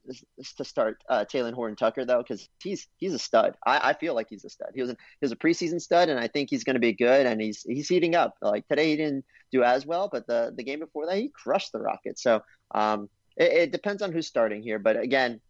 to 0.58 0.63
start 0.63 1.03
uh, 1.10 1.25
Talen 1.27 1.53
Horton 1.53 1.75
Tucker 1.75 2.06
though, 2.06 2.19
because 2.19 2.47
he's 2.62 2.88
he's 2.97 3.13
a 3.15 3.19
stud. 3.19 3.56
I, 3.65 3.89
I 3.89 3.93
feel 3.93 4.13
like 4.13 4.27
he's 4.29 4.45
a 4.45 4.51
stud. 4.51 4.69
He 4.75 4.82
was 4.82 4.91
a, 4.91 4.93
he 4.93 5.23
was 5.23 5.32
a 5.32 5.36
preseason 5.36 5.82
stud, 5.82 6.10
and 6.10 6.19
I 6.19 6.27
think 6.27 6.51
he's 6.51 6.63
going 6.63 6.75
to 6.75 6.79
be 6.79 6.93
good. 6.93 7.25
And 7.25 7.41
he's 7.41 7.63
he's 7.63 7.89
heating 7.89 8.13
up. 8.13 8.36
Like 8.39 8.67
today, 8.67 8.91
he 8.91 8.97
didn't 8.97 9.25
do 9.51 9.63
as 9.63 9.84
well, 9.84 10.10
but 10.12 10.27
the 10.27 10.53
the 10.56 10.63
game 10.63 10.79
before 10.79 11.08
that, 11.08 11.17
he 11.17 11.29
crushed 11.29 11.71
the 11.71 11.79
Rockets. 11.79 12.21
So 12.21 12.43
um, 12.75 13.10
it, 13.38 13.52
it 13.52 13.72
depends 13.72 14.02
on 14.02 14.12
who's 14.12 14.28
starting 14.28 14.62
here. 14.62 14.80
But 14.80 14.98
again, 14.98 15.41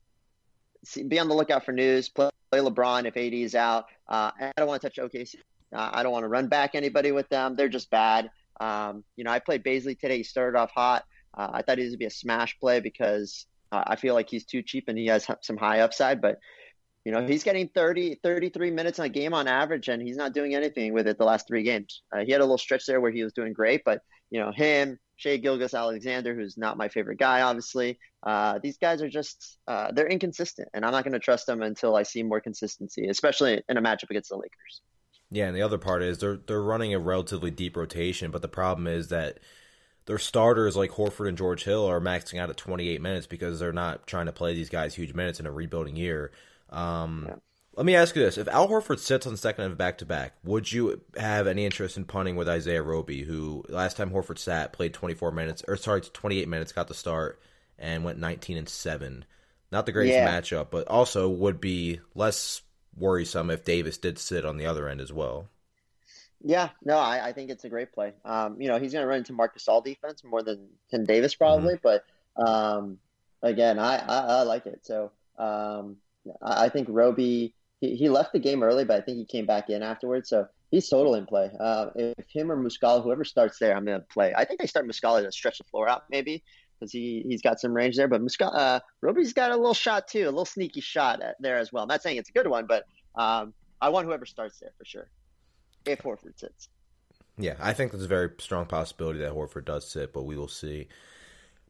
see, 0.84 1.04
be 1.04 1.20
on 1.20 1.28
the 1.28 1.36
lookout 1.36 1.66
for 1.66 1.72
news. 1.72 2.10
Play, 2.10 2.30
play 2.52 2.60
LeBron 2.60 3.06
if 3.06 3.18
AD 3.18 3.34
is 3.34 3.56
out. 3.56 3.86
Uh, 4.08 4.32
I 4.40 4.52
don't 4.58 4.68
want 4.68 4.82
to 4.82 4.90
touch 4.90 4.98
OKC. 4.98 5.36
Uh, 5.74 5.90
I 5.92 6.04
don't 6.04 6.12
want 6.12 6.24
to 6.24 6.28
run 6.28 6.48
back 6.48 6.76
anybody 6.76 7.12
with 7.12 7.28
them. 7.30 7.56
They're 7.56 7.70
just 7.70 7.90
bad. 7.90 8.30
Um, 8.60 9.04
you 9.16 9.24
know, 9.24 9.32
I 9.32 9.40
played 9.40 9.64
Bazley 9.64 10.00
today. 10.00 10.18
He 10.18 10.24
started 10.24 10.58
off 10.58 10.72
hot. 10.72 11.06
Uh, 11.34 11.50
I 11.52 11.62
thought 11.64 11.78
he 11.78 11.84
was 11.84 11.92
going 11.92 11.98
to 11.98 11.98
be 11.98 12.06
a 12.06 12.12
smash 12.12 12.58
play 12.60 12.80
because 12.80 13.48
uh, 13.72 13.84
I 13.88 13.96
feel 13.96 14.14
like 14.14 14.30
he's 14.30 14.46
too 14.46 14.62
cheap 14.62 14.86
and 14.88 14.98
he 14.98 15.08
has 15.08 15.28
some 15.42 15.58
high 15.58 15.80
upside. 15.80 16.22
But, 16.22 16.40
you 17.06 17.12
know, 17.12 17.26
he's 17.26 17.44
getting 17.44 17.70
30, 17.70 18.20
33 18.22 18.72
minutes 18.72 19.00
a 19.00 19.10
game 19.10 19.34
on 19.34 19.48
average, 19.48 19.90
and 19.90 20.02
he's 20.02 20.16
not 20.16 20.34
doing 20.34 20.54
anything 20.54 20.94
with 20.94 21.08
it 21.08 21.18
the 21.18 21.26
last 21.26 21.48
three 21.48 21.64
games. 21.64 22.04
Uh, 22.16 22.24
he 22.24 22.32
had 22.32 22.42
a 22.42 22.46
little 22.46 22.58
stretch 22.58 22.86
there 22.86 23.02
where 23.02 23.12
he 23.12 23.24
was 23.24 23.34
doing 23.34 23.52
great, 23.52 23.84
but, 23.84 24.02
you 24.34 24.40
know, 24.40 24.52
him, 24.52 24.98
Shai 25.16 25.38
Gilgeous-Alexander, 25.38 26.34
who's 26.34 26.58
not 26.58 26.76
my 26.76 26.90
favorite 26.90 27.20
guy, 27.20 27.42
obviously. 27.42 28.00
Uh, 28.24 28.58
these 28.64 28.78
guys 28.78 29.00
are 29.04 29.10
just 29.10 29.60
uh, 29.68 29.92
they're 29.92 30.08
inconsistent, 30.08 30.70
and 30.74 30.84
I'm 30.84 30.92
not 30.92 31.04
going 31.04 31.14
to 31.14 31.20
trust 31.20 31.46
them 31.46 31.62
until 31.62 31.96
I 31.96 32.02
see 32.02 32.24
more 32.24 32.42
consistency, 32.42 33.08
especially 33.08 33.62
in 33.70 33.78
a 33.78 33.82
matchup 33.82 34.10
against 34.10 34.30
the 34.30 34.38
Lakers. 34.38 34.82
Yeah, 35.30 35.46
and 35.46 35.56
the 35.56 35.62
other 35.62 35.78
part 35.78 36.02
is 36.02 36.18
they're 36.18 36.38
they're 36.48 36.64
running 36.64 36.96
a 36.96 37.00
relatively 37.00 37.52
deep 37.52 37.78
rotation, 37.78 38.32
but 38.32 38.42
the 38.42 38.48
problem 38.48 38.88
is 38.88 39.10
that 39.10 39.38
their 40.06 40.18
starters 40.18 40.76
like 40.76 40.92
Horford 40.92 41.30
and 41.30 41.38
George 41.38 41.64
Hill 41.64 41.86
are 41.86 42.02
maxing 42.02 42.40
out 42.40 42.50
at 42.50 42.58
28 42.58 43.02
minutes 43.02 43.28
because 43.28 43.60
they're 43.60 43.72
not 43.72 44.08
trying 44.08 44.26
to 44.26 44.34
play 44.34 44.56
these 44.56 44.70
guys 44.70 44.96
huge 44.96 45.14
minutes 45.14 45.40
in 45.40 45.46
a 45.46 45.52
rebuilding 45.52 45.96
year. 45.96 46.32
Um, 46.72 47.26
yeah. 47.30 47.36
Let 47.76 47.86
me 47.88 47.96
ask 47.96 48.16
you 48.16 48.24
this: 48.24 48.38
If 48.38 48.48
Al 48.48 48.68
Horford 48.68 49.00
sits 49.00 49.26
on 49.26 49.36
second 49.36 49.66
of 49.66 49.78
back 49.78 49.98
to 50.00 50.06
back, 50.06 50.36
would 50.44 50.72
you 50.72 51.02
have 51.18 51.48
any 51.48 51.66
interest 51.66 51.98
in 51.98 52.06
punting 52.06 52.36
with 52.36 52.48
Isaiah 52.48 52.84
Roby, 52.84 53.24
who 53.24 53.64
last 53.68 53.98
time 53.98 54.12
Horford 54.12 54.38
sat 54.38 54.74
played 54.74 54.94
24 54.94 55.32
minutes, 55.32 55.64
or 55.68 55.76
sorry, 55.76 56.02
28 56.02 56.48
minutes, 56.48 56.72
got 56.72 56.88
the 56.88 56.94
start, 56.94 57.42
and 57.80 58.04
went 58.04 58.20
19 58.20 58.58
and 58.58 58.70
seven? 58.70 59.26
Not 59.72 59.88
the 59.88 59.92
greatest 59.92 60.18
yeah. 60.18 60.40
matchup, 60.40 60.68
but 60.70 60.88
also 60.88 61.28
would 61.28 61.60
be 61.60 62.00
less 62.14 62.62
worrisome 62.96 63.50
if 63.50 63.66
Davis 63.66 63.98
did 63.98 64.20
sit 64.20 64.46
on 64.46 64.58
the 64.58 64.68
other 64.68 64.88
end 64.88 65.02
as 65.02 65.12
well. 65.12 65.50
Yeah, 66.44 66.70
no, 66.84 66.98
I, 66.98 67.30
I 67.30 67.34
think 67.34 67.50
it's 67.50 67.64
a 67.64 67.70
great 67.70 67.92
play. 67.92 68.14
Um, 68.24 68.62
you 68.62 68.68
know, 68.68 68.78
he's 68.78 68.94
going 68.94 69.04
to 69.04 69.08
run 69.08 69.20
into 69.20 69.34
Marc 69.34 69.58
Gasol 69.58 69.84
defense 69.84 70.24
more 70.24 70.44
than 70.44 70.68
Tim 70.92 71.06
Davis 71.06 71.34
probably, 71.34 71.76
mm-hmm. 71.76 71.88
but 72.38 72.46
um, 72.48 73.00
again, 73.42 73.80
I, 73.80 73.98
I, 73.98 74.18
I, 74.18 74.42
like 74.44 74.66
it. 74.66 74.86
So 74.86 75.12
um, 75.40 75.98
I, 76.42 76.66
I 76.66 76.70
think 76.70 76.88
Roby 76.92 77.54
he, 77.84 77.96
he 77.96 78.10
left 78.10 78.32
the 78.32 78.40
game 78.40 78.64
early, 78.64 78.86
but 78.86 78.96
I 78.98 79.02
think 79.02 79.18
he 79.18 79.26
came 79.26 79.46
back 79.46 79.70
in 79.70 79.84
afterwards. 79.84 80.30
So 80.30 80.48
he's 80.72 80.88
total 80.88 81.16
in 81.16 81.26
play. 81.26 81.52
Uh, 81.60 81.88
if 81.96 82.30
him 82.30 82.50
or 82.50 82.56
Muscala, 82.56 83.04
whoever 83.04 83.26
starts 83.26 83.60
there, 83.60 83.76
I'm 83.76 83.84
going 83.84 84.00
to 84.00 84.06
play. 84.06 84.34
I 84.36 84.46
think 84.46 84.62
they 84.62 84.68
start 84.68 84.88
Muscala 84.88 85.24
to 85.24 85.32
stretch 85.32 85.58
the 85.58 85.66
floor 85.66 85.90
out 85.90 86.04
maybe 86.10 86.44
because 86.80 86.94
he 86.94 87.26
he's 87.28 87.42
got 87.42 87.60
some 87.60 87.74
range 87.74 87.98
there. 87.98 88.08
But 88.08 88.22
Musca, 88.22 88.50
uh, 88.56 88.80
Roby's 89.02 89.34
got 89.34 89.52
a 89.52 89.58
little 89.58 89.74
shot 89.74 90.08
too, 90.08 90.24
a 90.24 90.32
little 90.32 90.46
sneaky 90.46 90.80
shot 90.80 91.22
there 91.42 91.58
as 91.58 91.74
well. 91.74 91.84
I'm 91.84 91.90
not 91.90 92.02
saying 92.02 92.18
it's 92.18 92.30
a 92.30 92.34
good 92.34 92.48
one, 92.48 92.68
but 92.68 92.86
um, 93.16 93.54
I 93.82 93.90
want 93.90 94.08
whoever 94.08 94.26
starts 94.26 94.60
there 94.60 94.72
for 94.78 94.86
sure. 94.86 95.10
If 95.86 96.04
Horford 96.04 96.40
sits. 96.40 96.70
Yeah, 97.38 97.56
I 97.60 97.74
think 97.74 97.92
there's 97.92 98.06
a 98.06 98.08
very 98.08 98.30
strong 98.38 98.66
possibility 98.66 99.20
that 99.20 99.34
Horford 99.34 99.66
does 99.66 99.90
sit, 99.90 100.14
but 100.14 100.24
we 100.24 100.38
will 100.38 100.48
see. 100.48 100.88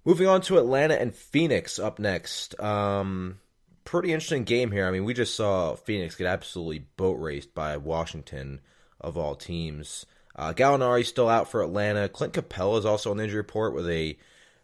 Moving 0.06 0.28
on 0.28 0.41
to 0.41 0.60
Atlanta 0.60 0.93
and 0.93 1.15
Phoenix 1.15 1.80
up 1.80 1.97
next. 1.97 2.60
Um, 2.60 3.39
pretty 3.85 4.11
interesting 4.13 4.43
game 4.43 4.71
here. 4.71 4.87
I 4.87 4.91
mean, 4.91 5.05
we 5.05 5.13
just 5.13 5.35
saw 5.35 5.75
Phoenix 5.75 6.15
get 6.15 6.27
absolutely 6.27 6.85
boat 6.97 7.19
raced 7.19 7.53
by 7.53 7.77
Washington 7.77 8.61
of 8.99 9.17
all 9.17 9.35
teams. 9.35 10.05
Uh, 10.35 10.53
Gallinari's 10.53 11.07
still 11.07 11.29
out 11.29 11.49
for 11.49 11.61
Atlanta. 11.61 12.09
Clint 12.09 12.33
Capela 12.33 12.79
is 12.79 12.85
also 12.85 13.11
on 13.11 13.17
the 13.17 13.23
injury 13.23 13.37
report 13.37 13.73
with 13.73 13.87
a 13.89 14.17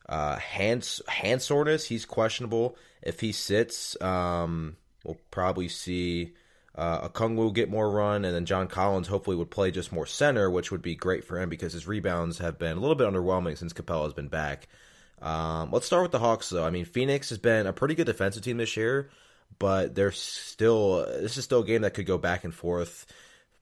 uh, 0.08 0.38
hand 0.38 0.88
hand 1.08 1.42
soreness. 1.42 1.86
He's 1.86 2.06
questionable. 2.06 2.76
If 3.02 3.20
he 3.20 3.32
sits, 3.32 4.00
um, 4.02 4.78
we'll 5.04 5.20
probably 5.32 5.68
see 5.68 6.34
uh, 6.76 7.08
Okongwu 7.10 7.54
get 7.54 7.70
more 7.70 7.90
run, 7.90 8.26
and 8.26 8.34
then 8.34 8.46
John 8.46 8.68
Collins 8.68 9.08
hopefully 9.08 9.36
would 9.36 9.52
play 9.52 9.70
just 9.70 9.92
more 9.92 10.06
center, 10.06 10.50
which 10.50 10.72
would 10.72 10.82
be 10.82 10.96
great 10.96 11.24
for 11.24 11.40
him 11.40 11.50
because 11.50 11.74
his 11.74 11.88
rebounds 11.88 12.40
have 12.40 12.58
been 12.58 12.78
a 12.78 12.80
little 12.80 12.96
bit 12.96 13.08
underwhelming 13.08 13.58
since 13.58 13.74
Capella 13.74 14.06
has 14.06 14.14
been 14.14 14.28
back. 14.28 14.68
Um, 15.22 15.72
let's 15.72 15.86
start 15.86 16.04
with 16.04 16.12
the 16.12 16.20
Hawks, 16.20 16.50
though. 16.50 16.66
I 16.66 16.70
mean, 16.70 16.86
Phoenix 16.86 17.30
has 17.30 17.38
been 17.38 17.68
a 17.68 17.74
pretty 17.74 17.96
good 17.96 18.06
defensive 18.06 18.44
team 18.44 18.58
this 18.58 18.78
year, 18.78 19.10
but 19.58 19.96
they're 19.96 20.12
still 20.12 21.06
this 21.06 21.38
is 21.38 21.44
still 21.44 21.62
a 21.62 21.66
game 21.66 21.82
that 21.82 21.94
could 21.94 22.06
go 22.06 22.18
back 22.18 22.44
and 22.44 22.54
forth. 22.54 23.06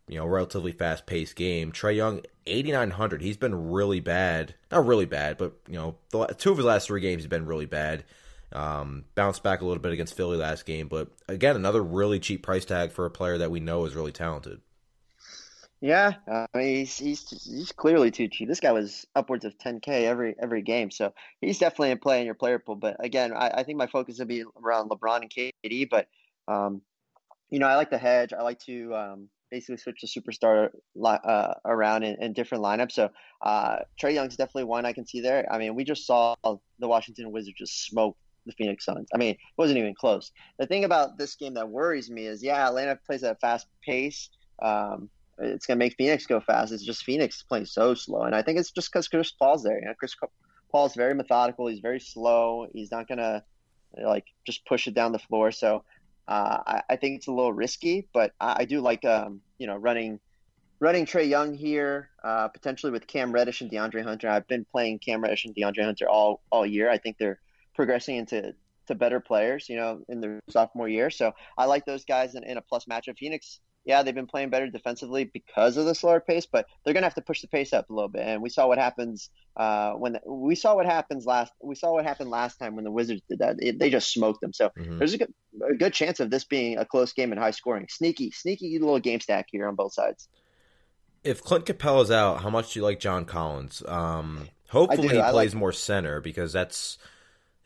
You 0.08 0.20
know, 0.20 0.26
relatively 0.26 0.72
fast 0.72 1.06
paced 1.06 1.36
game. 1.36 1.74
Trae 1.74 1.98
Young, 1.98 2.22
8,900. 2.46 3.22
He's 3.22 3.36
been 3.36 3.72
really 3.72 4.00
bad. 4.00 4.56
Not 4.72 4.86
really 4.86 5.06
bad, 5.06 5.38
but, 5.38 5.54
you 5.68 5.76
know, 5.76 5.96
the, 6.12 6.28
two 6.28 6.52
of 6.52 6.58
his 6.58 6.66
last 6.66 6.88
three 6.88 7.02
games 7.02 7.24
have 7.24 7.30
been 7.30 7.46
really 7.46 7.66
bad. 7.66 8.06
Um, 8.54 9.04
bounced 9.16 9.44
back 9.44 9.60
a 9.60 9.66
little 9.66 9.82
bit 9.82 9.92
against 9.92 10.16
Philly 10.16 10.38
last 10.38 10.66
game, 10.66 10.88
but 10.88 11.10
again, 11.28 11.58
another 11.58 11.84
really 11.84 12.22
cheap 12.22 12.44
price 12.44 12.64
tag 12.64 12.92
for 12.92 13.06
a 13.06 13.12
player 13.12 13.38
that 13.40 13.52
we 13.52 13.60
know 13.60 13.84
is 13.84 13.96
really 13.96 14.14
talented. 14.14 14.62
Yeah, 15.80 16.14
I 16.28 16.48
mean 16.56 16.76
he's, 16.78 16.98
he's 16.98 17.30
he's 17.30 17.72
clearly 17.72 18.10
too 18.10 18.28
cheap. 18.28 18.48
This 18.48 18.60
guy 18.60 18.72
was 18.72 19.06
upwards 19.16 19.46
of 19.46 19.58
10k 19.60 19.88
every 19.88 20.36
every 20.42 20.64
game, 20.64 20.90
so 20.90 21.14
he's 21.40 21.60
definitely 21.60 21.92
in 21.92 22.00
play 22.00 22.20
in 22.20 22.26
your 22.26 22.34
player 22.34 22.58
pool. 22.58 22.76
But 22.76 22.98
again, 23.00 23.32
I, 23.32 23.50
I 23.50 23.64
think 23.64 23.78
my 23.78 23.86
focus 23.86 24.18
would 24.18 24.28
be 24.28 24.44
around 24.64 24.90
LeBron 24.90 25.22
and 25.22 25.30
KD. 25.30 25.88
But 25.90 26.08
um, 26.48 26.82
you 27.50 27.60
know, 27.60 27.68
I 27.68 27.76
like 27.76 27.92
the 27.92 27.98
hedge. 27.98 28.34
I 28.34 28.42
like 28.42 28.60
to 28.62 28.96
um, 28.96 29.30
basically 29.52 29.78
switch 29.78 30.02
the 30.02 30.08
superstar 30.08 30.70
uh, 31.04 31.54
around 31.66 32.04
in, 32.04 32.22
in, 32.22 32.34
different 32.34 32.64
lineups. 32.64 32.94
So 32.94 33.10
uh, 33.42 33.78
Trae 34.02 34.14
Young's 34.14 34.36
definitely 34.36 34.66
one 34.66 34.86
I 34.86 34.94
can 34.94 35.06
see 35.06 35.22
there. 35.22 35.46
I 35.52 35.58
mean, 35.58 35.76
we 35.76 35.84
just 35.84 36.06
saw 36.06 36.36
the 36.44 36.88
Washington 36.88 37.32
Wizards 37.32 37.58
just 37.58 37.86
smoke 37.86 38.18
the 38.46 38.54
Phoenix 38.54 38.86
Suns. 38.86 39.08
I 39.14 39.18
mean, 39.18 39.32
it 39.32 39.38
wasn't 39.58 39.78
even 39.78 39.94
close. 39.94 40.32
The 40.58 40.66
thing 40.66 40.86
about 40.86 41.18
this 41.18 41.36
game 41.36 41.54
that 41.56 41.70
worries 41.70 42.10
me 42.10 42.26
is, 42.26 42.44
yeah, 42.44 42.68
Atlanta 42.68 42.98
plays 43.06 43.24
at 43.24 43.34
a 43.34 43.36
fast 43.36 43.68
pace. 43.86 44.30
Um, 44.62 45.10
it's 45.40 45.66
going 45.66 45.78
to 45.78 45.86
make 45.86 45.96
Phoenix 45.98 46.26
go 46.26 46.40
fast. 46.40 46.72
It's 46.72 46.84
just 46.84 47.04
Phoenix 47.04 47.44
playing 47.44 47.66
so 47.66 47.94
slow. 47.94 48.24
And 48.24 48.36
I 48.36 48.42
think 48.42 48.60
it's 48.60 48.72
just 48.72 48.92
because 48.92 49.08
Chris 49.08 49.32
Paul's 49.32 49.64
there. 49.64 49.80
You 49.80 49.86
know, 49.86 49.94
Chris 49.94 50.16
Paul's 50.72 50.96
very 50.96 51.14
methodical. 51.14 51.68
He's 51.68 51.80
very 51.80 52.00
slow. 52.00 52.68
He's 52.74 52.92
not 52.92 53.08
going 53.08 53.20
to 53.20 53.44
like 54.04 54.26
just 54.46 54.66
push 54.66 54.88
it 54.88 54.94
down 54.94 55.12
the 55.12 55.20
floor. 55.20 55.52
So 55.52 55.84
uh, 56.28 56.58
I, 56.66 56.82
I, 56.90 56.96
think 56.98 57.18
it's 57.18 57.28
a 57.28 57.32
little 57.32 57.54
risky, 57.54 58.08
but 58.14 58.34
I, 58.40 58.58
I 58.60 58.66
do 58.66 58.82
like 58.82 59.06
um, 59.06 59.42
you 59.58 59.68
know 59.68 59.78
running 59.78 60.20
running 60.80 61.06
Trae 61.06 61.28
Young 61.28 61.54
here, 61.54 62.10
uh, 62.24 62.50
potentially 62.50 62.92
with 62.92 63.08
Cam 63.08 63.32
Reddish 63.32 63.62
and 63.62 63.72
DeAndre 63.72 64.04
Hunter. 64.04 64.30
I've 64.30 64.48
been 64.48 64.66
playing 64.66 65.00
Cam 65.00 65.22
Reddish 65.22 65.46
and 65.46 65.56
DeAndre 65.56 65.86
Hunter 65.86 66.10
all 66.10 66.42
all 66.52 66.66
year. 66.66 66.90
I 66.90 66.98
think 66.98 67.18
they're 67.18 67.40
progressing 67.76 68.18
into 68.18 68.54
to 68.88 68.96
better 68.96 69.20
players, 69.20 69.70
you 69.70 69.76
know, 69.76 70.02
in 70.10 70.22
their 70.22 70.40
sophomore 70.50 70.88
year. 70.88 71.10
So 71.10 71.34
I 71.58 71.66
like 71.66 71.86
those 71.86 72.06
guys 72.06 72.36
in, 72.36 72.44
in 72.44 72.58
a 72.58 72.62
plus 72.62 72.86
matchup. 72.86 73.18
Phoenix 73.18 73.60
yeah, 73.88 74.04
they've 74.04 74.14
been 74.14 74.28
playing 74.28 74.50
better 74.50 74.68
defensively 74.68 75.24
because 75.24 75.78
of 75.78 75.86
the 75.86 75.96
slower 75.96 76.20
pace, 76.20 76.46
but 76.46 76.68
they're 76.84 76.94
going 76.94 77.04
to 77.04 77.08
have 77.08 77.16
to 77.16 77.22
push 77.22 77.42
the 77.42 77.48
pace 77.48 77.72
up 77.72 77.90
a 77.90 77.94
little 77.94 78.10
bit. 78.10 78.24
And 78.24 78.42
we 78.42 78.50
saw 78.50 78.68
what 78.68 78.78
happens 78.78 79.30
uh, 79.56 79.94
when 79.94 80.14
the, 80.14 80.22
we 80.26 80.56
saw 80.56 80.76
what 80.76 80.86
happens 80.86 81.26
last. 81.26 81.54
We 81.64 81.74
saw 81.74 81.94
what 81.94 82.04
happened 82.04 82.30
last 82.30 82.58
time 82.58 82.76
when 82.76 82.84
the 82.84 82.92
Wizards 82.92 83.22
did 83.30 83.40
that. 83.40 83.56
It, 83.60 83.80
they 83.80 83.90
just 83.90 84.12
smoked 84.12 84.42
them. 84.42 84.52
So 84.52 84.72
mm-hmm. 84.78 84.98
there's 84.98 85.14
a 85.14 85.20
good, 85.20 85.34
a 85.72 85.74
good 85.74 85.94
chance 85.94 86.20
of 86.20 86.30
this 86.30 86.44
being 86.44 86.78
a 86.78 86.84
close 86.86 87.14
game 87.14 87.32
and 87.32 87.40
high 87.40 87.52
scoring. 87.52 87.88
Sneaky, 87.90 88.32
sneaky 88.32 88.78
little 88.78 89.00
game 89.00 89.22
stack 89.22 89.48
here 89.50 89.70
on 89.70 89.76
both 89.76 89.94
sides. 89.94 90.28
If 91.24 91.42
Clint 91.42 91.66
Capela's 91.66 92.12
out, 92.12 92.42
how 92.42 92.50
much 92.50 92.74
do 92.74 92.80
you 92.80 92.84
like 92.84 93.00
John 93.00 93.24
Collins? 93.24 93.82
Um, 93.88 94.50
hopefully 94.70 95.08
he 95.08 95.22
plays 95.22 95.54
like, 95.54 95.54
more 95.54 95.72
center 95.72 96.20
because 96.20 96.52
that's 96.52 96.98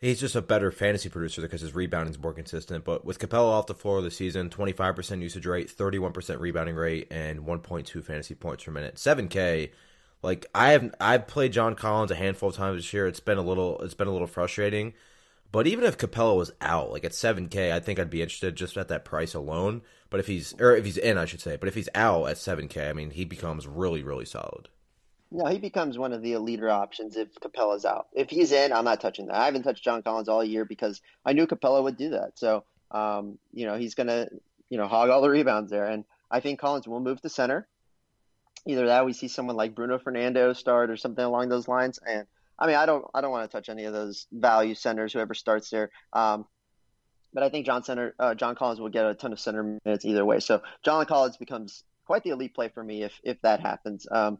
he's 0.02 0.20
just 0.20 0.34
a 0.34 0.42
better 0.42 0.70
fantasy 0.70 1.08
producer 1.08 1.40
because 1.40 1.62
his 1.62 1.74
rebounding 1.74 2.12
is 2.12 2.20
more 2.20 2.34
consistent. 2.34 2.84
But 2.84 3.06
with 3.06 3.18
Capela 3.18 3.52
off 3.52 3.66
the 3.66 3.74
floor 3.74 4.02
this 4.02 4.16
season, 4.16 4.50
25% 4.50 5.22
usage 5.22 5.46
rate, 5.46 5.74
31% 5.74 6.40
rebounding 6.40 6.74
rate, 6.74 7.06
and 7.10 7.40
1.2 7.40 8.04
fantasy 8.04 8.34
points 8.34 8.64
per 8.64 8.72
minute. 8.72 8.96
7K. 8.96 9.70
Like 10.22 10.46
I 10.54 10.72
have 10.72 10.94
I've 11.00 11.26
played 11.26 11.52
John 11.52 11.74
Collins 11.74 12.10
a 12.10 12.16
handful 12.16 12.50
of 12.50 12.56
times 12.56 12.78
this 12.78 12.92
year. 12.92 13.06
It's 13.06 13.20
been 13.20 13.38
a 13.38 13.42
little 13.42 13.80
it's 13.80 13.94
been 13.94 14.08
a 14.08 14.12
little 14.12 14.28
frustrating. 14.28 14.92
But 15.50 15.66
even 15.66 15.84
if 15.84 15.98
Capela 15.98 16.36
was 16.36 16.52
out, 16.60 16.92
like 16.92 17.04
at 17.04 17.12
7K, 17.12 17.72
I 17.72 17.80
think 17.80 17.98
I'd 17.98 18.08
be 18.08 18.22
interested 18.22 18.56
just 18.56 18.76
at 18.76 18.88
that 18.88 19.04
price 19.04 19.34
alone. 19.34 19.82
But 20.10 20.20
if 20.20 20.26
he's 20.26 20.54
or 20.60 20.76
if 20.76 20.84
he's 20.84 20.96
in, 20.96 21.18
I 21.18 21.24
should 21.24 21.40
say. 21.40 21.56
But 21.56 21.68
if 21.68 21.74
he's 21.74 21.88
out 21.94 22.28
at 22.28 22.36
7K, 22.36 22.88
I 22.88 22.92
mean, 22.92 23.10
he 23.10 23.24
becomes 23.24 23.66
really 23.66 24.02
really 24.02 24.24
solid. 24.24 24.68
No, 25.34 25.46
he 25.46 25.58
becomes 25.58 25.96
one 25.96 26.12
of 26.12 26.20
the 26.20 26.36
leader 26.36 26.68
options 26.68 27.16
if 27.16 27.34
Capela's 27.40 27.86
out. 27.86 28.08
If 28.12 28.28
he's 28.28 28.52
in, 28.52 28.70
I'm 28.70 28.84
not 28.84 29.00
touching 29.00 29.26
that. 29.26 29.36
I 29.36 29.46
haven't 29.46 29.62
touched 29.62 29.82
John 29.82 30.02
Collins 30.02 30.28
all 30.28 30.44
year 30.44 30.66
because 30.66 31.00
I 31.24 31.32
knew 31.32 31.46
Capella 31.46 31.80
would 31.82 31.96
do 31.96 32.10
that. 32.10 32.32
So, 32.38 32.64
um, 32.90 33.38
you 33.50 33.64
know, 33.64 33.78
he's 33.78 33.94
going 33.94 34.08
to, 34.08 34.28
you 34.68 34.76
know, 34.76 34.86
hog 34.86 35.08
all 35.08 35.22
the 35.22 35.30
rebounds 35.30 35.70
there. 35.70 35.86
And 35.86 36.04
I 36.30 36.40
think 36.40 36.60
Collins 36.60 36.86
will 36.86 37.00
move 37.00 37.22
to 37.22 37.30
center. 37.30 37.66
Either 38.66 38.86
that, 38.86 39.06
we 39.06 39.14
see 39.14 39.26
someone 39.26 39.56
like 39.56 39.74
Bruno 39.74 39.98
Fernando 39.98 40.52
start 40.52 40.90
or 40.90 40.98
something 40.98 41.24
along 41.24 41.48
those 41.48 41.66
lines. 41.66 41.98
And 42.06 42.26
I 42.58 42.66
mean, 42.66 42.76
I 42.76 42.84
don't, 42.84 43.06
I 43.14 43.22
don't 43.22 43.30
want 43.30 43.50
to 43.50 43.56
touch 43.56 43.70
any 43.70 43.84
of 43.84 43.94
those 43.94 44.26
value 44.30 44.74
centers, 44.74 45.14
whoever 45.14 45.32
starts 45.32 45.70
there. 45.70 45.90
Um, 46.12 46.44
but 47.32 47.42
I 47.42 47.48
think 47.48 47.64
John 47.64 47.82
Center, 47.82 48.14
uh, 48.18 48.34
John 48.34 48.54
Collins 48.54 48.80
will 48.80 48.90
get 48.90 49.06
a 49.06 49.14
ton 49.14 49.32
of 49.32 49.40
center 49.40 49.78
minutes 49.82 50.04
either 50.04 50.26
way. 50.26 50.40
So 50.40 50.60
John 50.84 51.06
Collins 51.06 51.38
becomes 51.38 51.84
quite 52.04 52.22
the 52.22 52.30
elite 52.30 52.54
play 52.54 52.68
for 52.68 52.84
me 52.84 53.02
if 53.04 53.18
if 53.24 53.40
that 53.40 53.60
happens. 53.60 54.06
Um, 54.10 54.38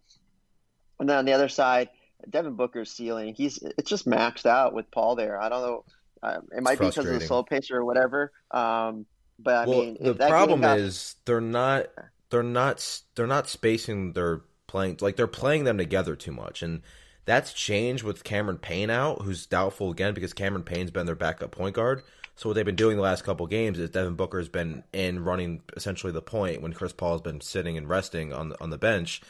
and 1.03 1.09
then 1.09 1.19
on 1.19 1.25
the 1.25 1.33
other 1.33 1.49
side, 1.49 1.89
Devin 2.31 2.55
Booker's 2.55 2.89
ceiling, 2.89 3.35
he's 3.35 3.59
it's 3.77 3.91
just 3.91 4.07
maxed 4.07 4.47
out 4.47 4.73
with 4.73 4.89
Paul 4.93 5.17
there. 5.17 5.41
I 5.41 5.49
don't 5.49 5.63
know. 5.63 5.85
Uh, 6.23 6.41
it 6.57 6.63
might 6.63 6.79
be 6.79 6.87
because 6.87 7.05
of 7.05 7.13
the 7.13 7.21
slow 7.21 7.43
pace 7.43 7.73
or 7.73 7.85
whatever. 7.85 8.31
Um, 8.53 9.05
but 9.37 9.55
I 9.55 9.67
well, 9.67 9.81
mean, 9.81 9.99
the 10.01 10.15
problem 10.15 10.61
got... 10.61 10.79
is 10.79 11.17
they're 11.25 11.41
not 11.41 11.87
they're 12.31 12.45
not 12.45 13.03
they're 13.17 13.27
not 13.27 13.49
spacing 13.49 14.13
their 14.13 14.43
playing 14.69 14.99
like 15.01 15.17
they're 15.17 15.27
playing 15.27 15.65
them 15.65 15.77
together 15.77 16.15
too 16.15 16.31
much, 16.31 16.63
and 16.63 16.83
that's 17.25 17.53
changed 17.53 18.05
with 18.05 18.23
Cameron 18.23 18.59
Payne 18.59 18.89
out, 18.89 19.23
who's 19.23 19.45
doubtful 19.45 19.91
again 19.91 20.15
because 20.15 20.33
Cameron 20.33 20.63
Payne's 20.63 20.93
been 20.93 21.07
their 21.07 21.17
backup 21.17 21.51
point 21.51 21.75
guard. 21.75 22.05
So 22.37 22.49
what 22.49 22.55
they've 22.55 22.65
been 22.65 22.77
doing 22.77 22.97
the 22.97 23.03
last 23.03 23.25
couple 23.25 23.49
games 23.49 23.81
is 23.81 23.91
Devin 23.91 24.15
Booker 24.15 24.39
has 24.39 24.49
been 24.49 24.85
in 24.93 25.25
running 25.25 25.63
essentially 25.77 26.13
the 26.13 26.23
point 26.23 26.63
when 26.63 26.73
Chris 26.73 26.93
Paul 26.93 27.15
has 27.15 27.23
been 27.23 27.41
sitting 27.41 27.77
and 27.77 27.89
resting 27.89 28.33
on 28.33 28.51
the, 28.51 28.61
on 28.63 28.71
the 28.71 28.79
bench 28.79 29.21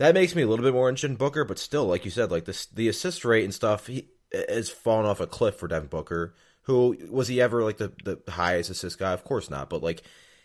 that 0.00 0.14
makes 0.14 0.34
me 0.34 0.40
a 0.40 0.46
little 0.46 0.64
bit 0.64 0.72
more 0.72 0.88
interested 0.88 1.10
in 1.10 1.16
Booker, 1.16 1.44
but 1.44 1.58
still, 1.58 1.84
like 1.84 2.06
you 2.06 2.10
said, 2.10 2.30
like 2.30 2.46
this 2.46 2.64
the 2.64 2.88
assist 2.88 3.22
rate 3.22 3.44
and 3.44 3.52
stuff 3.52 3.86
he 3.86 4.08
has 4.32 4.70
fallen 4.70 5.04
off 5.04 5.20
a 5.20 5.26
cliff 5.26 5.56
for 5.56 5.68
Devin 5.68 5.90
Booker. 5.90 6.34
Who 6.62 6.96
was 7.10 7.28
he 7.28 7.38
ever 7.38 7.62
like 7.62 7.76
the 7.76 7.92
the 8.02 8.32
highest 8.32 8.70
assist 8.70 8.98
guy? 8.98 9.12
Of 9.12 9.24
course 9.24 9.50
not, 9.50 9.68
but 9.68 9.82
like 9.82 10.02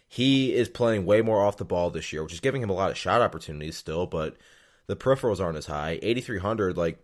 he 0.09 0.53
is 0.53 0.67
playing 0.67 1.05
way 1.05 1.21
more 1.21 1.41
off 1.41 1.55
the 1.55 1.63
ball 1.63 1.89
this 1.89 2.11
year, 2.11 2.21
which 2.21 2.33
is 2.33 2.41
giving 2.41 2.61
him 2.61 2.69
a 2.69 2.73
lot 2.73 2.91
of 2.91 2.97
shot 2.97 3.21
opportunities 3.21 3.77
still, 3.77 4.05
but 4.05 4.35
the 4.87 4.95
peripherals 4.97 5.39
aren't 5.39 5.57
as 5.57 5.67
high. 5.67 5.99
8300 6.03 6.75
like 6.77 6.99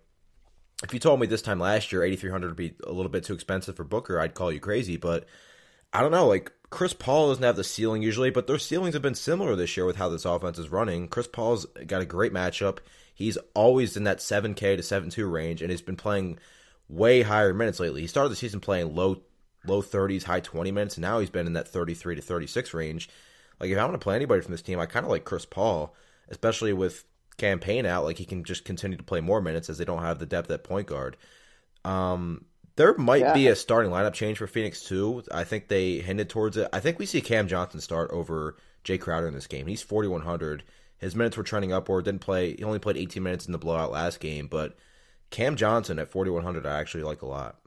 if 0.84 0.94
you 0.94 1.00
told 1.00 1.22
me 1.22 1.28
this 1.28 1.42
time 1.42 1.60
last 1.60 1.94
year 1.94 2.04
8300 2.04 2.48
would 2.50 2.58
be 2.58 2.74
a 2.86 2.92
little 2.92 3.12
bit 3.12 3.24
too 3.24 3.34
expensive 3.34 3.78
for 3.78 3.86
Booker, 3.86 4.20
I'd 4.20 4.34
call 4.34 4.52
you 4.52 4.60
crazy, 4.60 4.98
but 4.98 5.26
I 5.94 6.02
don't 6.02 6.12
know, 6.12 6.28
like 6.28 6.52
Chris 6.72 6.94
Paul 6.94 7.28
doesn't 7.28 7.44
have 7.44 7.58
the 7.58 7.64
ceiling 7.66 8.02
usually, 8.02 8.30
but 8.30 8.48
their 8.48 8.58
ceilings 8.58 8.96
have 8.96 9.04
been 9.04 9.14
similar 9.14 9.56
this 9.56 9.76
year 9.76 9.86
with 9.86 9.98
how 9.98 10.10
this 10.10 10.26
offense 10.26 10.58
is 10.58 10.70
running. 10.70 11.10
Chris 11.10 11.28
Paul's 11.28 11.66
got 11.86 12.02
a 12.02 12.06
great 12.06 12.34
matchup. 12.34 12.80
He's 13.14 13.38
always 13.54 13.98
in 13.98 14.06
that 14.06 14.20
7K 14.20 14.56
to 14.56 14.78
7-2 14.78 15.30
range, 15.30 15.62
and 15.62 15.70
he's 15.70 15.82
been 15.82 15.98
playing 15.98 16.40
way 16.88 17.24
higher 17.24 17.54
minutes 17.54 17.82
lately. 17.82 18.02
He 18.02 18.08
started 18.08 18.30
the 18.30 18.38
season 18.38 18.62
playing 18.62 18.96
low 18.96 19.22
low 19.68 19.82
30s, 19.82 20.24
high 20.24 20.40
20 20.40 20.72
minutes, 20.72 20.96
and 20.96 21.04
now 21.04 21.20
he's 21.20 21.30
been 21.30 21.46
in 21.46 21.54
that 21.54 21.68
33 21.68 22.16
to 22.16 22.22
36 22.22 22.74
range. 22.74 23.10
Like 23.60 23.70
if 23.70 23.78
I 23.78 23.84
want 23.84 23.94
to 23.94 24.00
play 24.00 24.16
anybody 24.16 24.42
from 24.42 24.52
this 24.52 24.64
team, 24.64 24.80
I 24.80 24.88
kind 24.88 25.06
of 25.06 25.12
like 25.12 25.26
Chris 25.26 25.46
Paul, 25.46 25.94
especially 26.30 26.74
with 26.74 27.04
Cam 27.38 27.60
Payne 27.60 27.86
out. 27.86 28.06
Like 28.06 28.18
he 28.18 28.26
can 28.26 28.44
just 28.44 28.66
continue 28.66 28.98
to 28.98 29.04
play 29.04 29.22
more 29.22 29.42
minutes 29.42 29.70
as 29.70 29.78
they 29.78 29.86
don't 29.86 30.02
have 30.02 30.18
the 30.18 30.26
depth 30.26 30.50
at 30.50 30.64
point 30.64 30.88
guard. 30.88 31.18
Um, 31.86 32.46
there 32.82 32.96
might 32.98 33.22
yeah. 33.22 33.34
be 33.34 33.48
a 33.48 33.56
starting 33.56 33.92
lineup 33.92 34.14
change 34.14 34.40
for 34.40 34.48
Phoenix 34.48 34.82
too. 34.82 35.22
I 35.32 35.44
think 35.44 35.68
they 35.68 36.00
hinted 36.00 36.30
towards 36.30 36.58
it. 36.58 36.68
I 36.74 36.80
think 36.80 36.98
we 36.98 37.06
see 37.06 37.22
Cam 37.22 37.48
Johnson 37.48 37.80
start 37.80 38.10
over 38.10 38.56
Jae 38.84 39.00
Crowder 39.00 39.28
in 39.28 39.36
this 39.36 39.46
game. 39.46 39.68
He's 39.68 39.84
4100. 39.84 40.64
His 40.98 41.16
minutes 41.16 41.38
were 41.38 41.44
trending 41.44 41.72
upward. 41.72 42.06
Didn't 42.06 42.22
play. 42.22 42.56
He 42.56 42.64
only 42.64 42.80
played 42.80 42.98
18 42.98 43.22
minutes 43.22 43.46
in 43.46 43.52
the 43.52 43.60
blowout 43.60 43.92
last 43.92 44.20
game, 44.20 44.48
but 44.48 44.76
Cam 45.30 45.58
Johnson 45.58 46.00
at 46.00 46.10
4100 46.10 46.66
I 46.66 46.80
actually 46.80 47.04
like 47.04 47.22
a 47.22 47.28
lot. 47.28 47.58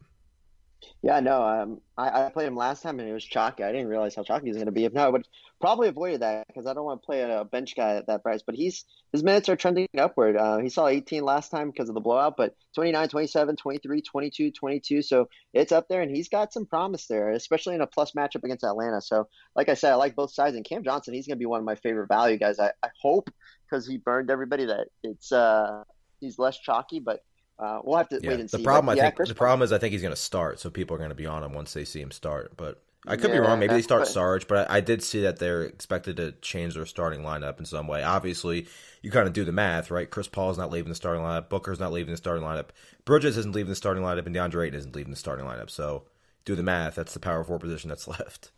Yeah, 1.03 1.20
no, 1.20 1.43
um, 1.43 1.80
I, 1.99 2.26
I, 2.26 2.30
played 2.30 2.47
him 2.47 2.57
last 2.57 2.82
time 2.82 2.99
and 2.99 3.09
it 3.09 3.12
was 3.12 3.24
chalky. 3.24 3.62
I 3.62 3.72
didn't 3.72 3.89
realize 3.89 4.14
how 4.14 4.22
chalky 4.22 4.47
he 4.47 4.51
was 4.51 4.57
going 4.57 4.66
to 4.66 4.72
be. 4.72 4.85
If 4.85 4.95
not, 4.95 5.07
I 5.07 5.11
would 5.11 5.28
probably 5.61 5.89
avoided 5.89 6.22
that 6.22 6.47
because 6.47 6.66
I 6.66 6.72
don't 6.72 6.85
want 6.85 7.03
to 7.03 7.07
play 7.07 7.20
a 7.20 7.45
bench 7.45 7.76
guy 7.76 7.97
at 7.97 8.07
that 8.07 8.22
price. 8.22 8.43
But 8.45 8.55
he's 8.55 8.85
his 9.12 9.22
minutes 9.22 9.49
are 9.49 9.57
trending 9.57 9.87
upward. 9.97 10.37
Uh, 10.37 10.59
he 10.59 10.68
saw 10.68 10.89
18 10.89 11.22
last 11.22 11.51
time 11.51 11.70
because 11.70 11.89
of 11.89 11.95
the 11.95 12.01
blowout, 12.01 12.37
but 12.37 12.57
29, 12.74 13.09
27, 13.09 13.57
23, 13.57 14.03
22, 14.03 14.51
22. 14.51 15.03
So 15.03 15.28
it's 15.53 15.72
up 15.72 15.89
there, 15.89 16.03
and 16.03 16.14
he's 16.14 16.28
got 16.28 16.53
some 16.53 16.66
promise 16.66 17.07
there, 17.07 17.30
especially 17.30 17.74
in 17.74 17.80
a 17.80 17.87
plus 17.87 18.12
matchup 18.12 18.45
against 18.45 18.64
Atlanta. 18.64 19.01
So, 19.01 19.28
like 19.55 19.68
I 19.68 19.74
said, 19.74 19.93
I 19.93 19.97
like 19.97 20.16
both 20.16 20.32
sides. 20.32 20.57
And 20.57 20.64
Cam 20.64 20.85
Johnson, 20.85 21.14
he's 21.14 21.26
going 21.26 21.37
to 21.37 21.43
be 21.43 21.47
one 21.47 21.61
of 21.61 21.66
my 21.66 21.76
favorite 21.76 22.09
value 22.09 22.39
guys. 22.39 22.59
I, 22.59 22.72
I 22.82 22.89
hope 23.01 23.30
because 23.68 23.87
he 23.87 23.99
burned 23.99 24.30
everybody 24.30 24.66
that 24.66 24.89
it's 25.03 25.32
uh, 25.32 25.85
he's 26.20 26.39
less 26.39 26.59
chalky, 26.59 27.01
but 27.01 27.20
uh, 27.59 27.81
we'll 27.85 27.99
have 27.99 28.09
to 28.09 28.21
yeah, 28.23 28.31
wait 28.31 28.41
and 28.41 28.49
the 28.49 28.59
see. 28.59 28.65
Problem, 28.65 28.87
but, 28.87 28.93
I 28.93 28.97
yeah, 28.97 29.03
think, 29.05 29.17
Chris 29.17 29.29
the 29.29 29.35
problem 29.35 29.63
is, 29.63 29.73
I 29.73 29.79
think 29.79 29.93
he's 29.93 30.03
going 30.03 30.15
to 30.15 30.21
start, 30.21 30.61
so 30.61 30.71
people 30.71 30.95
are 30.95 30.99
going 30.99 31.11
to 31.11 31.15
be 31.15 31.27
on 31.27 31.43
him 31.43 31.53
once 31.53 31.73
they 31.73 31.85
see 31.85 32.01
him 32.01 32.11
start. 32.11 32.57
But 32.57 32.83
I 33.07 33.17
could 33.17 33.31
yeah, 33.31 33.37
be 33.37 33.47
wrong. 33.47 33.59
Maybe 33.59 33.75
they 33.75 33.83
start 33.83 34.03
but, 34.03 34.09
Sarge, 34.09 34.49
but 34.49 34.71
I, 34.71 34.77
I, 34.77 34.81
did 34.81 35.03
see 35.03 35.21
that 35.23 35.39
they're 35.39 35.63
expected 35.63 36.17
to 36.17 36.33
change 36.41 36.75
their 36.75 36.87
starting 36.87 37.21
lineup 37.21 37.59
in 37.59 37.67
some 37.67 37.87
way. 37.87 38.03
Obviously, 38.03 38.67
you 39.03 39.11
kind 39.11 39.27
of 39.27 39.35
do 39.35 39.45
the 39.45 39.53
math, 39.53 39.91
right? 39.91 40.11
Chris 40.11 40.27
Paul's 40.27 40.59
not 40.59 40.71
leaving 40.71 40.89
the 40.89 40.95
starting 40.95 41.23
lineup. 41.23 41.49
Booker's 41.49 41.79
not 41.79 41.93
leaving 41.93 42.13
the 42.13 42.17
starting 42.17 42.45
lineup. 42.45 42.69
Bridges 43.05 43.37
isn't 43.37 43.55
leaving 43.55 43.71
the 43.71 43.77
starting 43.77 44.03
lineup, 44.03 44.27
and 44.27 44.35
DeAndre 44.35 44.67
Ayton 44.67 44.79
isn't 44.79 44.97
leaving 44.97 45.13
the 45.13 45.19
starting 45.19 45.45
lineup. 45.45 45.71
So 45.71 46.05
do 46.45 46.55
the 46.55 46.63
math. 46.63 46.95
That's 46.95 47.13
the 47.15 47.21
power 47.21 47.45
four 47.45 47.59
position 47.59 47.89
that's 47.89 48.09
left. 48.09 48.51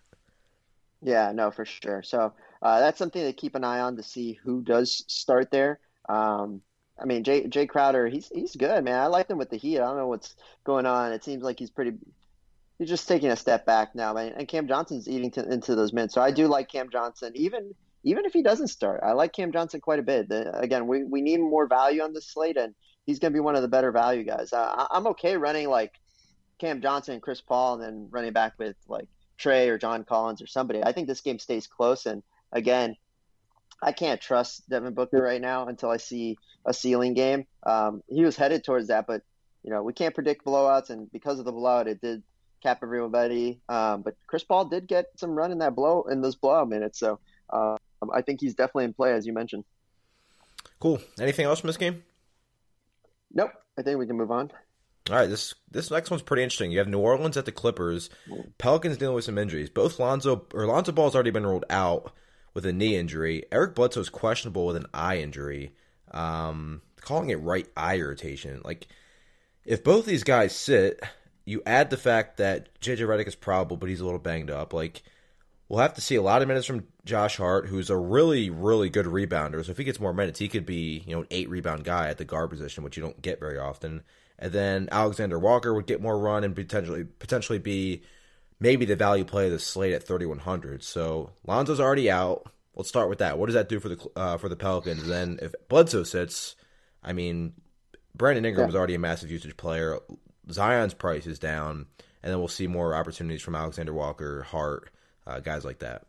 Yeah, 1.03 1.33
no, 1.33 1.51
for 1.51 1.65
sure. 1.65 2.03
So 2.03 2.33
uh, 2.63 2.81
that's 2.81 2.99
something 2.99 3.23
to 3.23 3.33
keep 3.33 3.55
an 3.55 3.65
eye 3.65 3.81
on 3.81 3.97
to 3.97 4.03
see 4.03 4.33
who 4.33 4.63
does 4.63 5.05
start 5.09 5.51
there. 5.51 5.81
Um, 6.09 6.63
I 6.99 7.05
mean, 7.05 7.25
Jay 7.25 7.45
Jae 7.45 7.69
Crowder, 7.69 8.09
he's 8.09 8.29
he's 8.35 8.57
good, 8.57 8.85
man. 8.85 8.99
I 8.99 9.07
like 9.07 9.29
him 9.29 9.39
with 9.39 9.51
the 9.51 9.57
Heat. 9.57 9.81
I 9.81 9.87
don't 9.87 9.97
know 9.97 10.09
what's 10.09 10.35
going 10.65 10.87
on. 10.87 11.13
It 11.13 11.25
seems 11.25 11.43
like 11.43 11.59
he's 11.59 11.71
pretty. 11.71 11.93
He's 12.79 12.89
just 12.89 13.09
taking 13.09 13.31
a 13.31 13.37
step 13.37 13.65
back 13.65 13.95
now, 13.95 14.13
man. 14.13 14.35
And 14.37 14.47
Cam 14.47 14.69
Johnson's 14.69 15.09
eating 15.09 15.31
to, 15.33 15.51
into 15.51 15.75
those 15.75 15.93
minutes, 15.93 16.15
so 16.15 16.21
I 16.21 16.31
do 16.31 16.47
like 16.47 16.69
Cam 16.69 16.91
Johnson. 16.91 17.33
Even 17.35 17.75
even 18.07 18.25
if 18.25 18.33
he 18.33 18.43
doesn't 18.43 18.69
start, 18.69 19.01
I 19.03 19.13
like 19.13 19.33
Cam 19.33 19.51
Johnson 19.51 19.81
quite 19.81 19.99
a 19.99 20.03
bit. 20.03 20.29
The, 20.29 20.57
again, 20.57 20.87
we, 20.87 21.03
we 21.03 21.23
need 21.23 21.39
more 21.39 21.67
value 21.67 22.03
on 22.03 22.13
this 22.13 22.29
slate, 22.29 22.57
and 22.57 22.73
he's 23.05 23.19
going 23.19 23.33
to 23.33 23.37
be 23.37 23.41
one 23.41 23.57
of 23.57 23.63
the 23.63 23.69
better 23.69 23.91
value 23.91 24.23
guys. 24.23 24.53
Uh, 24.53 24.87
I'm 24.91 25.09
okay 25.09 25.37
running 25.37 25.69
like 25.69 25.93
Cam 26.59 26.81
Johnson 26.81 27.15
and 27.15 27.23
Chris 27.23 27.41
Paul, 27.41 27.75
and 27.75 27.83
then 27.83 28.09
running 28.11 28.33
back 28.33 28.53
with 28.59 28.77
like 28.87 29.09
Trae 29.41 29.69
or 29.69 29.77
John 29.77 30.05
Collins 30.05 30.41
or 30.41 30.47
somebody. 30.47 30.85
I 30.85 30.93
think 30.93 31.09
this 31.09 31.21
game 31.21 31.41
stays 31.41 31.67
close, 31.67 32.07
and 32.07 32.23
again, 32.53 32.97
I 33.83 33.93
can't 33.93 34.21
trust 34.21 34.69
Devin 34.69 34.95
Booker 34.95 35.21
right 35.21 35.41
now 35.41 35.67
until 35.67 35.91
I 35.91 35.99
see 35.99 36.39
a 36.65 36.73
ceiling 36.73 37.15
game. 37.15 37.47
Um, 37.63 38.03
he 38.09 38.25
was 38.25 38.37
headed 38.37 38.65
towards 38.65 38.89
that, 38.89 39.07
but 39.07 39.23
you 39.63 39.71
know 39.71 39.83
we 39.83 39.93
can't 39.93 40.15
predict 40.15 40.45
blowouts, 40.45 40.91
and 40.91 41.11
because 41.13 41.39
of 41.39 41.45
the 41.45 41.53
blowout, 41.53 41.89
it 41.89 42.01
did 42.01 42.23
cap 42.63 42.81
everybody. 42.83 43.61
Um, 43.69 44.03
but 44.03 44.17
Chris 44.27 44.45
Paul 44.45 44.67
did 44.67 44.87
get 44.87 45.07
some 45.17 45.33
run 45.33 45.53
in 45.53 45.59
that 45.59 45.75
blow 45.75 46.05
in 46.05 46.21
those 46.21 46.37
blowout 46.37 46.69
minutes, 46.69 46.99
so 46.99 47.21
um, 47.51 47.77
I 48.13 48.23
think 48.23 48.41
he's 48.41 48.55
definitely 48.55 48.85
in 48.85 48.95
play, 48.95 49.13
as 49.13 49.27
you 49.27 49.33
mentioned. 49.33 49.65
Cool. 50.81 51.01
Anything 51.21 51.47
else 51.47 51.61
from 51.61 51.69
this 51.69 51.77
game? 51.77 52.03
Nope. 53.33 53.53
I 53.79 53.83
think 53.83 53.99
we 53.99 54.07
can 54.07 54.17
move 54.17 54.31
on. 54.31 54.51
All 55.11 55.17
right, 55.17 55.29
this 55.29 55.55
this 55.71 55.91
next 55.91 56.11
one's 56.11 56.23
pretty 56.23 56.43
interesting. 56.43 56.73
You 56.73 56.79
have 56.79 56.89
New 56.89 56.99
Orleans 56.99 57.37
at 57.37 57.45
the 57.45 57.53
Clippers. 57.53 58.11
Pelicans 58.59 58.97
dealing 58.97 59.15
with 59.15 59.25
some 59.25 59.39
injuries. 59.39 59.71
Both 59.71 60.01
Lonzo 60.01 60.47
or 60.53 60.67
Lonzo 60.67 60.91
Ball's 60.91 61.15
already 61.15 61.31
been 61.31 61.47
ruled 61.47 61.65
out 61.71 62.13
with 62.57 62.65
a 62.65 62.73
knee 62.73 62.97
injury. 62.97 63.45
Eric 63.53 63.75
Bledsoe 63.75 64.01
is 64.01 64.09
questionable 64.09 64.65
with 64.65 64.77
an 64.77 64.87
eye 64.95 65.19
injury. 65.19 65.75
Um, 66.11 66.81
calling 67.03 67.29
it 67.29 67.43
right 67.43 67.69
eye 67.77 67.99
irritation. 67.99 68.63
Like, 68.65 68.87
if 69.67 69.85
both 69.85 70.07
these 70.07 70.25
guys 70.25 70.57
sit, 70.57 70.99
you 71.45 71.61
add 71.67 71.91
the 71.91 71.99
fact 71.99 72.39
that 72.39 72.81
JJ 72.81 73.01
Redick 73.01 73.29
is 73.29 73.35
probable, 73.35 73.77
but 73.77 73.91
he's 73.91 74.01
a 74.01 74.07
little 74.07 74.19
banged 74.19 74.51
up. 74.51 74.73
Like, 74.73 75.03
we'll 75.69 75.81
have 75.81 75.93
to 75.97 76.01
see 76.01 76.15
a 76.15 76.23
lot 76.23 76.41
of 76.41 76.49
minutes 76.49 76.67
from 76.67 76.87
Josh 77.05 77.37
Hart, 77.37 77.67
who's 77.67 77.91
a 77.91 77.97
really, 77.99 78.49
really 78.49 78.89
good 78.89 79.05
rebounder. 79.05 79.63
So 79.63 79.73
if 79.73 79.77
he 79.77 79.85
gets 79.85 80.01
more 80.01 80.15
minutes, 80.15 80.39
he 80.39 80.49
could 80.49 80.65
be, 80.65 81.05
you 81.07 81.15
know, 81.15 81.21
an 81.21 81.29
eight 81.31 81.51
rebound 81.51 81.85
guy 81.85 82.09
at 82.09 82.17
the 82.17 82.25
guard 82.25 82.49
position, 82.49 82.83
which 82.83 82.97
you 82.97 83.03
don't 83.03 83.21
get 83.21 83.39
very 83.39 83.59
often. 83.59 84.03
And 84.39 84.51
then 84.51 84.89
Alexander 84.91 85.39
Walker 85.39 85.75
would 85.75 85.87
get 85.87 86.01
more 86.01 86.19
run 86.19 86.43
and 86.43 86.57
potentially 86.57 87.05
potentially 87.05 87.59
be 87.59 88.01
maybe 88.61 88.85
the 88.85 88.97
value 88.97 89.25
play 89.25 89.47
of 89.47 89.53
the 89.53 89.59
slate 89.59 89.93
at 89.93 90.07
3100. 90.07 90.83
So 90.83 91.31
Lonzo's 91.47 91.81
already 91.81 92.11
out. 92.11 92.51
Let's 92.75 92.89
start 92.89 93.09
with 93.09 93.19
that. 93.19 93.39
What 93.39 93.47
does 93.47 93.55
that 93.55 93.69
do 93.69 93.81
for 93.81 93.89
the 93.89 94.11
uh, 94.17 94.37
for 94.37 94.49
the 94.49 94.57
Pelicans? 94.57 95.03
And 95.03 95.11
then 95.11 95.39
if 95.41 95.55
Bledsoe 95.69 96.03
sits, 96.03 96.57
I 97.03 97.13
mean, 97.13 97.55
Brandon 98.15 98.45
Ingram 98.45 98.71
yeah. 98.71 98.77
already 98.77 98.95
a 98.95 98.99
massive 98.99 99.31
usage 99.31 99.57
player. 99.57 99.99
Zion's 100.51 100.95
price 100.95 101.27
is 101.27 101.39
down, 101.39 101.87
and 102.23 102.33
then 102.33 102.39
we'll 102.39 102.49
see 102.49 102.67
more 102.67 102.95
opportunities 102.95 103.43
from 103.43 103.55
Alexander 103.55 103.93
Walker, 103.93 104.43
Hart, 104.43 104.91
uh, 105.27 105.41
guys 105.41 105.65
like 105.65 105.81
that. 105.81 106.07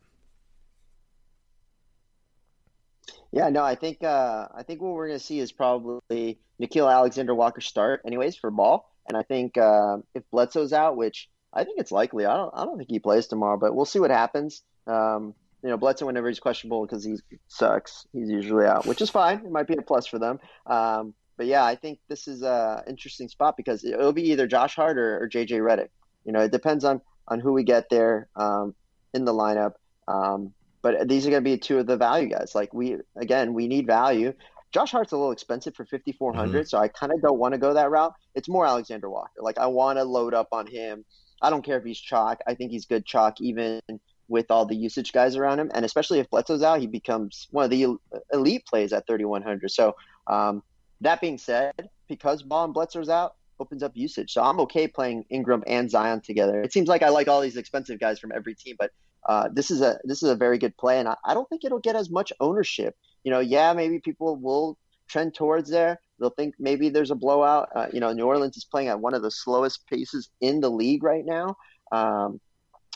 Yeah, 3.32 3.50
no, 3.50 3.64
I 3.64 3.76
think 3.76 4.04
uh, 4.04 4.48
I 4.54 4.64
think 4.64 4.82
what 4.82 4.93
we're 4.93 5.08
going 5.08 5.20
to 5.20 5.26
see 5.26 5.39
is 5.39 5.52
probably 5.52 6.39
Nickeil 6.62 6.91
Alexander 6.91 7.36
Walker 7.36 7.62
start, 7.62 8.02
anyways, 8.06 8.36
for 8.36 8.52
ball. 8.52 8.91
And 9.08 9.18
I 9.18 9.24
think 9.24 9.58
uh, 9.58 9.98
if 10.14 10.24
Bledsoe's 10.32 10.74
out, 10.74 10.98
which 10.98 11.30
I 11.58 11.64
think 11.64 11.80
it's 11.80 11.91
likely, 11.91 12.26
I 12.26 12.38
don't 12.38 12.51
I 12.53 12.66
don't 12.66 12.78
think 12.78 12.89
he 12.89 12.99
plays 12.99 13.28
tomorrow, 13.28 13.58
but 13.58 13.76
we'll 13.76 13.86
see 13.86 13.99
what 13.99 14.12
happens. 14.12 14.62
Um, 14.86 15.34
you 15.64 15.70
know, 15.70 15.78
Bledsoe 15.78 16.05
whenever 16.05 16.28
he's 16.28 16.39
questionable 16.39 16.86
because 16.86 17.03
he 17.03 17.18
sucks, 17.47 18.05
he's 18.14 18.30
usually 18.30 18.66
out, 18.66 18.86
which 18.86 19.01
is 19.01 19.10
fine. 19.10 19.39
It 19.39 19.51
might 19.51 19.68
be 19.68 19.76
a 19.76 19.82
plus 19.82 20.05
for 20.05 20.20
them. 20.20 20.39
Um, 20.68 21.14
but 21.36 21.47
yeah, 21.47 21.66
I 21.66 21.76
think 21.76 21.99
this 22.08 22.28
is 22.28 22.43
a 22.43 22.84
interesting 22.88 23.28
spot 23.28 23.58
because 23.58 23.84
it'll 23.84 24.14
be 24.14 24.32
either 24.32 24.47
Josh 24.47 24.76
Hart 24.76 24.97
or, 24.97 25.24
or 25.24 25.30
JJ 25.30 25.60
Redick. 25.60 25.89
You 26.26 26.32
know, 26.32 26.41
it 26.41 26.51
depends 26.51 26.84
on 26.84 27.01
on 27.28 27.39
who 27.39 27.53
we 27.53 27.64
get 27.64 27.89
there 27.89 28.30
um, 28.36 28.76
in 29.14 29.26
the 29.26 29.34
lineup. 29.34 29.74
Um, 30.08 30.53
but 30.82 31.08
these 31.08 31.26
are 31.26 31.30
going 31.30 31.43
to 31.43 31.49
be 31.49 31.58
two 31.58 31.80
of 31.80 31.88
the 31.88 31.97
value 31.97 32.30
guys. 32.30 32.53
Like 32.55 32.74
we 32.74 32.97
again, 33.16 33.53
we 33.53 33.68
need 33.68 33.88
value. 33.88 34.34
Josh 34.72 34.91
Hart's 34.91 35.12
a 35.12 35.18
little 35.18 35.32
expensive 35.32 35.76
for 35.76 35.86
5400, 35.86 36.49
mm-hmm. 36.49 36.66
so 36.66 36.78
I 36.78 36.88
kind 36.89 37.14
of 37.14 37.22
don't 37.22 37.39
want 37.39 37.53
to 37.53 37.58
go 37.58 37.74
that 37.74 37.89
route. 37.89 38.14
It's 38.36 38.49
more 38.49 38.66
Alexander 38.66 39.10
Walker. 39.10 39.39
Like 39.39 39.58
I 39.58 39.68
want 39.68 39.97
to 39.97 40.03
load 40.03 40.34
up 40.34 40.49
on 40.51 40.68
him. 40.68 41.05
I 41.42 41.50
don't 41.50 41.64
care 41.64 41.78
if 41.78 41.84
he's 41.84 42.00
chalk. 42.00 42.40
I 42.48 42.54
think 42.54 42.72
he's 42.72 42.86
good 42.86 43.06
chalk 43.06 43.40
even 43.42 43.82
with 44.28 44.52
all 44.52 44.66
the 44.66 44.76
usage 44.76 45.14
guys 45.14 45.36
around 45.36 45.60
him, 45.60 45.72
and 45.74 45.86
especially 45.86 46.20
if 46.20 46.30
Bledsoe's 46.30 46.62
out, 46.62 46.82
he 46.82 46.88
becomes 46.88 47.48
one 47.52 47.64
of 47.64 47.72
the 47.72 47.98
elite 48.34 48.66
plays 48.66 48.92
at 48.92 49.08
3100. 49.08 49.72
So 49.72 49.96
um, 50.28 50.64
that 51.02 51.22
being 51.22 51.38
said, 51.38 51.90
because 52.10 52.44
Ball 52.44 52.66
and 52.66 52.74
Bledsoe's 52.74 53.10
out, 53.10 53.36
opens 53.60 53.84
up 53.84 53.92
usage. 53.96 54.34
So 54.34 54.44
I'm 54.44 54.60
okay 54.62 54.88
playing 54.88 55.26
Ingram 55.30 55.64
and 55.66 55.90
Zion 55.90 56.22
together. 56.22 56.62
It 56.62 56.74
seems 56.74 56.88
like 56.88 57.02
I 57.02 57.10
like 57.10 57.28
all 57.28 57.42
these 57.42 57.58
expensive 57.58 58.00
guys 58.00 58.20
from 58.20 58.32
every 58.32 58.54
team, 58.56 58.76
but 58.78 58.92
uh, 59.28 59.50
this 59.52 59.72
is 59.72 59.82
a 59.82 60.00
this 60.04 60.24
is 60.24 60.30
a 60.30 60.36
very 60.36 60.58
good 60.58 60.76
play, 60.78 61.00
and 61.00 61.08
I, 61.08 61.16
I 61.26 61.34
don't 61.34 61.50
think 61.50 61.66
it'll 61.66 61.80
get 61.80 61.96
as 61.96 62.10
much 62.10 62.32
ownership. 62.40 62.96
You 63.24 63.32
know, 63.32 63.40
yeah, 63.40 63.74
maybe 63.74 64.00
people 64.00 64.38
will 64.38 64.78
trend 65.08 65.34
towards 65.34 65.70
there. 65.70 66.00
They'll 66.20 66.30
think 66.32 66.55
maybe 66.59 66.89
there's 66.89 67.11
a 67.11 67.15
blowout. 67.15 67.70
Uh, 67.76 67.88
you 67.93 67.99
know, 67.99 68.11
New 68.13 68.26
Orleans 68.26 68.57
is 68.57 68.65
playing 68.65 68.88
at 68.88 68.99
one 68.99 69.13
of 69.13 69.22
the 69.22 69.32
slowest 69.32 69.88
paces 69.88 70.30
in 70.41 70.59
the 70.59 70.70
league 70.70 71.03
right 71.03 71.26
now. 71.26 71.57
Um, 71.91 72.39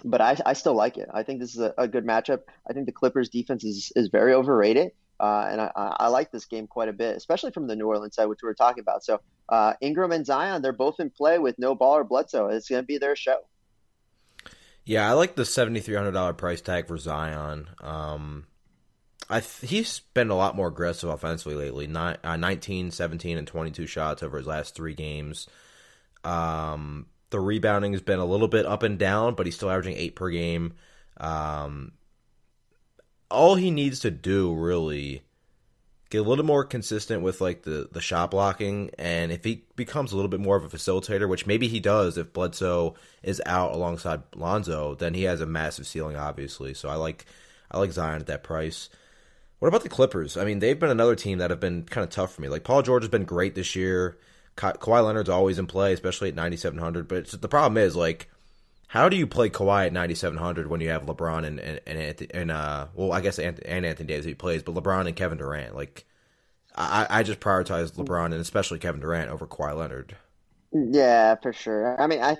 but 0.04 0.22
I, 0.22 0.38
I 0.46 0.54
still 0.54 0.74
like 0.74 0.98
it. 0.98 1.10
I 1.14 1.24
think 1.24 1.40
this 1.40 1.54
is 1.54 1.62
a, 1.62 1.74
a, 1.78 1.88
good 1.88 2.06
matchup. 2.06 2.40
I 2.70 2.74
think 2.74 2.88
the 2.88 2.92
Clippers 2.92 3.30
defense 3.30 3.64
is, 3.64 3.92
is 3.96 4.10
very 4.10 4.34
overrated. 4.34 4.92
Uh, 5.20 5.48
and 5.52 5.62
I, 5.62 5.72
I, 5.76 6.08
like 6.08 6.32
this 6.32 6.46
game 6.46 6.66
quite 6.66 6.90
a 6.90 6.94
bit, 6.94 7.16
especially 7.16 7.52
from 7.52 7.68
the 7.68 7.76
New 7.76 7.86
Orleans 7.86 8.16
side, 8.16 8.26
which 8.26 8.40
we 8.42 8.48
were 8.48 8.56
talking 8.56 8.82
about. 8.82 9.04
So 9.04 9.22
uh, 9.50 9.74
Ingram 9.80 10.12
and 10.12 10.26
Zion, 10.26 10.64
they're 10.64 10.74
both 10.74 11.00
in 11.00 11.12
play 11.12 11.38
with 11.38 11.60
no 11.60 11.76
ball 11.76 11.98
or 11.98 12.04
Bledsoe. 12.04 12.48
It's 12.48 12.68
going 12.68 12.82
to 12.82 12.88
be 12.88 12.98
their 12.98 13.16
show. 13.16 13.38
Yeah, 14.84 15.08
I 15.08 15.14
like 15.14 15.36
the 15.36 15.46
seventy 15.46 15.80
three 15.80 15.96
hundred 15.96 16.14
dollar 16.14 16.34
price 16.34 16.60
tag 16.60 16.88
for 16.88 16.98
Zion. 16.98 17.70
Um, 17.82 18.48
I 19.32 19.40
th- 19.40 19.70
he's 19.70 20.00
been 20.14 20.30
a 20.30 20.36
lot 20.36 20.56
more 20.56 20.68
aggressive 20.68 21.10
offensively 21.10 21.56
lately. 21.56 21.88
Ni- 21.88 22.18
uh, 22.24 22.36
19, 22.36 22.92
17, 22.92 23.38
and 23.38 23.48
twenty 23.48 23.72
two 23.72 23.88
shots 23.88 24.22
over 24.22 24.38
his 24.38 24.48
last 24.48 24.76
three 24.76 24.94
games. 24.94 25.48
Um, 26.24 27.08
the 27.30 27.40
rebounding 27.40 27.94
has 27.94 28.02
been 28.02 28.20
a 28.20 28.26
little 28.26 28.48
bit 28.48 28.66
up 28.66 28.84
and 28.84 29.00
down, 29.00 29.36
but 29.36 29.46
he's 29.46 29.56
still 29.56 29.72
averaging 29.72 29.96
eight 29.96 30.16
per 30.16 30.30
game. 30.30 30.74
Um, 31.18 31.94
all 33.32 33.56
he 33.56 33.72
needs 33.72 34.02
to 34.02 34.12
do 34.12 34.54
really 34.54 35.24
get 36.10 36.20
a 36.20 36.30
little 36.30 36.46
more 36.46 36.66
consistent 36.66 37.24
with 37.24 37.40
like 37.40 37.64
the 37.64 37.88
the 37.92 38.02
shot 38.02 38.32
blocking 38.32 38.92
and 39.00 39.32
if 39.32 39.46
he 39.46 39.64
becomes 39.78 40.12
a 40.12 40.16
little 40.16 40.30
bit 40.30 40.42
more 40.42 40.58
of 40.58 40.66
a 40.66 40.78
facilitator 40.78 41.28
which 41.28 41.48
maybe 41.48 41.70
he 41.70 41.80
does 41.80 42.18
if 42.18 42.34
Bledsoe 42.34 42.96
is 43.24 43.42
out 43.46 43.72
alongside 43.72 44.22
Lonzo 44.36 44.94
then 44.96 45.14
he 45.14 45.24
has 45.24 45.40
a 45.40 45.46
massive 45.46 45.88
ceiling 45.88 46.18
obviously 46.18 46.74
so 46.74 46.90
I 46.90 46.96
like 46.96 47.26
I 47.72 47.80
like 47.80 47.94
Zion 47.94 48.20
at 48.20 48.28
that 48.28 48.44
price 48.44 48.90
what 49.62 49.68
about 49.68 49.84
the 49.84 49.90
Clippers? 49.90 50.36
I 50.38 50.44
mean 50.44 50.58
they've 50.58 50.80
been 50.80 50.90
another 50.90 51.16
team 51.16 51.38
that 51.38 51.52
have 51.52 51.60
been 51.60 51.84
kind 51.84 52.04
of 52.04 52.10
tough 52.10 52.34
for 52.34 52.42
me. 52.42 52.50
Like 52.50 52.64
Paul 52.64 52.82
George 52.82 53.04
has 53.04 53.10
been 53.10 53.26
great 53.26 53.54
this 53.54 53.76
year. 53.76 54.18
Ka- 54.56 54.74
Kawhi 54.74 55.06
Leonard's 55.06 55.30
always 55.30 55.60
in 55.60 55.68
play 55.68 55.94
especially 55.94 56.30
at 56.30 56.36
9700 56.36 57.08
but 57.08 57.28
the 57.28 57.48
problem 57.48 57.78
is 57.78 57.96
like 57.96 58.28
how 58.88 59.08
do 59.08 59.16
you 59.16 59.28
play 59.28 59.50
Kawhi 59.50 59.86
at 59.86 59.94
9,700 59.94 60.68
when 60.68 60.82
you 60.82 60.90
have 60.90 61.06
LeBron 61.06 61.46
and 61.46 61.60
and 61.60 61.80
and, 61.86 62.32
and 62.34 62.52
uh 62.52 62.88
well 62.96 63.14
I 63.14 63.22
guess 63.22 63.38
and, 63.38 63.60
and 63.66 63.86
Anthony 63.86 64.08
Davis 64.08 64.26
he 64.26 64.34
plays, 64.34 64.64
but 64.64 64.76
LeBron 64.76 65.08
and 65.08 65.16
Kevin 65.16 65.38
Durant? 65.38 65.76
Like 65.76 66.06
I 66.76 67.08
I 67.10 67.24
just 67.24 67.40
prioritize 67.40 67.94
LeBron 67.94 68.26
and 68.26 68.34
especially 68.36 68.80
Kevin 68.80 69.00
Durant 69.00 69.30
over 69.30 69.46
Kawhi 69.46 69.78
Leonard. 69.78 70.18
Yeah, 70.74 71.36
for 71.42 71.54
sure. 71.54 72.00
I 72.02 72.08
mean, 72.08 72.22
I 72.22 72.38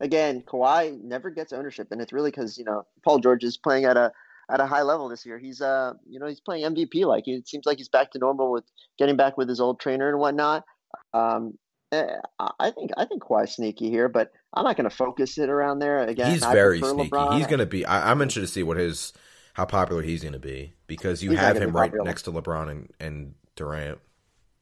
again 0.00 0.42
Kawhi 0.42 1.02
never 1.02 1.30
gets 1.30 1.52
ownership, 1.52 1.88
and 1.90 2.00
it's 2.00 2.12
really 2.12 2.30
because 2.30 2.58
you 2.58 2.64
know 2.64 2.86
Paul 3.04 3.18
George 3.18 3.44
is 3.44 3.56
playing 3.56 3.84
at 3.84 3.96
a 3.96 4.12
at 4.50 4.60
a 4.60 4.66
high 4.66 4.82
level 4.82 5.08
this 5.08 5.26
year. 5.26 5.38
He's 5.38 5.60
uh 5.60 5.94
you 6.08 6.18
know 6.18 6.26
he's 6.26 6.40
playing 6.40 6.64
MVP 6.64 7.04
like 7.04 7.26
it 7.26 7.48
seems 7.48 7.66
like 7.66 7.78
he's 7.78 7.88
back 7.88 8.12
to 8.12 8.18
normal 8.18 8.50
with 8.50 8.64
getting 8.98 9.16
back 9.16 9.36
with 9.36 9.48
his 9.48 9.60
old 9.60 9.80
trainer 9.80 10.08
and 10.08 10.18
whatnot. 10.18 10.64
Um, 11.12 11.58
Eh, 11.92 12.16
I 12.58 12.70
think 12.72 12.90
I 12.96 13.04
think 13.04 13.22
Kawhi's 13.22 13.54
sneaky 13.54 13.90
here, 13.90 14.08
but 14.08 14.32
I'm 14.52 14.64
not 14.64 14.76
going 14.76 14.88
to 14.90 14.94
focus 14.94 15.38
it 15.38 15.48
around 15.48 15.78
there 15.78 16.00
again. 16.00 16.32
He's 16.32 16.42
I 16.42 16.52
very 16.52 16.80
sneaky. 16.80 17.10
LeBron. 17.10 17.36
He's 17.36 17.46
going 17.46 17.60
to 17.60 17.66
be. 17.66 17.86
I, 17.86 18.10
am 18.10 18.20
interested 18.20 18.40
to 18.40 18.52
see 18.52 18.62
what 18.64 18.76
his 18.76 19.12
how 19.54 19.66
popular 19.66 20.02
he's 20.02 20.22
going 20.22 20.32
to 20.32 20.40
be 20.40 20.72
because 20.88 21.22
you 21.22 21.30
he's 21.30 21.38
have 21.38 21.56
him 21.56 21.74
right 21.74 21.92
next 21.94 22.22
to 22.22 22.32
LeBron 22.32 22.70
and, 22.70 22.92
and 22.98 23.34
Durant. 23.54 24.00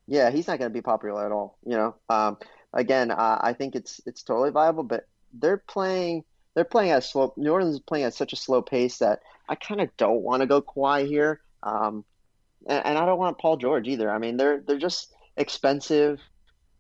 Yeah, 0.07 0.30
he's 0.30 0.47
not 0.47 0.59
going 0.59 0.70
to 0.70 0.74
be 0.74 0.82
popular 0.82 1.24
at 1.24 1.32
all. 1.32 1.57
You 1.64 1.76
know, 1.76 1.95
um, 2.11 2.37
again, 2.74 3.11
uh, 3.11 3.39
I 3.41 3.55
think 3.55 3.74
it's 3.74 4.03
it's 4.05 4.22
totally 4.22 4.51
viable, 4.51 4.82
but 4.82 5.09
they're 5.32 5.57
playing 5.57 6.24
they're 6.55 6.64
playing 6.64 6.91
at 6.91 6.99
a 6.99 7.03
slow. 7.03 7.32
New 7.39 7.51
Orleans 7.51 7.76
is 7.76 7.80
playing 7.80 8.05
at 8.05 8.12
such 8.12 8.35
a 8.35 8.37
slow 8.37 8.61
pace 8.61 8.99
that 8.99 9.20
I 9.49 9.55
kind 9.55 9.80
of 9.80 9.95
don't 9.97 10.22
want 10.22 10.40
to 10.40 10.47
go 10.47 10.62
Kawhi 10.62 11.07
here, 11.07 11.40
um, 11.62 12.05
and, 12.66 12.84
and 12.86 12.99
I 12.99 13.07
don't 13.07 13.18
want 13.18 13.38
Paul 13.38 13.57
George 13.57 13.88
either. 13.88 14.11
I 14.11 14.18
mean, 14.18 14.36
they're 14.36 14.61
they're 14.61 14.78
just 14.78 15.14
expensive. 15.36 16.20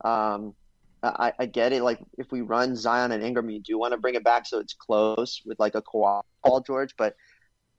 Um, 0.04 0.54
I, 1.02 1.32
I, 1.38 1.46
get 1.46 1.72
it. 1.72 1.82
Like 1.82 1.98
if 2.16 2.32
we 2.32 2.40
run 2.40 2.76
Zion 2.76 3.12
and 3.12 3.22
Ingram, 3.22 3.50
you 3.50 3.60
do 3.60 3.78
want 3.78 3.92
to 3.92 3.98
bring 3.98 4.14
it 4.14 4.24
back 4.24 4.46
so 4.46 4.58
it's 4.58 4.72
close 4.72 5.42
with 5.44 5.60
like 5.60 5.74
a 5.74 5.82
Kawhi 5.82 6.22
Paul 6.42 6.60
George, 6.60 6.94
but 6.96 7.14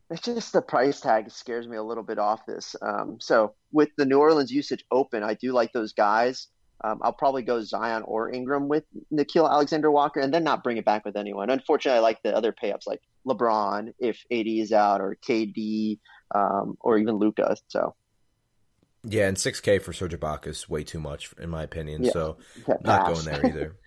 it's 0.09 0.21
just 0.21 0.53
the 0.53 0.61
price 0.61 1.01
tag 1.01 1.31
scares 1.31 1.67
me 1.67 1.77
a 1.77 1.83
little 1.83 2.03
bit 2.03 2.19
off 2.19 2.45
this. 2.45 2.75
Um, 2.81 3.17
so 3.19 3.55
with 3.71 3.89
the 3.97 4.05
New 4.05 4.19
Orleans 4.19 4.51
usage 4.51 4.85
open, 4.91 5.23
I 5.23 5.33
do 5.33 5.51
like 5.53 5.73
those 5.73 5.93
guys. 5.93 6.47
Um, 6.83 6.99
I'll 7.01 7.13
probably 7.13 7.41
go 7.41 7.61
Zion 7.61 8.03
or 8.03 8.31
Ingram 8.31 8.67
with 8.67 8.83
Nickeil 9.11 9.49
Alexander 9.49 9.89
Walker, 9.89 10.19
and 10.19 10.33
then 10.33 10.43
not 10.43 10.63
bring 10.63 10.77
it 10.77 10.85
back 10.85 11.05
with 11.05 11.15
anyone. 11.15 11.49
Unfortunately, 11.49 11.97
I 11.97 12.01
like 12.01 12.21
the 12.21 12.35
other 12.35 12.51
payups 12.51 12.85
like 12.85 13.01
LeBron 13.25 13.93
if 13.99 14.23
AD 14.31 14.47
is 14.47 14.71
out 14.71 15.01
or 15.01 15.17
KD 15.27 15.99
um, 16.33 16.77
or 16.79 16.97
even 16.97 17.15
Luka. 17.15 17.55
So 17.67 17.95
yeah, 19.03 19.27
and 19.27 19.37
6K 19.37 19.81
for 19.81 19.93
Serge 19.93 20.17
Ibaka 20.19 20.47
is 20.47 20.69
way 20.69 20.83
too 20.83 20.99
much 20.99 21.33
in 21.39 21.49
my 21.49 21.63
opinion. 21.63 22.03
Yeah. 22.03 22.11
So 22.11 22.37
not 22.83 23.13
going 23.13 23.25
there 23.25 23.45
either. 23.45 23.75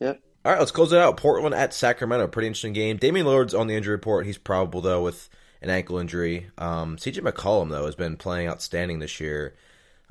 Yep. 0.00 0.20
All 0.44 0.52
right, 0.52 0.60
let's 0.60 0.70
close 0.70 0.92
it 0.92 1.00
out. 1.00 1.16
Portland 1.16 1.56
at 1.56 1.74
Sacramento, 1.74 2.28
pretty 2.28 2.46
interesting 2.46 2.72
game. 2.72 2.98
Damian 2.98 3.26
Lillard's 3.26 3.52
on 3.52 3.66
the 3.66 3.74
injury 3.74 3.96
report. 3.96 4.26
He's 4.26 4.38
probable 4.38 4.80
though 4.80 5.02
with 5.02 5.28
an 5.60 5.70
ankle 5.70 5.98
injury. 5.98 6.50
Um, 6.56 6.96
CJ 6.96 7.20
McCollum 7.20 7.70
though 7.70 7.86
has 7.86 7.96
been 7.96 8.16
playing 8.16 8.48
outstanding 8.48 9.00
this 9.00 9.18
year. 9.18 9.56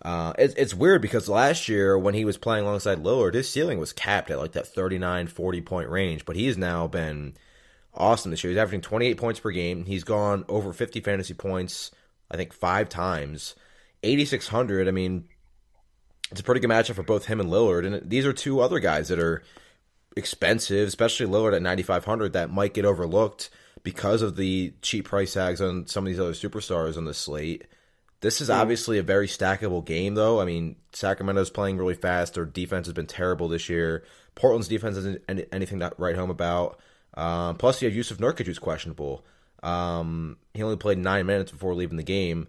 Uh, 0.02 0.34
it's, 0.38 0.54
it's 0.56 0.74
weird 0.74 1.02
because 1.02 1.28
last 1.28 1.70
year 1.70 1.98
when 1.98 2.14
he 2.14 2.26
was 2.26 2.38
playing 2.38 2.66
alongside 2.66 3.02
Lillard, 3.02 3.34
his 3.34 3.50
ceiling 3.50 3.80
was 3.80 3.94
capped 3.94 4.30
at 4.30 4.40
like 4.40 4.52
that 4.52 4.68
39, 4.68 5.28
40 5.28 5.62
point 5.62 5.90
range, 5.90 6.26
but 6.26 6.36
he's 6.36 6.58
now 6.58 6.86
been 6.86 7.34
awesome 7.98 8.32
this 8.32 8.44
year. 8.44 8.52
He's 8.52 8.60
averaging 8.60 8.82
28 8.82 9.18
points 9.18 9.40
per 9.40 9.52
game. 9.52 9.86
He's 9.86 10.04
gone 10.04 10.46
over 10.48 10.74
50 10.74 11.02
fantasy 11.02 11.34
points, 11.34 11.92
I 12.32 12.38
think, 12.38 12.54
five 12.54 12.90
times. 12.90 13.56
8,600, 14.04 14.88
I 14.88 14.92
mean, 14.92 15.26
it's 16.32 16.42
a 16.42 16.44
pretty 16.44 16.62
good 16.62 16.70
matchup 16.70 16.96
for 16.96 17.04
both 17.04 17.26
him 17.26 17.40
and 17.40 17.50
Lillard. 17.50 17.86
And 17.86 18.10
these 18.10 18.26
are 18.26 18.34
two 18.34 18.60
other 18.60 18.80
guys 18.80 19.08
that 19.08 19.20
are 19.20 19.44
expensive, 20.16 20.88
especially 20.88 21.26
Lillard 21.26 21.56
at 21.56 21.62
9,500, 21.62 22.34
that 22.34 22.52
might 22.52 22.74
get 22.74 22.86
overlooked 22.86 23.50
because 23.84 24.22
of 24.22 24.36
the 24.36 24.74
cheap 24.82 25.06
price 25.06 25.34
tags 25.34 25.62
on 25.62 25.88
some 25.88 26.06
of 26.06 26.12
these 26.12 26.20
other 26.20 26.34
superstars 26.34 26.98
on 26.98 27.06
the 27.06 27.14
slate. 27.14 27.66
This 28.20 28.42
is 28.42 28.50
obviously 28.50 28.98
a 28.98 29.04
very 29.04 29.28
stackable 29.28 29.86
game, 29.86 30.16
though. 30.16 30.42
I 30.42 30.46
mean, 30.46 30.76
Sacramento's 30.92 31.52
playing 31.52 31.78
really 31.78 31.94
fast. 31.94 32.34
Their 32.34 32.46
defense 32.46 32.88
has 32.88 32.94
been 32.94 33.06
terrible 33.06 33.48
this 33.48 33.70
year. 33.70 34.04
Portland's 34.34 34.68
defense 34.68 34.98
isn't 34.98 35.22
anything 35.52 35.80
to 35.80 35.94
write 35.98 36.16
home 36.16 36.32
about. 36.32 36.80
Um, 37.18 37.58
plus, 37.58 37.82
you 37.82 37.88
have 37.88 37.96
Yusuf 37.96 38.20
Nurkic, 38.20 38.46
who's 38.46 38.60
questionable. 38.60 39.26
Um, 39.64 40.38
he 40.54 40.64
only 40.64 40.78
played 40.78 41.00
nine 41.00 41.26
minutes 41.26 41.52
before 41.52 41.74
leaving 41.74 41.98
the 41.98 42.04
game. 42.04 42.48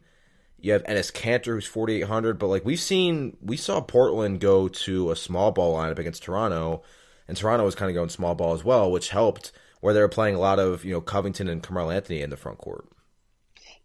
You 0.61 0.73
have 0.73 0.85
Enes 0.85 1.13
Kanter, 1.13 1.55
who's 1.55 1.67
4,800. 1.67 2.39
But, 2.39 2.49
like, 2.49 2.65
we've 2.65 2.79
seen, 2.79 3.37
we 3.41 3.57
saw 3.57 3.81
Portland 3.81 4.41
go 4.41 4.69
to 4.69 5.11
a 5.11 5.17
small 5.17 5.51
ball 5.51 5.77
lineup 5.77 5.99
against 5.99 6.23
Toronto, 6.23 6.83
and 7.27 7.37
Toronto 7.37 7.65
was 7.65 7.75
kind 7.75 7.91
of 7.91 7.95
going 7.95 8.11
small 8.11 8.35
ball 8.35 8.53
as 8.53 8.63
well, 8.63 8.93
which 8.93 9.09
helped 9.09 9.53
where 9.81 9.95
they 9.95 10.01
were 10.01 10.09
playing 10.09 10.35
a 10.35 10.41
lot 10.41 10.59
of, 10.59 10.85
you 10.85 10.93
know, 10.93 11.01
Covington 11.01 11.49
and 11.49 11.63
Carmelo 11.63 11.91
Anthony 11.91 12.21
in 12.21 12.31
the 12.31 12.37
front 12.37 12.59
court. 12.59 12.87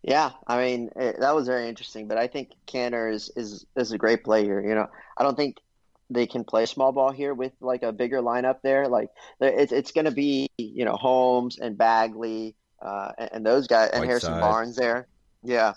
Yeah, 0.03 0.31
I 0.47 0.57
mean 0.61 0.89
it, 0.97 1.21
that 1.21 1.33
was 1.33 1.47
very 1.47 1.69
interesting, 1.69 2.07
but 2.09 2.17
I 2.17 2.27
think 2.27 2.49
Kanter 2.67 3.11
is 3.11 3.31
is 3.37 3.65
is 3.77 3.93
a 3.93 3.97
great 3.97 4.25
player. 4.25 4.61
You 4.61 4.75
know, 4.75 4.87
I 5.17 5.23
don't 5.23 5.37
think 5.37 5.59
they 6.09 6.27
can 6.27 6.43
play 6.43 6.65
small 6.65 6.91
ball 6.91 7.11
here 7.11 7.33
with 7.33 7.53
like 7.61 7.83
a 7.83 7.91
bigger 7.91 8.21
lineup 8.21 8.61
there. 8.61 8.87
Like 8.87 9.09
it's 9.39 9.71
it's 9.71 9.91
going 9.91 10.05
to 10.05 10.11
be 10.11 10.49
you 10.57 10.85
know 10.85 10.95
Holmes 10.95 11.59
and 11.59 11.77
Bagley 11.77 12.55
uh, 12.81 13.11
and, 13.17 13.29
and 13.33 13.45
those 13.45 13.67
guys 13.67 13.91
and 13.93 14.05
Harrison 14.05 14.39
Barnes 14.39 14.75
there. 14.75 15.07
Yeah, 15.43 15.73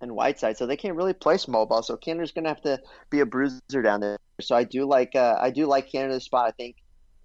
and 0.00 0.14
Whiteside, 0.14 0.56
so 0.56 0.66
they 0.66 0.76
can't 0.76 0.96
really 0.96 1.12
play 1.12 1.36
small 1.36 1.66
ball. 1.66 1.82
So 1.82 1.96
Kanter's 1.96 2.32
going 2.32 2.44
to 2.44 2.50
have 2.50 2.62
to 2.62 2.80
be 3.10 3.20
a 3.20 3.26
bruiser 3.26 3.82
down 3.82 4.00
there. 4.00 4.18
So 4.40 4.54
I 4.54 4.64
do 4.64 4.86
like 4.86 5.14
uh, 5.14 5.36
I 5.40 5.50
do 5.50 5.66
like 5.66 5.90
this 5.90 6.24
spot. 6.24 6.48
I 6.48 6.52
think 6.52 6.76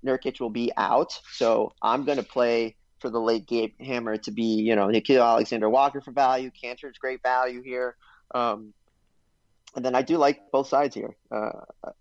Nurkic 0.06 0.40
will 0.40 0.50
be 0.50 0.72
out, 0.78 1.20
so 1.32 1.74
I'm 1.82 2.06
going 2.06 2.18
to 2.18 2.24
play 2.24 2.76
for 3.00 3.10
the 3.10 3.20
late 3.20 3.46
game 3.46 3.74
hammer 3.82 4.16
to 4.16 4.32
be, 4.32 4.44
you 4.44 4.76
know, 4.76 4.88
Nickeil 4.88 5.22
Alexander 5.22 5.70
Walker 5.70 6.00
for 6.00 6.12
value. 6.12 6.50
Kanter's 6.52 6.98
great 6.98 7.22
value 7.22 7.62
here. 7.62 7.98
Um, 8.34 8.74
and 9.76 9.84
then 9.84 9.96
I 9.96 10.02
do 10.02 10.18
like 10.18 10.52
both 10.52 10.68
sides 10.68 10.96
here. 10.96 11.16
Uh, 11.32 11.52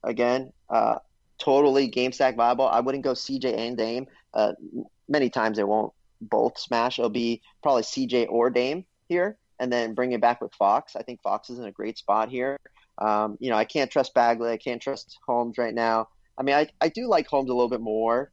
again, 0.03 0.53
uh, 0.69 0.99
totally 1.39 1.89
game 1.89 2.13
stack 2.13 2.37
viable. 2.37 2.69
I 2.69 2.81
wouldn't 2.81 3.05
go 3.05 3.13
CJ 3.13 3.57
and 3.57 3.77
Dame. 3.77 4.07
Uh, 4.35 4.53
many 5.09 5.31
times 5.31 5.57
they 5.57 5.65
won't 5.65 5.93
both 6.21 6.59
smash. 6.59 6.99
It'll 6.99 7.11
be 7.11 7.43
probably 7.63 7.83
CJ 7.83 8.27
or 8.31 8.51
Dame 8.51 8.85
here, 9.09 9.37
and 9.59 9.73
then 9.73 9.95
bring 9.95 10.13
it 10.13 10.21
back 10.21 10.41
with 10.41 10.55
Fox. 10.55 10.97
I 10.97 11.03
think 11.03 11.23
Fox 11.23 11.51
is 11.51 11.59
in 11.59 11.65
a 11.65 11.73
great 11.73 11.99
spot 11.99 12.29
here. 12.29 12.59
Um, 12.99 13.37
you 13.41 13.51
know, 13.51 13.57
I 13.57 13.65
can't 13.65 13.91
trust 13.91 14.15
Bagley. 14.15 14.51
I 14.51 14.57
can't 14.57 14.81
trust 14.81 15.19
Holmes 15.27 15.59
right 15.59 15.75
now. 15.75 16.09
I 16.39 16.43
mean, 16.43 16.55
I, 16.55 16.69
I 16.81 16.89
do 16.89 17.09
like 17.09 17.27
Holmes 17.27 17.51
a 17.51 17.55
little 17.55 17.69
bit 17.69 17.81
more 17.81 18.31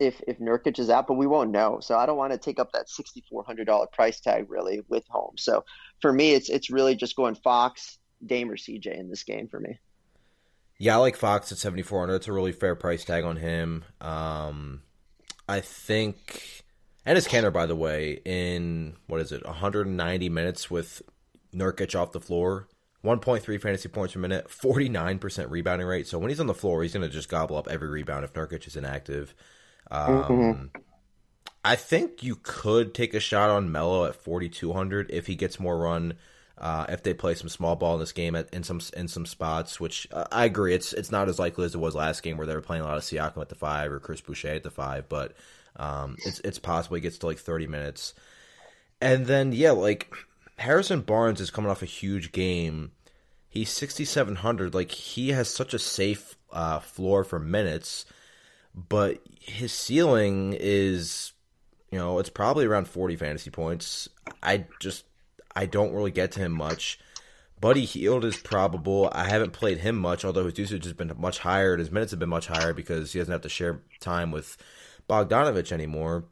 if 0.00 0.20
if 0.26 0.38
Nurkic 0.38 0.78
is 0.78 0.90
out, 0.90 1.06
but 1.06 1.14
we 1.14 1.26
won't 1.26 1.50
know. 1.50 1.78
So 1.80 1.96
I 1.96 2.06
don't 2.06 2.16
want 2.16 2.32
to 2.32 2.38
take 2.38 2.58
up 2.58 2.72
that 2.72 2.88
sixty 2.88 3.22
four 3.28 3.44
hundred 3.44 3.66
dollar 3.66 3.86
price 3.92 4.20
tag 4.20 4.50
really 4.50 4.80
with 4.88 5.04
Holmes. 5.08 5.42
So 5.44 5.64
for 6.00 6.12
me, 6.12 6.32
it's 6.32 6.48
it's 6.48 6.70
really 6.70 6.96
just 6.96 7.14
going 7.14 7.34
Fox, 7.34 7.98
Dame, 8.24 8.50
or 8.50 8.56
CJ 8.56 8.98
in 8.98 9.08
this 9.08 9.22
game 9.24 9.48
for 9.48 9.60
me. 9.60 9.78
Yeah, 10.78 10.94
I 10.94 10.98
like 10.98 11.16
Fox 11.16 11.52
at 11.52 11.58
7,400. 11.58 12.14
It's 12.14 12.28
a 12.28 12.32
really 12.32 12.52
fair 12.52 12.74
price 12.74 13.04
tag 13.04 13.24
on 13.24 13.36
him. 13.36 13.84
Um, 14.00 14.82
I 15.46 15.60
think, 15.60 16.64
and 17.04 17.16
his 17.16 17.28
Kanter, 17.28 17.52
by 17.52 17.66
the 17.66 17.76
way, 17.76 18.20
in 18.24 18.96
what 19.06 19.20
is 19.20 19.30
it, 19.30 19.44
190 19.44 20.28
minutes 20.30 20.70
with 20.70 21.02
Nurkic 21.54 21.98
off 21.98 22.12
the 22.12 22.20
floor, 22.20 22.66
1.3 23.04 23.60
fantasy 23.60 23.88
points 23.88 24.14
per 24.14 24.20
minute, 24.20 24.48
49% 24.48 25.50
rebounding 25.50 25.86
rate. 25.86 26.06
So 26.06 26.18
when 26.18 26.30
he's 26.30 26.40
on 26.40 26.46
the 26.46 26.54
floor, 26.54 26.82
he's 26.82 26.94
going 26.94 27.06
to 27.06 27.12
just 27.12 27.28
gobble 27.28 27.56
up 27.56 27.68
every 27.68 27.88
rebound 27.88 28.24
if 28.24 28.32
Nurkic 28.32 28.66
is 28.66 28.76
inactive. 28.76 29.34
Um, 29.90 30.70
I 31.64 31.76
think 31.76 32.22
you 32.22 32.36
could 32.36 32.94
take 32.94 33.12
a 33.12 33.20
shot 33.20 33.50
on 33.50 33.72
Melo 33.72 34.06
at 34.06 34.14
4,200 34.14 35.10
if 35.10 35.26
he 35.26 35.34
gets 35.34 35.60
more 35.60 35.78
run. 35.78 36.14
Uh, 36.60 36.84
if 36.90 37.02
they 37.02 37.14
play 37.14 37.34
some 37.34 37.48
small 37.48 37.74
ball 37.74 37.94
in 37.94 38.00
this 38.00 38.12
game 38.12 38.36
at, 38.36 38.52
in 38.52 38.62
some 38.62 38.82
in 38.94 39.08
some 39.08 39.24
spots, 39.24 39.80
which 39.80 40.06
uh, 40.12 40.26
I 40.30 40.44
agree, 40.44 40.74
it's 40.74 40.92
it's 40.92 41.10
not 41.10 41.30
as 41.30 41.38
likely 41.38 41.64
as 41.64 41.74
it 41.74 41.78
was 41.78 41.94
last 41.94 42.22
game 42.22 42.36
where 42.36 42.46
they 42.46 42.54
were 42.54 42.60
playing 42.60 42.82
a 42.82 42.86
lot 42.86 42.98
of 42.98 43.02
Siakam 43.02 43.40
at 43.40 43.48
the 43.48 43.54
five 43.54 43.90
or 43.90 43.98
Chris 43.98 44.20
Boucher 44.20 44.48
at 44.48 44.62
the 44.62 44.70
five, 44.70 45.08
but 45.08 45.34
um, 45.76 46.16
it's 46.26 46.38
it's 46.40 46.58
possible 46.58 46.96
he 46.96 47.00
gets 47.00 47.16
to 47.18 47.26
like 47.26 47.38
thirty 47.38 47.66
minutes, 47.66 48.12
and 49.00 49.24
then 49.24 49.52
yeah, 49.52 49.70
like 49.70 50.12
Harrison 50.58 51.00
Barnes 51.00 51.40
is 51.40 51.50
coming 51.50 51.70
off 51.70 51.82
a 51.82 51.86
huge 51.86 52.30
game. 52.30 52.92
He's 53.48 53.70
sixty 53.70 54.04
seven 54.04 54.36
hundred. 54.36 54.74
Like 54.74 54.90
he 54.90 55.30
has 55.30 55.48
such 55.48 55.72
a 55.72 55.78
safe 55.78 56.36
uh, 56.52 56.80
floor 56.80 57.24
for 57.24 57.38
minutes, 57.38 58.04
but 58.74 59.22
his 59.40 59.72
ceiling 59.72 60.54
is, 60.60 61.32
you 61.90 61.98
know, 61.98 62.18
it's 62.18 62.28
probably 62.28 62.66
around 62.66 62.86
forty 62.86 63.16
fantasy 63.16 63.50
points. 63.50 64.10
I 64.42 64.66
just 64.78 65.04
I 65.60 65.66
don't 65.66 65.92
really 65.92 66.10
get 66.10 66.32
to 66.32 66.40
him 66.40 66.52
much. 66.52 66.98
Buddy 67.60 67.84
Hield 67.84 68.24
is 68.24 68.38
probable. 68.38 69.10
I 69.12 69.28
haven't 69.28 69.52
played 69.52 69.76
him 69.76 69.94
much, 69.96 70.24
although 70.24 70.46
his 70.46 70.58
usage 70.58 70.84
has 70.84 70.94
been 70.94 71.12
much 71.18 71.38
higher 71.40 71.74
and 71.74 71.80
his 71.80 71.90
minutes 71.90 72.12
have 72.12 72.18
been 72.18 72.30
much 72.30 72.46
higher 72.46 72.72
because 72.72 73.12
he 73.12 73.18
doesn't 73.18 73.30
have 73.30 73.42
to 73.42 73.50
share 73.50 73.82
time 74.00 74.30
with 74.30 74.56
Bogdanovic 75.06 75.70
anymore. 75.70 76.24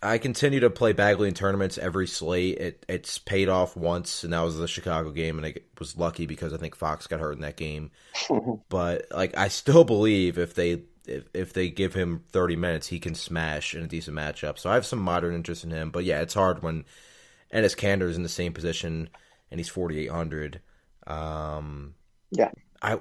I 0.00 0.18
continue 0.18 0.60
to 0.60 0.70
play 0.70 0.92
Bagley 0.92 1.26
in 1.26 1.34
tournaments 1.34 1.76
every 1.76 2.06
slate. 2.06 2.58
It 2.58 2.86
it's 2.88 3.18
paid 3.18 3.48
off 3.48 3.76
once, 3.76 4.22
and 4.22 4.32
that 4.32 4.42
was 4.42 4.56
the 4.56 4.68
Chicago 4.68 5.10
game, 5.10 5.38
and 5.38 5.46
I 5.48 5.54
was 5.80 5.96
lucky 5.96 6.26
because 6.26 6.52
I 6.52 6.56
think 6.56 6.76
Fox 6.76 7.08
got 7.08 7.18
hurt 7.18 7.32
in 7.32 7.40
that 7.40 7.56
game. 7.56 7.90
but 8.68 9.06
like, 9.10 9.36
I 9.36 9.48
still 9.48 9.82
believe 9.82 10.38
if 10.38 10.54
they 10.54 10.82
if, 11.08 11.24
if 11.34 11.52
they 11.52 11.68
give 11.68 11.94
him 11.94 12.22
thirty 12.30 12.54
minutes, 12.54 12.86
he 12.86 13.00
can 13.00 13.16
smash 13.16 13.74
in 13.74 13.82
a 13.82 13.88
decent 13.88 14.16
matchup. 14.16 14.56
So 14.56 14.70
I 14.70 14.74
have 14.74 14.86
some 14.86 15.00
modern 15.00 15.34
interest 15.34 15.64
in 15.64 15.72
him. 15.72 15.90
But 15.90 16.04
yeah, 16.04 16.20
it's 16.20 16.34
hard 16.34 16.62
when 16.62 16.84
Enes 17.52 17.76
Kanter 17.76 18.08
is 18.08 18.16
in 18.16 18.22
the 18.22 18.28
same 18.28 18.52
position 18.52 19.08
and 19.50 19.60
he's 19.60 19.68
forty 19.68 19.98
eight 19.98 20.10
hundred. 20.10 20.60
Um, 21.06 21.94
Yeah. 22.30 22.50
I 22.82 22.98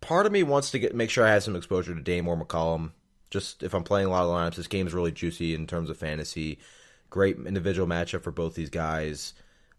part 0.00 0.26
of 0.26 0.32
me 0.32 0.42
wants 0.42 0.70
to 0.72 0.78
get 0.78 0.94
make 0.94 1.10
sure 1.10 1.26
I 1.26 1.32
have 1.32 1.42
some 1.42 1.56
exposure 1.56 1.94
to 1.94 2.00
Dame 2.00 2.28
or 2.28 2.36
McCollum. 2.36 2.92
Just 3.30 3.62
if 3.62 3.74
I'm 3.74 3.84
playing 3.84 4.06
a 4.06 4.10
lot 4.10 4.24
of 4.24 4.30
lineups, 4.30 4.56
this 4.56 4.66
game's 4.68 4.94
really 4.94 5.12
juicy 5.12 5.54
in 5.54 5.66
terms 5.66 5.90
of 5.90 5.96
fantasy. 5.96 6.58
Great 7.10 7.36
individual 7.36 7.86
matchup 7.86 8.22
for 8.22 8.30
both 8.32 8.54
these 8.54 8.70
guys. 8.70 9.34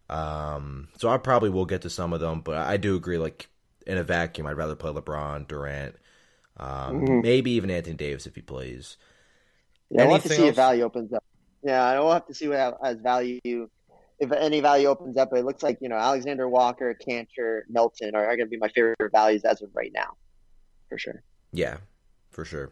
Um, 0.10 0.90
so 0.98 1.10
I 1.10 1.18
probably 1.18 1.50
will 1.50 1.66
get 1.66 1.82
to 1.82 1.90
some 1.90 2.14
of 2.14 2.20
them, 2.20 2.42
but 2.42 2.58
I 2.58 2.78
do 2.78 2.96
agree. 2.96 3.18
Like 3.18 3.50
in 3.88 3.98
a 3.98 4.04
vacuum, 4.04 4.48
I'd 4.48 4.58
rather 4.58 4.76
play 4.76 4.92
LeBron, 4.92 5.48
Durant, 5.48 5.96
um, 6.58 7.22
maybe 7.22 7.52
even 7.52 7.72
Anthony 7.72 7.96
Davis 7.96 8.28
if 8.28 8.36
he 8.36 8.42
plays. 8.42 8.98
Yeah, 9.90 10.06
we'll 10.06 10.14
have 10.16 10.24
to 10.24 10.30
see 10.30 10.44
else? 10.44 10.50
if 10.50 10.56
value 10.56 10.84
opens 10.84 11.14
up. 11.14 11.24
Yeah, 11.66 12.00
we'll 12.00 12.12
have 12.14 12.28
to 12.28 12.34
see 12.36 12.48
what 12.48 12.78
has 12.84 12.98
value 13.00 13.40
if 14.20 14.32
any 14.32 14.62
value 14.62 14.88
opens 14.88 15.18
up. 15.18 15.32
But 15.32 15.40
it 15.40 15.46
looks 15.46 15.64
like 15.64 15.80
you 15.82 15.90
know 15.90 15.98
Alexander 15.98 16.48
Walker, 16.48 16.96
Kanter, 17.08 17.62
Melton 17.70 18.16
are, 18.16 18.24
are 18.26 18.38
going 18.38 18.48
to 18.48 18.52
be 18.52 18.58
my 18.58 18.70
favorite 18.70 18.98
values 19.12 19.44
as 19.44 19.62
of 19.62 19.70
right 19.74 19.92
now, 19.94 20.16
for 20.90 20.98
sure. 20.98 21.24
Yeah, 21.52 21.78
for 22.30 22.46
sure. 22.46 22.72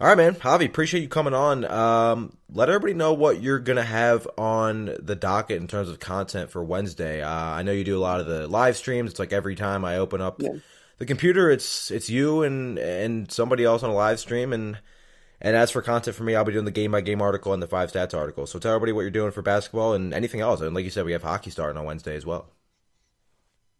All 0.00 0.08
right, 0.08 0.16
man. 0.16 0.34
Javi, 0.34 0.66
appreciate 0.66 1.02
you 1.02 1.08
coming 1.08 1.34
on. 1.34 1.64
Um, 1.64 2.36
let 2.52 2.68
everybody 2.68 2.94
know 2.94 3.12
what 3.12 3.40
you're 3.40 3.60
going 3.60 3.76
to 3.76 3.84
have 3.84 4.26
on 4.36 4.96
the 5.00 5.14
docket 5.14 5.58
in 5.60 5.68
terms 5.68 5.88
of 5.88 6.00
content 6.00 6.50
for 6.50 6.64
Wednesday. 6.64 7.22
Uh, 7.22 7.30
I 7.30 7.62
know 7.62 7.70
you 7.70 7.84
do 7.84 7.96
a 7.96 8.00
lot 8.02 8.18
of 8.20 8.26
the 8.26 8.48
live 8.48 8.76
streams. 8.76 9.12
It's 9.12 9.20
like 9.20 9.32
every 9.32 9.54
time 9.54 9.84
I 9.84 9.98
open 9.98 10.20
up 10.20 10.42
Yeah. 10.42 10.54
the 10.98 11.06
computer, 11.06 11.48
it's 11.48 11.92
it's 11.92 12.10
you 12.10 12.42
and 12.42 12.76
and 12.78 13.30
somebody 13.30 13.64
else 13.64 13.84
on 13.84 13.90
a 13.90 13.94
live 13.94 14.18
stream. 14.18 14.52
And 14.52 14.78
and 15.44 15.54
as 15.54 15.70
for 15.70 15.82
content 15.82 16.16
for 16.16 16.24
me, 16.24 16.34
I'll 16.34 16.44
be 16.44 16.52
doing 16.52 16.64
the 16.64 16.70
game 16.70 16.92
by 16.92 17.02
game 17.02 17.20
article 17.20 17.52
and 17.52 17.62
the 17.62 17.66
five 17.66 17.92
stats 17.92 18.14
article. 18.14 18.46
So 18.46 18.58
tell 18.58 18.72
everybody 18.72 18.92
what 18.92 19.02
you're 19.02 19.10
doing 19.10 19.30
for 19.30 19.42
basketball 19.42 19.92
and 19.92 20.14
anything 20.14 20.40
else. 20.40 20.62
And 20.62 20.74
like 20.74 20.84
you 20.84 20.90
said, 20.90 21.04
we 21.04 21.12
have 21.12 21.22
hockey 21.22 21.50
starting 21.50 21.76
on 21.76 21.84
Wednesday 21.84 22.16
as 22.16 22.24
well. 22.24 22.46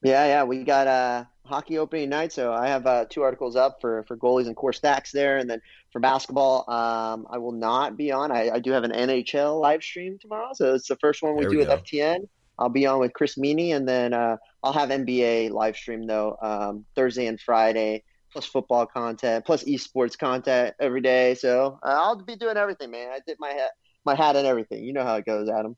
Yeah, 0.03 0.27
yeah, 0.27 0.45
we 0.45 0.63
got 0.63 0.87
uh 0.87 1.25
hockey 1.47 1.79
opening 1.79 2.11
night, 2.11 2.33
so 2.33 2.53
I 2.53 2.69
have 2.69 2.87
uh, 2.87 3.07
two 3.09 3.23
articles 3.23 3.57
up 3.57 3.81
for 3.81 4.03
for 4.05 4.17
goalies 4.17 4.47
and 4.47 4.55
core 4.55 4.75
stacks 4.75 5.13
there, 5.13 5.39
and 5.39 5.49
then 5.49 5.63
for 5.93 6.01
basketball, 6.01 6.69
um, 6.71 7.27
I 7.31 7.39
will 7.39 7.53
not 7.53 7.97
be 7.97 8.13
on. 8.13 8.31
I, 8.31 8.51
I, 8.51 8.59
do 8.59 8.73
have 8.73 8.85
an 8.85 8.93
NHL 8.93 9.61
live 9.61 9.83
stream 9.83 10.19
tomorrow, 10.21 10.51
so 10.53 10.75
it's 10.75 10.89
the 10.89 10.97
first 10.97 11.23
one 11.23 11.37
we 11.37 11.43
there 11.43 11.51
do 11.51 11.59
we 11.59 11.65
with. 11.65 11.85
FTN. 11.85 12.29
I'll 12.59 12.69
be 12.69 12.87
on 12.87 13.01
with 13.01 13.15
Chris 13.15 13.37
Meaney, 13.37 13.75
and 13.75 13.89
then 13.89 14.13
uh, 14.13 14.37
I'll 14.63 14.73
have 14.73 14.91
NBA 14.91 15.51
live 15.51 15.77
stream 15.77 16.07
though 16.07 16.37
um, 16.43 16.85
Thursday 16.95 17.27
and 17.27 17.41
Friday, 17.41 18.05
plus 18.35 18.45
football 18.45 18.85
content, 18.85 19.47
plus 19.47 19.65
esports 19.65 20.19
content 20.19 20.75
every 20.79 21.01
day. 21.01 21.35
So 21.37 21.79
uh, 21.83 21.87
I'll 21.87 22.23
be 22.23 22.37
doing 22.37 22.59
everything, 22.59 22.91
man. 22.91 23.11
I 23.11 23.21
did 23.27 23.39
my 23.41 23.51
hat, 23.51 23.71
my 24.05 24.15
hat 24.15 24.37
and 24.37 24.47
everything. 24.47 24.85
You 24.85 24.93
know 24.93 25.05
how 25.05 25.15
it 25.15 25.25
goes, 25.25 25.49
Adam. 25.49 25.77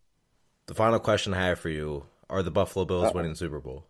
The 0.67 0.75
final 0.75 0.99
question 0.99 1.35
I 1.35 1.45
have 1.45 1.61
for 1.61 1.69
you: 1.69 2.07
Are 2.29 2.43
the 2.43 2.51
Buffalo 2.51 2.85
Bills 2.85 3.05
Uh-oh. 3.05 3.13
winning 3.13 3.33
the 3.33 3.37
Super 3.37 3.61
Bowl? 3.61 3.85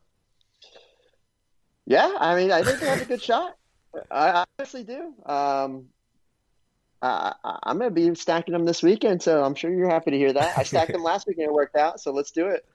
Yeah, 1.86 2.12
I 2.18 2.34
mean, 2.34 2.50
I 2.50 2.62
think 2.62 2.80
they 2.80 2.86
have 2.86 3.00
a 3.00 3.06
good 3.06 3.22
shot. 3.30 3.56
I 4.10 4.44
honestly 4.58 4.82
do. 4.82 5.14
Um, 5.24 5.86
I, 7.00 7.34
am 7.64 7.78
going 7.78 7.90
to 7.90 7.94
be 7.94 8.14
stacking 8.16 8.52
them 8.52 8.64
this 8.64 8.82
weekend, 8.82 9.22
so 9.22 9.44
I'm 9.44 9.54
sure 9.54 9.72
you're 9.72 9.88
happy 9.88 10.10
to 10.10 10.18
hear 10.18 10.32
that. 10.32 10.58
I 10.58 10.64
stacked 10.64 10.92
them 10.92 11.02
last 11.04 11.26
weekend; 11.26 11.46
it 11.46 11.52
worked 11.52 11.76
out, 11.76 12.00
so 12.00 12.12
let's 12.12 12.32
do 12.32 12.48
it. 12.48 12.66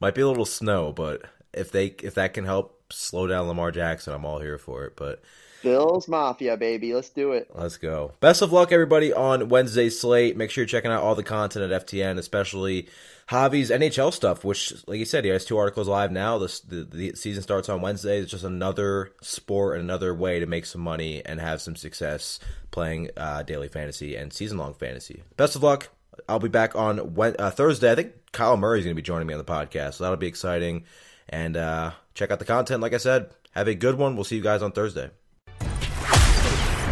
Might 0.00 0.14
be 0.14 0.20
a 0.20 0.28
little 0.28 0.44
snow, 0.44 0.92
but 0.92 1.22
if 1.54 1.72
they 1.72 1.86
if 1.86 2.14
that 2.14 2.34
can 2.34 2.44
help 2.44 2.79
slow 2.92 3.26
down 3.26 3.48
Lamar 3.48 3.70
Jackson, 3.70 4.12
I'm 4.12 4.24
all 4.24 4.38
here 4.38 4.58
for 4.58 4.84
it. 4.84 4.96
But 4.96 5.22
Bills 5.62 6.08
Mafia, 6.08 6.56
baby. 6.56 6.94
Let's 6.94 7.10
do 7.10 7.32
it. 7.32 7.50
Let's 7.54 7.76
go. 7.76 8.12
Best 8.20 8.42
of 8.42 8.52
luck, 8.52 8.72
everybody, 8.72 9.12
on 9.12 9.48
Wednesday's 9.48 9.98
slate. 9.98 10.36
Make 10.36 10.50
sure 10.50 10.62
you're 10.62 10.68
checking 10.68 10.90
out 10.90 11.02
all 11.02 11.14
the 11.14 11.22
content 11.22 11.70
at 11.70 11.86
FTN, 11.86 12.18
especially 12.18 12.88
Javi's 13.28 13.70
NHL 13.70 14.12
stuff, 14.12 14.44
which, 14.44 14.72
like 14.86 14.98
you 14.98 15.04
said, 15.04 15.24
he 15.24 15.30
has 15.30 15.44
two 15.44 15.58
articles 15.58 15.88
live 15.88 16.10
now. 16.10 16.38
The, 16.38 16.60
the, 16.66 16.84
the 16.84 17.14
season 17.14 17.42
starts 17.42 17.68
on 17.68 17.80
Wednesday. 17.80 18.18
It's 18.18 18.30
just 18.30 18.44
another 18.44 19.12
sport 19.20 19.76
and 19.76 19.84
another 19.84 20.14
way 20.14 20.40
to 20.40 20.46
make 20.46 20.66
some 20.66 20.80
money 20.80 21.24
and 21.24 21.40
have 21.40 21.60
some 21.60 21.76
success 21.76 22.40
playing 22.70 23.10
uh, 23.16 23.42
daily 23.42 23.68
fantasy 23.68 24.16
and 24.16 24.32
season 24.32 24.58
long 24.58 24.74
fantasy. 24.74 25.22
Best 25.36 25.56
of 25.56 25.62
luck. 25.62 25.90
I'll 26.28 26.38
be 26.38 26.48
back 26.48 26.74
on 26.74 27.14
uh, 27.38 27.50
Thursday. 27.50 27.92
I 27.92 27.94
think 27.94 28.12
Kyle 28.32 28.56
Murray 28.56 28.78
is 28.78 28.84
going 28.84 28.94
to 28.94 29.00
be 29.00 29.04
joining 29.04 29.26
me 29.26 29.34
on 29.34 29.38
the 29.38 29.44
podcast, 29.44 29.94
so 29.94 30.04
that'll 30.04 30.16
be 30.16 30.26
exciting. 30.26 30.84
And 31.30 31.56
uh, 31.56 31.92
check 32.14 32.30
out 32.30 32.40
the 32.40 32.44
content. 32.44 32.82
Like 32.82 32.92
I 32.92 32.98
said, 32.98 33.30
have 33.52 33.68
a 33.68 33.74
good 33.74 33.96
one. 33.96 34.16
We'll 34.16 34.24
see 34.24 34.36
you 34.36 34.42
guys 34.42 34.62
on 34.62 34.72
Thursday. 34.72 35.10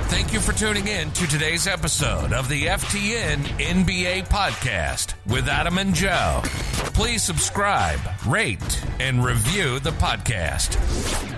Thank 0.08 0.32
you 0.32 0.40
for 0.40 0.52
tuning 0.52 0.88
in 0.88 1.10
to 1.12 1.26
today's 1.26 1.66
episode 1.66 2.32
of 2.32 2.48
the 2.48 2.64
FTN 2.64 3.38
NBA 3.58 4.28
podcast 4.28 5.14
with 5.26 5.48
Adam 5.48 5.78
and 5.78 5.94
Joe. 5.94 6.40
Please 6.94 7.22
subscribe, 7.22 8.00
rate, 8.26 8.84
and 9.00 9.24
review 9.24 9.78
the 9.80 9.90
podcast. 9.90 11.37